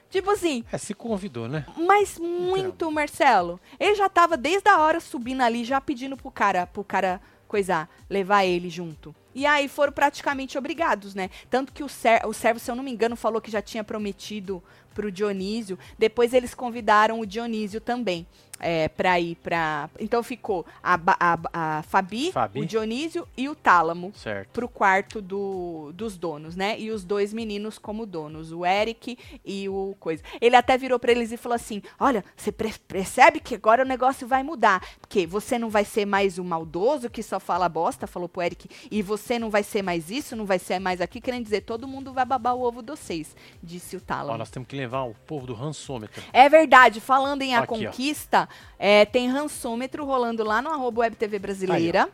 Tipo 0.09 0.31
assim, 0.31 0.63
É, 0.71 0.77
se 0.77 0.93
convidou, 0.93 1.47
né? 1.47 1.65
mas 1.77 2.17
muito, 2.17 2.89
Marcelo. 2.89 3.59
Ele 3.79 3.95
já 3.95 4.07
tava 4.07 4.37
desde 4.37 4.69
a 4.69 4.79
hora 4.79 4.99
subindo 4.99 5.41
ali, 5.41 5.65
já 5.65 5.81
pedindo 5.81 6.15
pro 6.15 6.31
cara, 6.31 6.65
pro 6.65 6.83
cara 6.83 7.21
coisar, 7.47 7.89
levar 8.09 8.45
ele 8.45 8.69
junto. 8.69 9.13
E 9.35 9.45
aí 9.45 9.67
foram 9.67 9.91
praticamente 9.91 10.57
obrigados, 10.57 11.13
né? 11.13 11.29
Tanto 11.49 11.71
que 11.71 11.83
o, 11.83 11.89
ser, 11.89 12.25
o 12.25 12.33
servo, 12.33 12.59
se 12.59 12.71
eu 12.71 12.75
não 12.75 12.83
me 12.83 12.91
engano, 12.91 13.15
falou 13.15 13.41
que 13.41 13.51
já 13.51 13.61
tinha 13.61 13.83
prometido 13.83 14.63
pro 14.93 15.11
Dionísio. 15.11 15.77
Depois 15.97 16.33
eles 16.33 16.55
convidaram 16.55 17.19
o 17.19 17.25
Dionísio 17.25 17.79
também. 17.79 18.25
É, 18.59 18.87
pra 18.87 19.19
ir 19.19 19.35
pra. 19.35 19.89
Então 19.99 20.23
ficou 20.23 20.65
a, 20.81 20.99
a, 21.19 21.39
a 21.79 21.83
Fabi, 21.83 22.31
Fabi. 22.31 22.61
o 22.61 22.65
Dionísio 22.65 23.27
e 23.37 23.47
o 23.47 23.55
Tálamo 23.55 24.11
Certo. 24.15 24.49
pro 24.51 24.67
quarto 24.67 25.21
do, 25.21 25.91
dos 25.93 26.17
donos, 26.17 26.55
né? 26.55 26.79
E 26.79 26.89
os 26.91 27.03
dois 27.03 27.33
meninos 27.33 27.77
como 27.77 28.05
donos, 28.05 28.51
o 28.51 28.65
Eric 28.65 29.17
e 29.45 29.69
o 29.69 29.95
coisa. 29.99 30.23
Ele 30.41 30.55
até 30.55 30.77
virou 30.77 30.97
pra 30.99 31.11
eles 31.11 31.31
e 31.31 31.37
falou 31.37 31.55
assim: 31.55 31.81
Olha, 31.99 32.23
você 32.35 32.51
percebe 32.51 33.39
que 33.39 33.55
agora 33.55 33.83
o 33.83 33.87
negócio 33.87 34.27
vai 34.27 34.43
mudar. 34.43 34.81
Porque 34.99 35.25
você 35.27 35.57
não 35.59 35.69
vai 35.69 35.85
ser 35.85 36.05
mais 36.05 36.37
o 36.37 36.43
maldoso 36.43 37.09
que 37.09 37.21
só 37.23 37.39
fala 37.39 37.69
bosta, 37.69 38.07
falou 38.07 38.27
pro 38.27 38.41
Eric, 38.41 38.69
e 38.89 39.01
você 39.01 39.37
não 39.39 39.49
vai 39.49 39.63
ser 39.63 39.81
mais 39.81 40.09
isso, 40.09 40.35
não 40.35 40.45
vai 40.45 40.59
ser 40.59 40.79
mais 40.79 40.99
aqui, 41.01 41.21
querendo 41.21 41.43
dizer, 41.43 41.61
todo 41.61 41.87
mundo 41.87 42.11
vai 42.13 42.25
babar 42.25 42.55
o 42.55 42.61
ovo 42.61 42.81
de 42.81 42.91
vocês, 42.91 43.35
disse 43.61 43.95
o 43.95 43.99
Ó, 43.99 44.05
Talon. 44.05 44.37
nós 44.37 44.49
temos 44.49 44.67
que 44.67 44.75
levar 44.75 45.03
o 45.03 45.13
povo 45.25 45.45
do 45.47 45.53
rançômetro. 45.53 46.21
É 46.33 46.49
verdade, 46.49 46.99
falando 46.99 47.41
em 47.41 47.55
A 47.55 47.59
Aqui, 47.59 47.73
ó. 47.87 48.46
É, 48.77 49.05
tem 49.05 49.29
rançômetro 49.29 50.05
rolando 50.05 50.43
lá 50.43 50.61
no 50.61 50.69
arroba 50.69 51.01
Web 51.01 51.15
TV 51.15 51.39
Brasileira. 51.39 52.09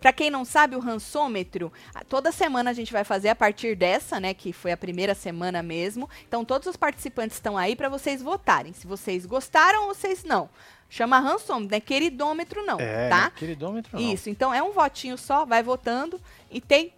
Pra 0.00 0.12
quem 0.12 0.30
não 0.30 0.44
sabe, 0.44 0.74
o 0.74 0.80
rançômetro, 0.80 1.72
toda 2.08 2.32
semana 2.32 2.70
a 2.70 2.72
gente 2.72 2.92
vai 2.92 3.04
fazer 3.04 3.28
a 3.28 3.36
partir 3.36 3.76
dessa, 3.76 4.18
né, 4.18 4.34
que 4.34 4.52
foi 4.52 4.72
a 4.72 4.76
primeira 4.76 5.14
semana 5.14 5.62
mesmo. 5.62 6.10
Então 6.26 6.44
todos 6.44 6.66
os 6.66 6.76
participantes 6.76 7.36
estão 7.36 7.56
aí 7.56 7.76
pra 7.76 7.88
vocês 7.88 8.20
votarem, 8.20 8.72
se 8.72 8.84
vocês 8.84 9.24
gostaram 9.24 9.82
ou 9.82 9.94
vocês 9.94 10.24
não. 10.24 10.50
Chama 10.90 11.20
rançômetro, 11.20 11.70
não 11.70 11.76
é 11.76 11.80
queridômetro 11.80 12.66
não, 12.66 12.80
É, 12.80 13.08
tá? 13.08 13.22
não, 13.24 13.30
queridômetro 13.30 13.96
não. 13.96 14.12
Isso, 14.12 14.28
então 14.28 14.52
é 14.52 14.60
um 14.60 14.72
votinho 14.72 15.16
só, 15.16 15.46
vai 15.46 15.62
votando. 15.62 16.20
E 16.50 16.60
tem, 16.60 16.92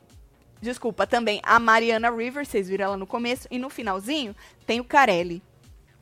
desculpa, 0.62 1.06
também 1.06 1.40
a 1.44 1.60
Mariana 1.60 2.10
River, 2.10 2.46
vocês 2.46 2.68
viram 2.70 2.86
ela 2.86 2.96
no 2.96 3.06
começo. 3.06 3.46
E 3.50 3.58
no 3.58 3.68
finalzinho 3.68 4.34
tem 4.66 4.80
o 4.80 4.84
Carelli. 4.84 5.42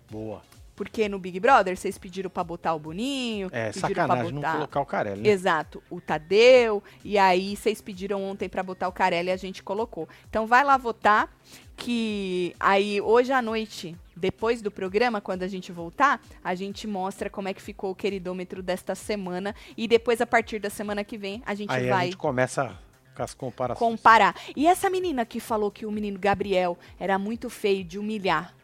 Boa. 0.09 0.41
Porque 0.75 1.07
no 1.09 1.18
Big 1.18 1.39
Brother 1.39 1.77
vocês 1.77 1.99
pediram 1.99 2.31
pra 2.31 2.43
botar 2.43 2.75
o 2.75 2.79
Boninho, 2.79 3.49
É, 3.53 3.70
sacanagem 3.73 4.07
pra 4.07 4.33
não 4.33 4.41
botar... 4.41 4.53
colocar 4.55 4.81
o 4.81 4.87
Carelli. 4.87 5.20
né? 5.23 5.29
Exato, 5.29 5.83
o 5.91 6.01
Tadeu, 6.01 6.83
e 7.05 7.18
aí 7.18 7.55
vocês 7.57 7.81
pediram 7.83 8.23
ontem 8.25 8.49
pra 8.49 8.62
botar 8.62 8.89
o 8.89 8.93
Carelli 8.93 9.29
e 9.29 9.33
a 9.33 9.37
gente 9.37 9.62
colocou. 9.62 10.09
Então 10.31 10.47
vai 10.47 10.64
lá 10.64 10.77
votar, 10.79 11.31
que 11.77 12.55
aí 12.59 13.01
hoje 13.01 13.33
à 13.33 13.43
noite, 13.43 13.95
depois 14.16 14.62
do 14.62 14.70
programa, 14.70 15.20
quando 15.20 15.43
a 15.43 15.49
gente 15.49 15.70
voltar, 15.70 16.20
a 16.43 16.55
gente 16.55 16.87
mostra 16.87 17.29
como 17.29 17.49
é 17.49 17.55
que 17.55 17.61
ficou 17.62 17.91
o 17.91 17.95
queridômetro 17.95 18.62
desta 18.62 18.95
semana, 18.95 19.55
e 19.77 19.87
depois 19.87 20.20
a 20.23 20.27
partir 20.27 20.59
da 20.59 20.70
semana 20.70 21.05
que 21.05 21.18
vem 21.18 21.43
a 21.45 21.55
gente 21.55 21.70
Aí 21.70 21.89
vai 21.89 22.01
a 22.01 22.05
gente 22.07 22.16
começa 22.16 22.79
com 23.14 23.23
as 23.23 23.35
comparações. 23.35 23.79
comparar. 23.91 24.35
E 24.57 24.66
essa 24.66 24.89
menina 24.89 25.27
que 25.27 25.39
falou 25.39 25.70
que 25.70 25.85
o 25.85 25.93
menino 25.93 26.18
Gabriel 26.18 26.79
era 26.99 27.18
muito 27.18 27.51
feio 27.51 27.85
de 27.85 27.99
humilhar, 27.99 28.55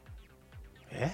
É? 0.91 1.11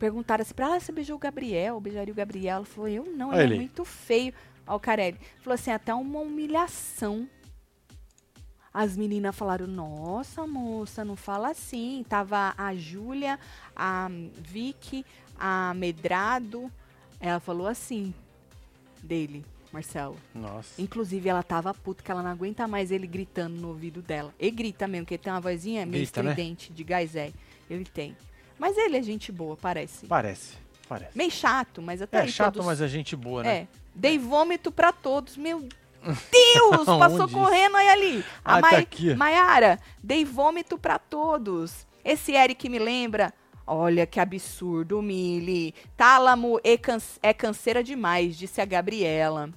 Perguntaram 0.00 0.40
assim 0.40 0.54
pra 0.54 0.64
ela, 0.64 0.76
ah, 0.76 0.80
você 0.80 0.90
beijou 0.90 1.16
o 1.16 1.18
Gabriel, 1.18 1.78
beijaria 1.78 2.10
o 2.10 2.16
Gabriel? 2.16 2.56
Ela 2.56 2.64
falou, 2.64 2.88
eu 2.88 3.04
não, 3.04 3.28
Olha 3.28 3.42
ele 3.42 3.42
é 3.42 3.46
ele. 3.48 3.56
muito 3.56 3.84
feio. 3.84 4.32
Ó, 4.66 4.76
o 4.76 4.80
Carelli. 4.80 5.18
Falou 5.42 5.54
assim, 5.54 5.70
até 5.70 5.92
uma 5.94 6.20
humilhação. 6.20 7.28
As 8.72 8.96
meninas 8.96 9.36
falaram, 9.36 9.66
nossa, 9.66 10.46
moça, 10.46 11.04
não 11.04 11.16
fala 11.16 11.50
assim. 11.50 12.02
Tava 12.08 12.54
a 12.56 12.74
Júlia, 12.74 13.38
a 13.76 14.08
Vicky, 14.38 15.04
a 15.38 15.74
Medrado. 15.74 16.72
Ela 17.20 17.38
falou 17.38 17.66
assim, 17.66 18.14
dele, 19.02 19.44
Marcelo. 19.70 20.16
Nossa. 20.34 20.80
Inclusive, 20.80 21.28
ela 21.28 21.42
tava 21.42 21.74
puta, 21.74 22.02
que 22.02 22.10
ela 22.10 22.22
não 22.22 22.30
aguenta 22.30 22.66
mais 22.66 22.90
ele 22.90 23.06
gritando 23.06 23.60
no 23.60 23.68
ouvido 23.68 24.00
dela. 24.00 24.32
E 24.40 24.50
grita 24.50 24.88
mesmo, 24.88 25.04
porque 25.04 25.16
ele 25.16 25.22
tem 25.24 25.32
uma 25.32 25.40
vozinha 25.42 25.84
meio 25.84 26.04
Grita, 26.04 26.22
né? 26.22 26.30
estridente, 26.30 26.72
de 26.72 26.84
gás 26.84 27.14
é. 27.14 27.30
Ele 27.68 27.84
tem. 27.84 28.16
Mas 28.60 28.76
ele 28.76 28.98
é 28.98 29.02
gente 29.02 29.32
boa, 29.32 29.56
parece. 29.56 30.06
Parece. 30.06 30.52
Parece. 30.86 31.16
Meio 31.16 31.30
chato, 31.30 31.80
mas 31.80 32.02
até 32.02 32.18
É 32.24 32.26
chato, 32.26 32.54
todos... 32.54 32.66
mas 32.66 32.80
é 32.80 32.86
gente 32.88 33.16
boa, 33.16 33.42
né? 33.42 33.56
É. 33.56 33.66
Dei 33.94 34.18
vômito 34.18 34.70
pra 34.70 34.92
todos. 34.92 35.36
Meu 35.36 35.60
Deus! 36.30 36.84
passou 36.86 37.28
correndo 37.28 37.76
aí 37.76 37.88
ali. 37.88 38.24
A 38.44 38.56
Ah, 38.56 38.60
tá 38.62 38.70
Mai- 38.72 38.80
aqui. 38.80 39.14
Maiara, 39.14 39.78
dei 40.04 40.24
vômito 40.24 40.76
pra 40.76 40.98
todos. 40.98 41.86
Esse 42.04 42.32
Eric 42.32 42.68
me 42.68 42.78
lembra. 42.78 43.32
Olha 43.66 44.04
que 44.06 44.18
absurdo, 44.20 45.00
Mili. 45.00 45.74
Tálamo 45.96 46.60
é, 46.62 46.76
can- 46.76 46.98
é 47.22 47.32
canseira 47.32 47.82
demais, 47.84 48.36
disse 48.36 48.60
a 48.60 48.64
Gabriela. 48.64 49.48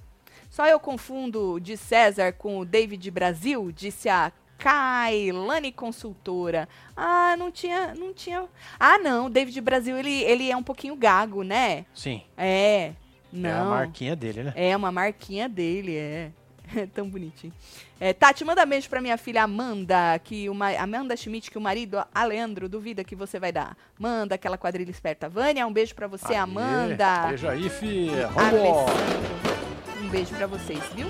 Só 0.48 0.66
eu 0.66 0.78
confundo 0.80 1.58
de 1.60 1.76
César 1.76 2.32
com 2.32 2.58
o 2.60 2.64
David 2.64 3.10
Brasil, 3.10 3.70
disse 3.72 4.08
a 4.08 4.32
Kailane 4.58 5.72
Consultora. 5.72 6.68
Ah, 6.96 7.36
não 7.38 7.50
tinha, 7.50 7.94
não 7.94 8.12
tinha. 8.12 8.44
Ah, 8.78 8.98
não, 8.98 9.26
o 9.26 9.30
David 9.30 9.60
Brasil 9.60 9.96
ele, 9.98 10.22
ele 10.22 10.50
é 10.50 10.56
um 10.56 10.62
pouquinho 10.62 10.96
gago, 10.96 11.42
né? 11.42 11.84
Sim. 11.94 12.22
É. 12.36 12.92
Não. 13.32 13.50
É 13.50 13.52
a 13.60 13.64
marquinha 13.64 14.14
dele, 14.16 14.42
né? 14.44 14.52
É 14.56 14.76
uma 14.76 14.92
marquinha 14.92 15.48
dele, 15.48 15.96
é. 15.96 16.30
É 16.74 16.86
tão 16.86 17.06
bonitinho. 17.08 17.52
É, 18.00 18.12
Tati, 18.14 18.42
manda 18.42 18.64
beijo 18.64 18.88
pra 18.88 19.00
minha 19.00 19.18
filha 19.18 19.42
Amanda, 19.42 20.18
que 20.24 20.48
o 20.48 20.54
ma- 20.54 20.72
Amanda 20.76 21.14
Schmidt, 21.14 21.50
que 21.50 21.58
o 21.58 21.60
marido 21.60 22.02
Aleandro 22.14 22.68
duvida 22.70 23.04
que 23.04 23.14
você 23.14 23.38
vai 23.38 23.52
dar. 23.52 23.76
Manda 23.98 24.34
aquela 24.34 24.56
quadrilha 24.56 24.90
esperta. 24.90 25.28
Vânia, 25.28 25.66
um 25.66 25.72
beijo 25.72 25.94
pra 25.94 26.06
você, 26.06 26.32
Aê, 26.32 26.36
Amanda. 26.38 27.26
Beijo 27.28 27.48
aí, 27.48 27.68
filha. 27.68 28.30
Um 30.02 30.08
beijo 30.08 30.34
pra 30.34 30.46
vocês, 30.46 30.80
viu? 30.94 31.06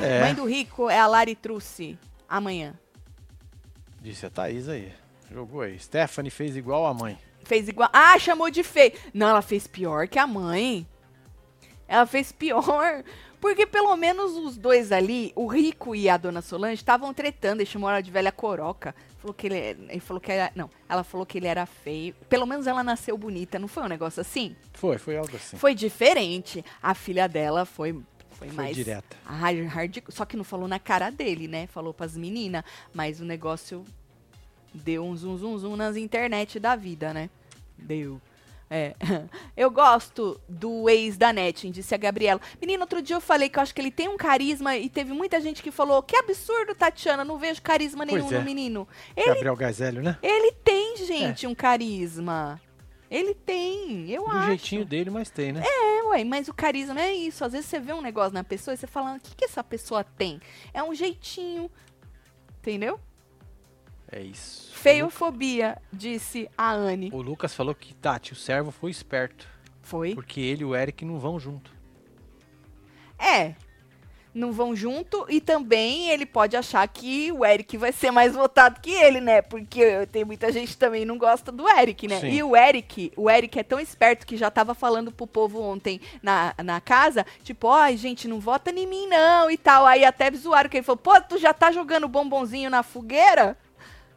É, 0.00 0.20
Mãe 0.20 0.34
do 0.34 0.44
Rico 0.44 0.88
é 0.88 0.98
a 0.98 1.06
Lari 1.06 1.34
Truce. 1.34 1.98
Amanhã. 2.36 2.74
disse 4.00 4.26
a 4.26 4.30
Thaís 4.30 4.68
aí. 4.68 4.92
Jogou 5.30 5.60
aí. 5.60 5.78
Stephanie 5.78 6.32
fez 6.32 6.56
igual 6.56 6.84
a 6.84 6.92
mãe. 6.92 7.16
Fez 7.44 7.68
igual. 7.68 7.88
Ah, 7.92 8.18
chamou 8.18 8.50
de 8.50 8.64
feio. 8.64 8.92
Não, 9.14 9.28
ela 9.28 9.40
fez 9.40 9.68
pior 9.68 10.08
que 10.08 10.18
a 10.18 10.26
mãe. 10.26 10.84
Ela 11.86 12.06
fez 12.06 12.32
pior. 12.32 13.04
Porque 13.40 13.64
pelo 13.66 13.94
menos 13.96 14.32
os 14.32 14.56
dois 14.56 14.90
ali, 14.90 15.32
o 15.36 15.46
Rico 15.46 15.94
e 15.94 16.08
a 16.08 16.16
dona 16.16 16.42
Solange, 16.42 16.74
estavam 16.74 17.14
tretando. 17.14 17.60
Ele 17.60 17.70
chamou 17.70 17.88
ela 17.88 18.00
de 18.00 18.10
velha 18.10 18.32
coroca. 18.32 18.96
Falou 19.18 19.32
que 19.32 19.46
ele, 19.46 19.56
ele 19.88 20.00
falou 20.00 20.20
que 20.20 20.32
era. 20.32 20.50
Não, 20.56 20.68
ela 20.88 21.04
falou 21.04 21.24
que 21.24 21.38
ele 21.38 21.46
era 21.46 21.64
feio. 21.66 22.14
Pelo 22.28 22.46
menos 22.46 22.66
ela 22.66 22.82
nasceu 22.82 23.16
bonita, 23.16 23.60
não 23.60 23.68
foi 23.68 23.84
um 23.84 23.88
negócio 23.88 24.20
assim? 24.20 24.56
Foi, 24.72 24.98
foi 24.98 25.16
algo 25.16 25.36
assim. 25.36 25.56
Foi 25.56 25.72
diferente. 25.72 26.64
A 26.82 26.94
filha 26.94 27.28
dela 27.28 27.64
foi. 27.64 27.96
Foi, 28.46 28.54
Foi 28.54 28.64
mais. 28.64 28.76
direta. 28.76 29.16
hard, 29.24 29.66
hard- 29.66 30.04
só 30.08 30.24
que 30.24 30.36
não 30.36 30.44
falou 30.44 30.68
na 30.68 30.78
cara 30.78 31.10
dele, 31.10 31.48
né? 31.48 31.66
Falou 31.66 31.92
pras 31.94 32.16
meninas. 32.16 32.64
Mas 32.92 33.20
o 33.20 33.24
negócio 33.24 33.84
deu 34.72 35.04
um 35.04 35.16
zum 35.16 35.36
zum 35.38 35.58
zum 35.58 35.76
nas 35.76 35.96
internet 35.96 36.58
da 36.58 36.76
vida, 36.76 37.12
né? 37.12 37.30
Deu. 37.76 38.20
É. 38.70 38.94
Eu 39.56 39.70
gosto 39.70 40.40
do 40.48 40.88
ex 40.88 41.16
da 41.16 41.32
Netin, 41.32 41.70
disse 41.70 41.94
a 41.94 41.98
Gabriela. 41.98 42.40
Menino, 42.60 42.82
outro 42.82 43.00
dia 43.02 43.14
eu 43.14 43.20
falei 43.20 43.48
que 43.48 43.58
eu 43.58 43.62
acho 43.62 43.74
que 43.74 43.80
ele 43.80 43.90
tem 43.90 44.08
um 44.08 44.16
carisma 44.16 44.76
e 44.76 44.88
teve 44.88 45.12
muita 45.12 45.40
gente 45.40 45.62
que 45.62 45.70
falou: 45.70 46.02
que 46.02 46.16
absurdo, 46.16 46.74
Tatiana, 46.74 47.24
não 47.24 47.38
vejo 47.38 47.62
carisma 47.62 48.04
nenhum 48.04 48.32
é. 48.32 48.38
no 48.38 48.44
menino. 48.44 48.88
Ele, 49.16 49.26
Gabriel 49.26 49.56
Gazelho, 49.56 50.02
né? 50.02 50.18
ele 50.22 50.50
tem, 50.64 50.96
gente, 50.96 51.46
um 51.46 51.54
carisma. 51.54 52.60
Ele 53.10 53.34
tem, 53.34 54.10
eu 54.10 54.24
Do 54.24 54.30
acho. 54.30 54.46
jeitinho 54.48 54.84
dele, 54.84 55.10
mas 55.10 55.30
tem, 55.30 55.52
né? 55.52 55.62
É, 55.64 56.02
ué, 56.04 56.24
mas 56.24 56.48
o 56.48 56.54
carisma 56.54 57.00
é 57.00 57.12
isso. 57.12 57.44
Às 57.44 57.52
vezes 57.52 57.66
você 57.66 57.78
vê 57.78 57.92
um 57.92 58.00
negócio 58.00 58.32
na 58.32 58.42
pessoa 58.42 58.74
e 58.74 58.76
você 58.76 58.86
fala, 58.86 59.16
o 59.16 59.20
que, 59.20 59.34
que 59.36 59.44
essa 59.44 59.62
pessoa 59.62 60.02
tem? 60.02 60.40
É 60.72 60.82
um 60.82 60.94
jeitinho. 60.94 61.70
Entendeu? 62.58 62.98
É 64.10 64.20
isso. 64.22 64.72
Feiofobia, 64.74 65.80
disse 65.92 66.48
a 66.56 66.72
Anne. 66.72 67.10
O 67.12 67.20
Lucas 67.20 67.54
falou 67.54 67.74
que, 67.74 67.94
Tati, 67.94 68.32
o 68.32 68.36
servo 68.36 68.70
foi 68.70 68.90
esperto. 68.90 69.46
Foi? 69.82 70.14
Porque 70.14 70.40
ele 70.40 70.62
e 70.62 70.64
o 70.64 70.74
Eric 70.74 71.04
não 71.04 71.18
vão 71.18 71.38
junto. 71.38 71.72
É. 73.18 73.54
Não 74.34 74.52
vão 74.52 74.74
junto 74.74 75.24
e 75.28 75.40
também 75.40 76.10
ele 76.10 76.26
pode 76.26 76.56
achar 76.56 76.86
que 76.88 77.30
o 77.30 77.44
Eric 77.44 77.76
vai 77.76 77.92
ser 77.92 78.10
mais 78.10 78.34
votado 78.34 78.80
que 78.80 78.90
ele, 78.90 79.20
né? 79.20 79.40
Porque 79.40 80.06
tem 80.10 80.24
muita 80.24 80.50
gente 80.50 80.72
que 80.72 80.76
também 80.76 81.04
não 81.04 81.16
gosta 81.16 81.52
do 81.52 81.68
Eric, 81.68 82.08
né? 82.08 82.18
Sim. 82.18 82.30
E 82.30 82.42
o 82.42 82.56
Eric, 82.56 83.12
o 83.16 83.30
Eric 83.30 83.58
é 83.58 83.62
tão 83.62 83.78
esperto 83.78 84.26
que 84.26 84.36
já 84.36 84.50
tava 84.50 84.74
falando 84.74 85.12
pro 85.12 85.26
povo 85.26 85.62
ontem 85.62 86.00
na, 86.20 86.52
na 86.64 86.80
casa, 86.80 87.24
tipo, 87.44 87.68
ó, 87.68 87.88
gente, 87.92 88.26
não 88.26 88.40
vota 88.40 88.70
em 88.72 88.86
mim 88.86 89.06
não 89.06 89.48
e 89.48 89.56
tal. 89.56 89.86
Aí 89.86 90.04
até 90.04 90.30
zoaram 90.32 90.68
que 90.68 90.78
ele 90.78 90.84
falou, 90.84 90.98
pô, 90.98 91.20
tu 91.20 91.38
já 91.38 91.54
tá 91.54 91.70
jogando 91.70 92.08
bombonzinho 92.08 92.68
na 92.68 92.82
fogueira? 92.82 93.56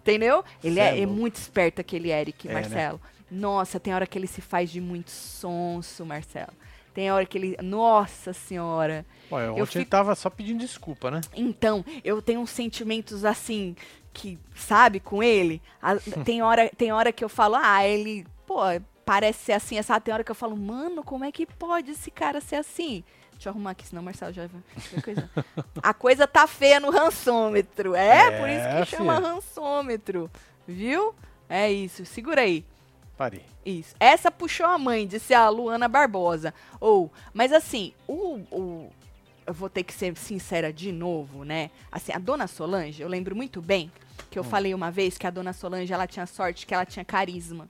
Entendeu? 0.02 0.44
Ele 0.64 0.80
é, 0.80 0.98
é 0.98 1.02
é 1.02 1.06
muito 1.06 1.36
esperto 1.36 1.82
aquele 1.82 2.12
Eric, 2.12 2.48
É, 2.48 2.54
né? 2.54 2.62
Marcelo. 2.62 3.00
Nossa, 3.30 3.80
tem 3.80 3.94
hora 3.94 4.08
que 4.08 4.18
ele 4.18 4.26
se 4.28 4.42
faz 4.42 4.72
de 4.72 4.80
muito 4.80 5.12
sonso, 5.12 6.06
Marcelo. 6.06 6.54
Tem 6.98 7.12
hora 7.12 7.28
que 7.28 7.38
ele. 7.38 7.56
Nossa 7.62 8.34
senhora. 8.34 9.06
Ontem 9.30 9.46
Eu 9.50 9.58
ele 9.58 9.66
fico- 9.68 9.86
tava 9.92 10.16
só 10.16 10.32
pedindo 10.32 10.58
desculpa, 10.62 11.12
né? 11.12 11.22
Então, 11.36 11.86
eu 12.04 12.24
tenho 12.24 12.40
uns 12.40 12.50
sentimentos 12.50 13.24
assim, 13.24 13.76
que, 14.12 14.40
sabe, 14.56 15.00
com 15.00 15.22
ele. 15.22 15.62
A- 15.80 15.96
tem, 16.26 16.42
hora, 16.42 16.72
tem 16.76 16.92
hora 16.92 17.12
que 17.12 17.24
eu 17.24 17.30
falo, 17.30 17.54
ah, 17.56 17.86
ele, 17.88 18.26
pô, 18.48 18.62
parece 19.06 19.46
ser 19.46 19.52
assim, 19.52 19.78
essa. 19.78 20.00
Tem 20.02 20.12
hora 20.12 20.24
que 20.24 20.32
eu 20.32 20.36
falo, 20.36 20.58
mano, 20.58 21.04
como 21.04 21.24
é 21.24 21.32
que 21.32 21.46
pode 21.46 21.92
esse 21.92 22.10
cara 22.10 22.42
ser 22.42 22.56
assim? 22.56 23.04
Deixa 23.34 23.50
eu 23.50 23.52
arrumar 23.52 23.70
aqui, 23.72 23.86
senão 23.86 24.02
o 24.02 24.06
Marcelo 24.06 24.34
já 24.34 24.48
vai. 24.48 24.62
A 25.84 25.94
coisa 25.94 26.26
tá 26.26 26.48
feia 26.48 26.80
no 26.80 26.90
rançômetro. 26.90 27.94
É, 27.94 28.40
por 28.40 28.50
isso 28.50 28.66
É, 28.66 28.80
que 28.80 28.86
chama 28.88 29.18
filha. 29.18 29.28
rançômetro. 29.34 30.32
Viu? 30.68 31.14
É 31.48 31.72
isso. 31.72 32.04
Segura 32.08 32.42
aí. 32.42 32.66
Parei. 33.18 33.42
Isso. 33.66 33.96
Essa 34.00 34.30
puxou 34.30 34.66
a 34.68 34.78
mãe, 34.78 35.08
disse 35.08 35.34
a 35.34 35.50
Luana 35.50 35.88
Barbosa. 35.88 36.54
Ou, 36.80 37.12
mas 37.34 37.52
assim, 37.52 37.94
o, 38.08 38.40
o- 38.52 38.92
eu 39.46 39.54
vou 39.54 39.70
ter 39.70 39.84
que 39.84 39.94
ser 39.94 40.16
sincera 40.18 40.72
de 40.72 40.92
novo, 40.92 41.44
né? 41.44 41.72
Assim, 41.92 42.12
a 42.14 42.20
dona 42.20 42.46
Solange, 42.48 43.02
eu 43.02 43.08
lembro 43.08 43.36
muito 43.36 43.62
bem 43.62 43.92
que 44.30 44.38
eu 44.38 44.44
falei 44.44 44.74
uma 44.74 44.92
vez 44.92 45.18
que 45.18 45.26
a 45.26 45.30
dona 45.32 45.54
Solange 45.54 45.92
ela 45.92 46.06
tinha 46.06 46.26
sorte 46.28 46.66
que 46.68 46.74
ela 46.74 46.86
tinha 46.86 47.04
carisma. 47.06 47.68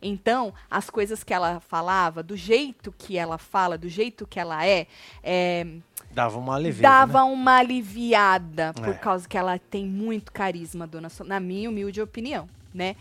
Então, 0.00 0.54
as 0.70 0.88
coisas 0.88 1.24
que 1.24 1.34
ela 1.34 1.58
falava, 1.58 2.22
do 2.22 2.36
jeito 2.36 2.94
que 2.96 3.18
ela 3.18 3.38
fala, 3.38 3.76
do 3.76 3.88
jeito 3.88 4.24
que 4.26 4.38
ela 4.38 4.64
é, 4.64 4.86
é 5.22 5.66
Dava 6.12 6.38
uma 6.38 6.56
leveza, 6.56 6.82
dava 6.82 7.24
né? 7.24 7.32
uma 7.32 7.56
aliviada 7.56 8.72
por 8.74 8.90
É. 8.90 8.92
causa 8.94 9.28
que 9.28 9.36
ela 9.36 9.58
tem 9.58 9.84
muito 9.84 10.30
carisma, 10.30 10.86
dona 10.86 11.08
Solange, 11.08 11.30
na 11.30 11.40
minha 11.40 11.68
humilde 11.68 12.00
opinião, 12.00 12.48
né? 12.72 12.94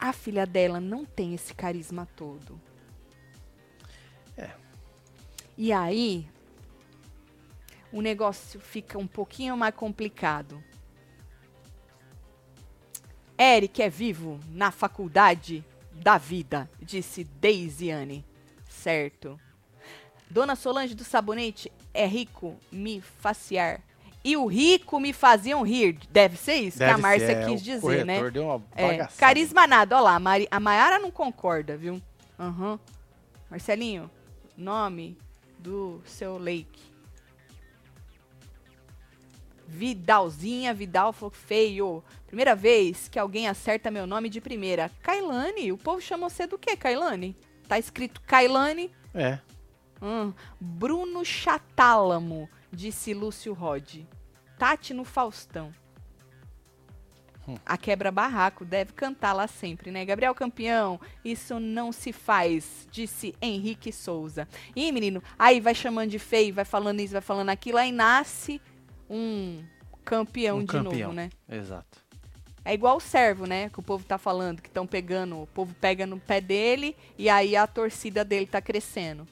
A 0.00 0.14
filha 0.14 0.46
dela 0.46 0.80
não 0.80 1.04
tem 1.04 1.34
esse 1.34 1.52
carisma 1.52 2.08
todo. 2.16 2.58
É. 4.34 4.50
E 5.58 5.70
aí, 5.72 6.26
o 7.92 8.00
negócio 8.00 8.58
fica 8.58 8.98
um 8.98 9.06
pouquinho 9.06 9.56
mais 9.58 9.74
complicado. 9.74 10.64
Eric 13.38 13.82
é 13.82 13.90
vivo 13.90 14.40
na 14.48 14.70
faculdade 14.70 15.62
da 15.92 16.16
vida, 16.16 16.70
disse 16.80 17.24
Deisiane. 17.24 18.24
Certo. 18.68 19.38
Dona 20.30 20.56
Solange 20.56 20.94
do 20.94 21.04
Sabonete 21.04 21.70
é 21.92 22.06
rico 22.06 22.56
me 22.72 23.02
faciar. 23.02 23.82
E 24.22 24.36
o 24.36 24.46
rico 24.46 25.00
me 25.00 25.12
faziam 25.12 25.62
rir. 25.62 25.98
Deve 26.10 26.36
ser 26.36 26.56
isso 26.56 26.78
Deve 26.78 26.92
que 26.92 26.98
a 26.98 27.02
Márcia 27.02 27.32
é, 27.32 27.44
quis 27.46 27.62
dizer, 27.62 28.04
né? 28.04 28.30
Deu 28.30 28.44
uma 28.44 28.62
É, 28.76 29.06
carisma 29.18 29.66
nada, 29.66 29.96
ó 29.96 30.00
lá, 30.00 30.16
a, 30.16 30.20
Mari, 30.20 30.46
a 30.50 30.60
Mayara 30.60 30.98
não 30.98 31.10
concorda, 31.10 31.76
viu? 31.76 32.00
Aham. 32.38 32.78
Marcelinho, 33.50 34.10
nome 34.56 35.16
do 35.58 36.02
seu 36.04 36.36
leite. 36.36 36.90
Vidalzinha, 39.66 40.74
Vidal 40.74 41.12
falou 41.12 41.30
feio. 41.30 42.02
Primeira 42.26 42.54
vez 42.54 43.08
que 43.08 43.18
alguém 43.18 43.48
acerta 43.48 43.90
meu 43.90 44.06
nome 44.06 44.28
de 44.28 44.40
primeira. 44.40 44.90
Kailane, 45.02 45.72
o 45.72 45.78
povo 45.78 46.00
chama 46.00 46.28
você 46.28 46.46
do 46.46 46.58
quê, 46.58 46.76
Kailane? 46.76 47.36
Tá 47.68 47.78
escrito 47.78 48.20
Kailane. 48.22 48.90
É. 49.14 49.38
Hum, 50.02 50.32
Bruno 50.60 51.24
Chatálamo, 51.24 52.48
disse 52.72 53.12
Lúcio 53.14 53.52
Rod. 53.52 54.00
Tati 54.58 54.92
no 54.92 55.04
Faustão. 55.04 55.72
Hum. 57.48 57.56
A 57.64 57.76
quebra-barraco 57.78 58.64
deve 58.64 58.92
cantar 58.92 59.32
lá 59.32 59.46
sempre, 59.46 59.90
né? 59.90 60.04
Gabriel 60.04 60.34
Campeão, 60.34 61.00
isso 61.24 61.58
não 61.58 61.90
se 61.90 62.12
faz, 62.12 62.86
disse 62.90 63.34
Henrique 63.40 63.92
Souza. 63.92 64.46
Ih, 64.76 64.92
menino, 64.92 65.22
aí 65.38 65.60
vai 65.60 65.74
chamando 65.74 66.10
de 66.10 66.18
feio, 66.18 66.52
vai 66.54 66.64
falando 66.66 67.00
isso, 67.00 67.12
vai 67.14 67.22
falando 67.22 67.48
aquilo, 67.48 67.78
aí 67.78 67.90
nasce 67.90 68.60
um 69.08 69.64
campeão 70.04 70.58
Um 70.58 70.60
de 70.60 70.66
campeão. 70.66 71.08
novo, 71.08 71.12
né? 71.14 71.30
Exato. 71.48 71.98
É 72.62 72.74
igual 72.74 72.98
o 72.98 73.00
servo, 73.00 73.46
né? 73.46 73.70
Que 73.70 73.80
o 73.80 73.82
povo 73.82 74.04
tá 74.04 74.18
falando, 74.18 74.60
que 74.60 74.68
estão 74.68 74.86
pegando, 74.86 75.40
o 75.40 75.46
povo 75.46 75.74
pega 75.80 76.06
no 76.06 76.20
pé 76.20 76.42
dele 76.42 76.94
e 77.16 77.30
aí 77.30 77.56
a 77.56 77.66
torcida 77.66 78.22
dele 78.22 78.46
tá 78.46 78.60
crescendo. 78.60 79.26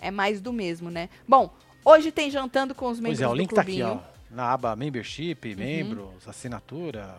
É 0.00 0.10
mais 0.10 0.40
do 0.40 0.52
mesmo, 0.52 0.90
né? 0.90 1.08
Bom, 1.28 1.54
hoje 1.84 2.10
tem 2.12 2.30
jantando 2.30 2.74
com 2.74 2.88
os 2.88 2.98
membros 3.00 3.18
Pois 3.18 3.28
é, 3.28 3.32
o 3.32 3.34
link 3.34 3.54
tá 3.54 3.62
aqui, 3.62 3.76
clubinho. 3.76 3.94
Uhum. 3.94 4.00
ó. 4.16 4.20
Na 4.34 4.52
aba 4.52 4.76
Membership, 4.76 5.54
membros, 5.56 6.26
assinatura, 6.28 7.16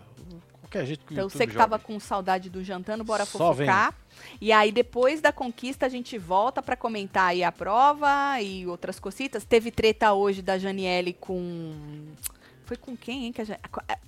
qualquer 0.61 0.85
jeito 0.85 1.05
que 1.05 1.13
Então 1.13 1.27
você 1.29 1.45
que 1.45 1.53
tava 1.53 1.77
com 1.77 1.99
saudade 1.99 2.49
do 2.49 2.63
jantando, 2.63 3.03
bora 3.03 3.25
Só 3.25 3.53
fofocar. 3.53 3.93
E 4.39 4.51
aí 4.53 4.71
depois 4.71 5.19
da 5.19 5.31
conquista 5.33 5.85
a 5.85 5.89
gente 5.89 6.17
volta 6.17 6.61
pra 6.61 6.77
comentar 6.77 7.27
aí 7.31 7.43
a 7.43 7.51
prova 7.51 8.39
e 8.41 8.65
outras 8.65 8.97
cositas. 8.97 9.43
Teve 9.43 9.71
treta 9.71 10.13
hoje 10.13 10.41
da 10.41 10.57
Janiele 10.57 11.11
com 11.11 11.73
foi 12.63 12.77
com 12.77 12.95
quem, 12.95 13.25
hein? 13.25 13.33
Que 13.33 13.41
a 13.41 13.45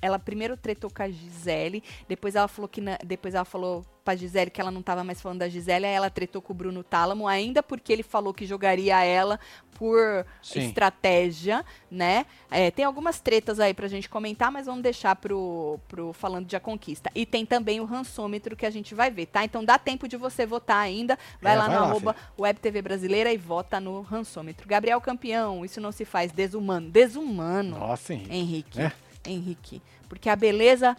ela 0.01 0.17
primeiro 0.17 0.55
tretou 0.55 0.89
com 0.89 1.03
a 1.03 1.09
Gisele, 1.09 1.83
depois 2.07 2.33
ela 2.35 2.47
falou 2.47 2.69
que 2.69 2.79
na- 2.79 2.97
depois 3.05 3.35
ela 3.35 3.43
falou 3.43 3.85
pra 4.03 4.15
Gisele 4.15 4.51
que 4.51 4.59
ela 4.59 4.71
não 4.71 4.81
tava 4.81 5.03
mais 5.03 5.21
falando 5.21 5.39
da 5.39 5.49
Gisele, 5.49 5.85
aí 5.85 5.93
ela 5.93 6.09
tretou 6.09 6.41
com 6.41 6.51
o 6.53 6.55
Bruno 6.55 6.83
Tálamo, 6.83 7.27
ainda 7.27 7.63
porque 7.63 7.91
ele 7.93 8.03
falou 8.03 8.33
que 8.33 8.45
jogaria 8.45 9.03
ela 9.03 9.39
por 9.75 10.25
Sim. 10.41 10.67
estratégia, 10.67 11.65
né? 11.89 12.25
É, 12.51 12.69
tem 12.69 12.85
algumas 12.85 13.19
tretas 13.19 13.59
aí 13.59 13.73
pra 13.73 13.87
gente 13.87 14.07
comentar, 14.09 14.51
mas 14.51 14.65
vamos 14.67 14.83
deixar 14.83 15.15
pro, 15.15 15.79
pro 15.87 16.13
falando 16.13 16.45
de 16.45 16.55
a 16.55 16.59
conquista. 16.59 17.09
E 17.15 17.25
tem 17.25 17.45
também 17.45 17.79
o 17.79 17.85
rançômetro 17.85 18.55
que 18.55 18.65
a 18.65 18.69
gente 18.69 18.93
vai 18.93 19.09
ver, 19.09 19.25
tá? 19.27 19.43
Então 19.43 19.63
dá 19.65 19.77
tempo 19.77 20.07
de 20.07 20.15
você 20.17 20.45
votar 20.45 20.77
ainda. 20.77 21.17
Vai 21.41 21.53
É, 21.53 21.57
lá 21.57 21.67
vai 21.67 21.75
no 21.75 21.81
lá, 21.81 21.87
arroba 21.87 22.15
Web 22.37 22.59
TV 22.59 22.81
Brasileira 22.81 23.33
e 23.33 23.37
vota 23.37 23.79
no 23.79 24.01
rançômetro. 24.01 24.67
Gabriel 24.67 25.01
Campeão, 25.01 25.65
isso 25.65 25.81
não 25.81 25.91
se 25.91 26.05
faz 26.05 26.31
desumano. 26.31 26.89
Desumano, 26.89 27.79
Nossa, 27.79 28.13
Henrique. 28.13 28.33
Henrique. 28.35 28.81
É. 28.81 28.91
Henrique. 29.25 29.81
Porque 30.07 30.29
a 30.29 30.35
beleza 30.35 30.95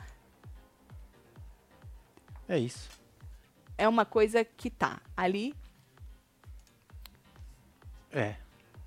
É 2.48 2.58
isso. 2.58 2.88
é 3.78 3.88
uma 3.88 4.04
coisa 4.04 4.44
que 4.44 4.70
tá 4.70 5.00
ali, 5.16 5.54
É. 8.12 8.36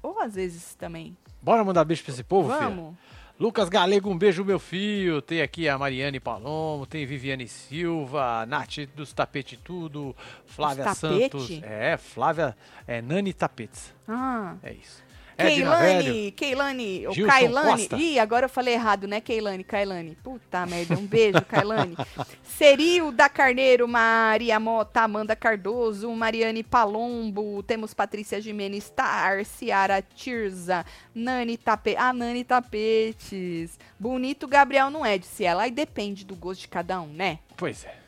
ou 0.01 0.20
às 0.22 0.36
vezes 0.36 0.76
também. 0.76 1.18
Bora 1.41 1.64
mandar 1.64 1.84
beijo 1.86 2.03
pra 2.03 2.14
esse 2.14 2.24
povo, 2.24 2.49
filho? 2.53 2.70
Vamos. 2.70 2.95
Lucas 3.39 3.70
Galego, 3.70 4.10
um 4.10 4.18
beijo, 4.18 4.43
meu 4.43 4.58
filho. 4.58 5.22
Tem 5.22 5.41
aqui 5.43 5.70
a 5.70 5.78
Mariane 5.78 6.20
Palomo, 6.20 6.88
tem 6.88 7.05
Viviane 7.05 7.47
Silva, 7.47 8.45
Nath 8.47 8.80
dos 8.95 9.14
Tapete 9.14 9.55
Tudo, 9.58 10.16
Flávia? 10.47 10.91
Santos. 10.95 11.49
É, 11.62 11.97
Flávia, 11.97 12.58
é 12.88 12.99
Nani 13.01 13.34
Tapetes. 13.34 13.93
Ah. 14.08 14.55
É 14.64 14.74
isso. 14.74 15.03
Keilane, 15.38 16.31
Keilane, 16.31 17.07
ou 17.07 17.13
Gilson 17.13 17.31
Kailane. 17.31 17.81
Costa. 17.81 17.97
Ih, 17.97 18.19
agora 18.19 18.45
eu 18.45 18.49
falei 18.49 18.73
errado, 18.73 19.07
né, 19.07 19.21
Keilane? 19.21 19.63
Kailane. 19.63 20.17
Puta 20.23 20.65
merda, 20.65 20.95
um 20.95 21.05
beijo, 21.05 21.41
Kailane. 21.47 21.95
Serio 22.43 23.11
da 23.11 23.29
Carneiro, 23.29 23.88
Maria 23.88 24.59
Mota, 24.59 25.01
Amanda 25.01 25.35
Cardoso, 25.35 26.11
Mariane 26.11 26.63
Palombo, 26.63 27.61
temos 27.61 27.93
Patrícia 27.93 28.41
Jimenez 28.41 28.89
Tar, 28.89 29.45
Ciara 29.45 30.01
Tirza, 30.01 30.83
Nani 31.13 31.55
Tapete. 31.55 31.97
Ah, 31.97 32.11
Nani 32.11 32.43
Tapetes. 32.43 33.77
Bonito 33.99 34.47
Gabriel 34.47 34.89
não 34.89 35.05
é, 35.05 35.17
disse 35.17 35.45
ela. 35.45 35.63
Aí 35.63 35.71
depende 35.71 36.25
do 36.25 36.35
gosto 36.35 36.61
de 36.61 36.67
cada 36.67 36.99
um, 36.99 37.07
né? 37.07 37.39
Pois 37.55 37.85
é. 37.85 38.07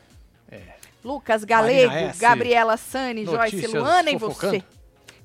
Lucas 1.04 1.44
Galego. 1.44 1.92
Gabriela 2.18 2.76
Sani, 2.76 3.24
Joyce 3.24 3.66
Luana 3.68 4.10
e 4.10 4.16
você 4.16 4.62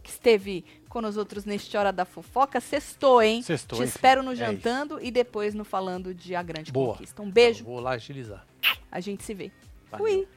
que 0.03 0.09
esteve 0.09 0.63
com 0.95 1.01
nós 1.01 1.17
outros 1.17 1.43
neste 1.43 1.75
Hora 1.75 1.91
da 1.91 2.05
Fofoca. 2.05 2.61
Sextou, 2.61 3.21
hein? 3.21 3.41
Sextou, 3.41 3.79
Te 3.79 3.83
hein, 3.83 3.89
espero 3.89 4.23
no? 4.23 4.31
É 4.31 4.35
Jantando 4.35 4.97
e 5.01 5.11
depois 5.11 5.53
no 5.53 5.65
Falando 5.65 6.13
de 6.13 6.33
A 6.33 6.41
Grande 6.41 6.71
Boa. 6.71 6.93
Conquista. 6.93 7.21
Um 7.21 7.29
beijo, 7.29 7.65
Vou 7.65 7.81
lá 7.81 7.91
agilizar. 7.91 8.47
a 8.89 9.01
gente 9.01 9.21
se 9.21 9.33
vê. 9.33 9.51
Valeu. 9.91 10.05
Fui. 10.05 10.27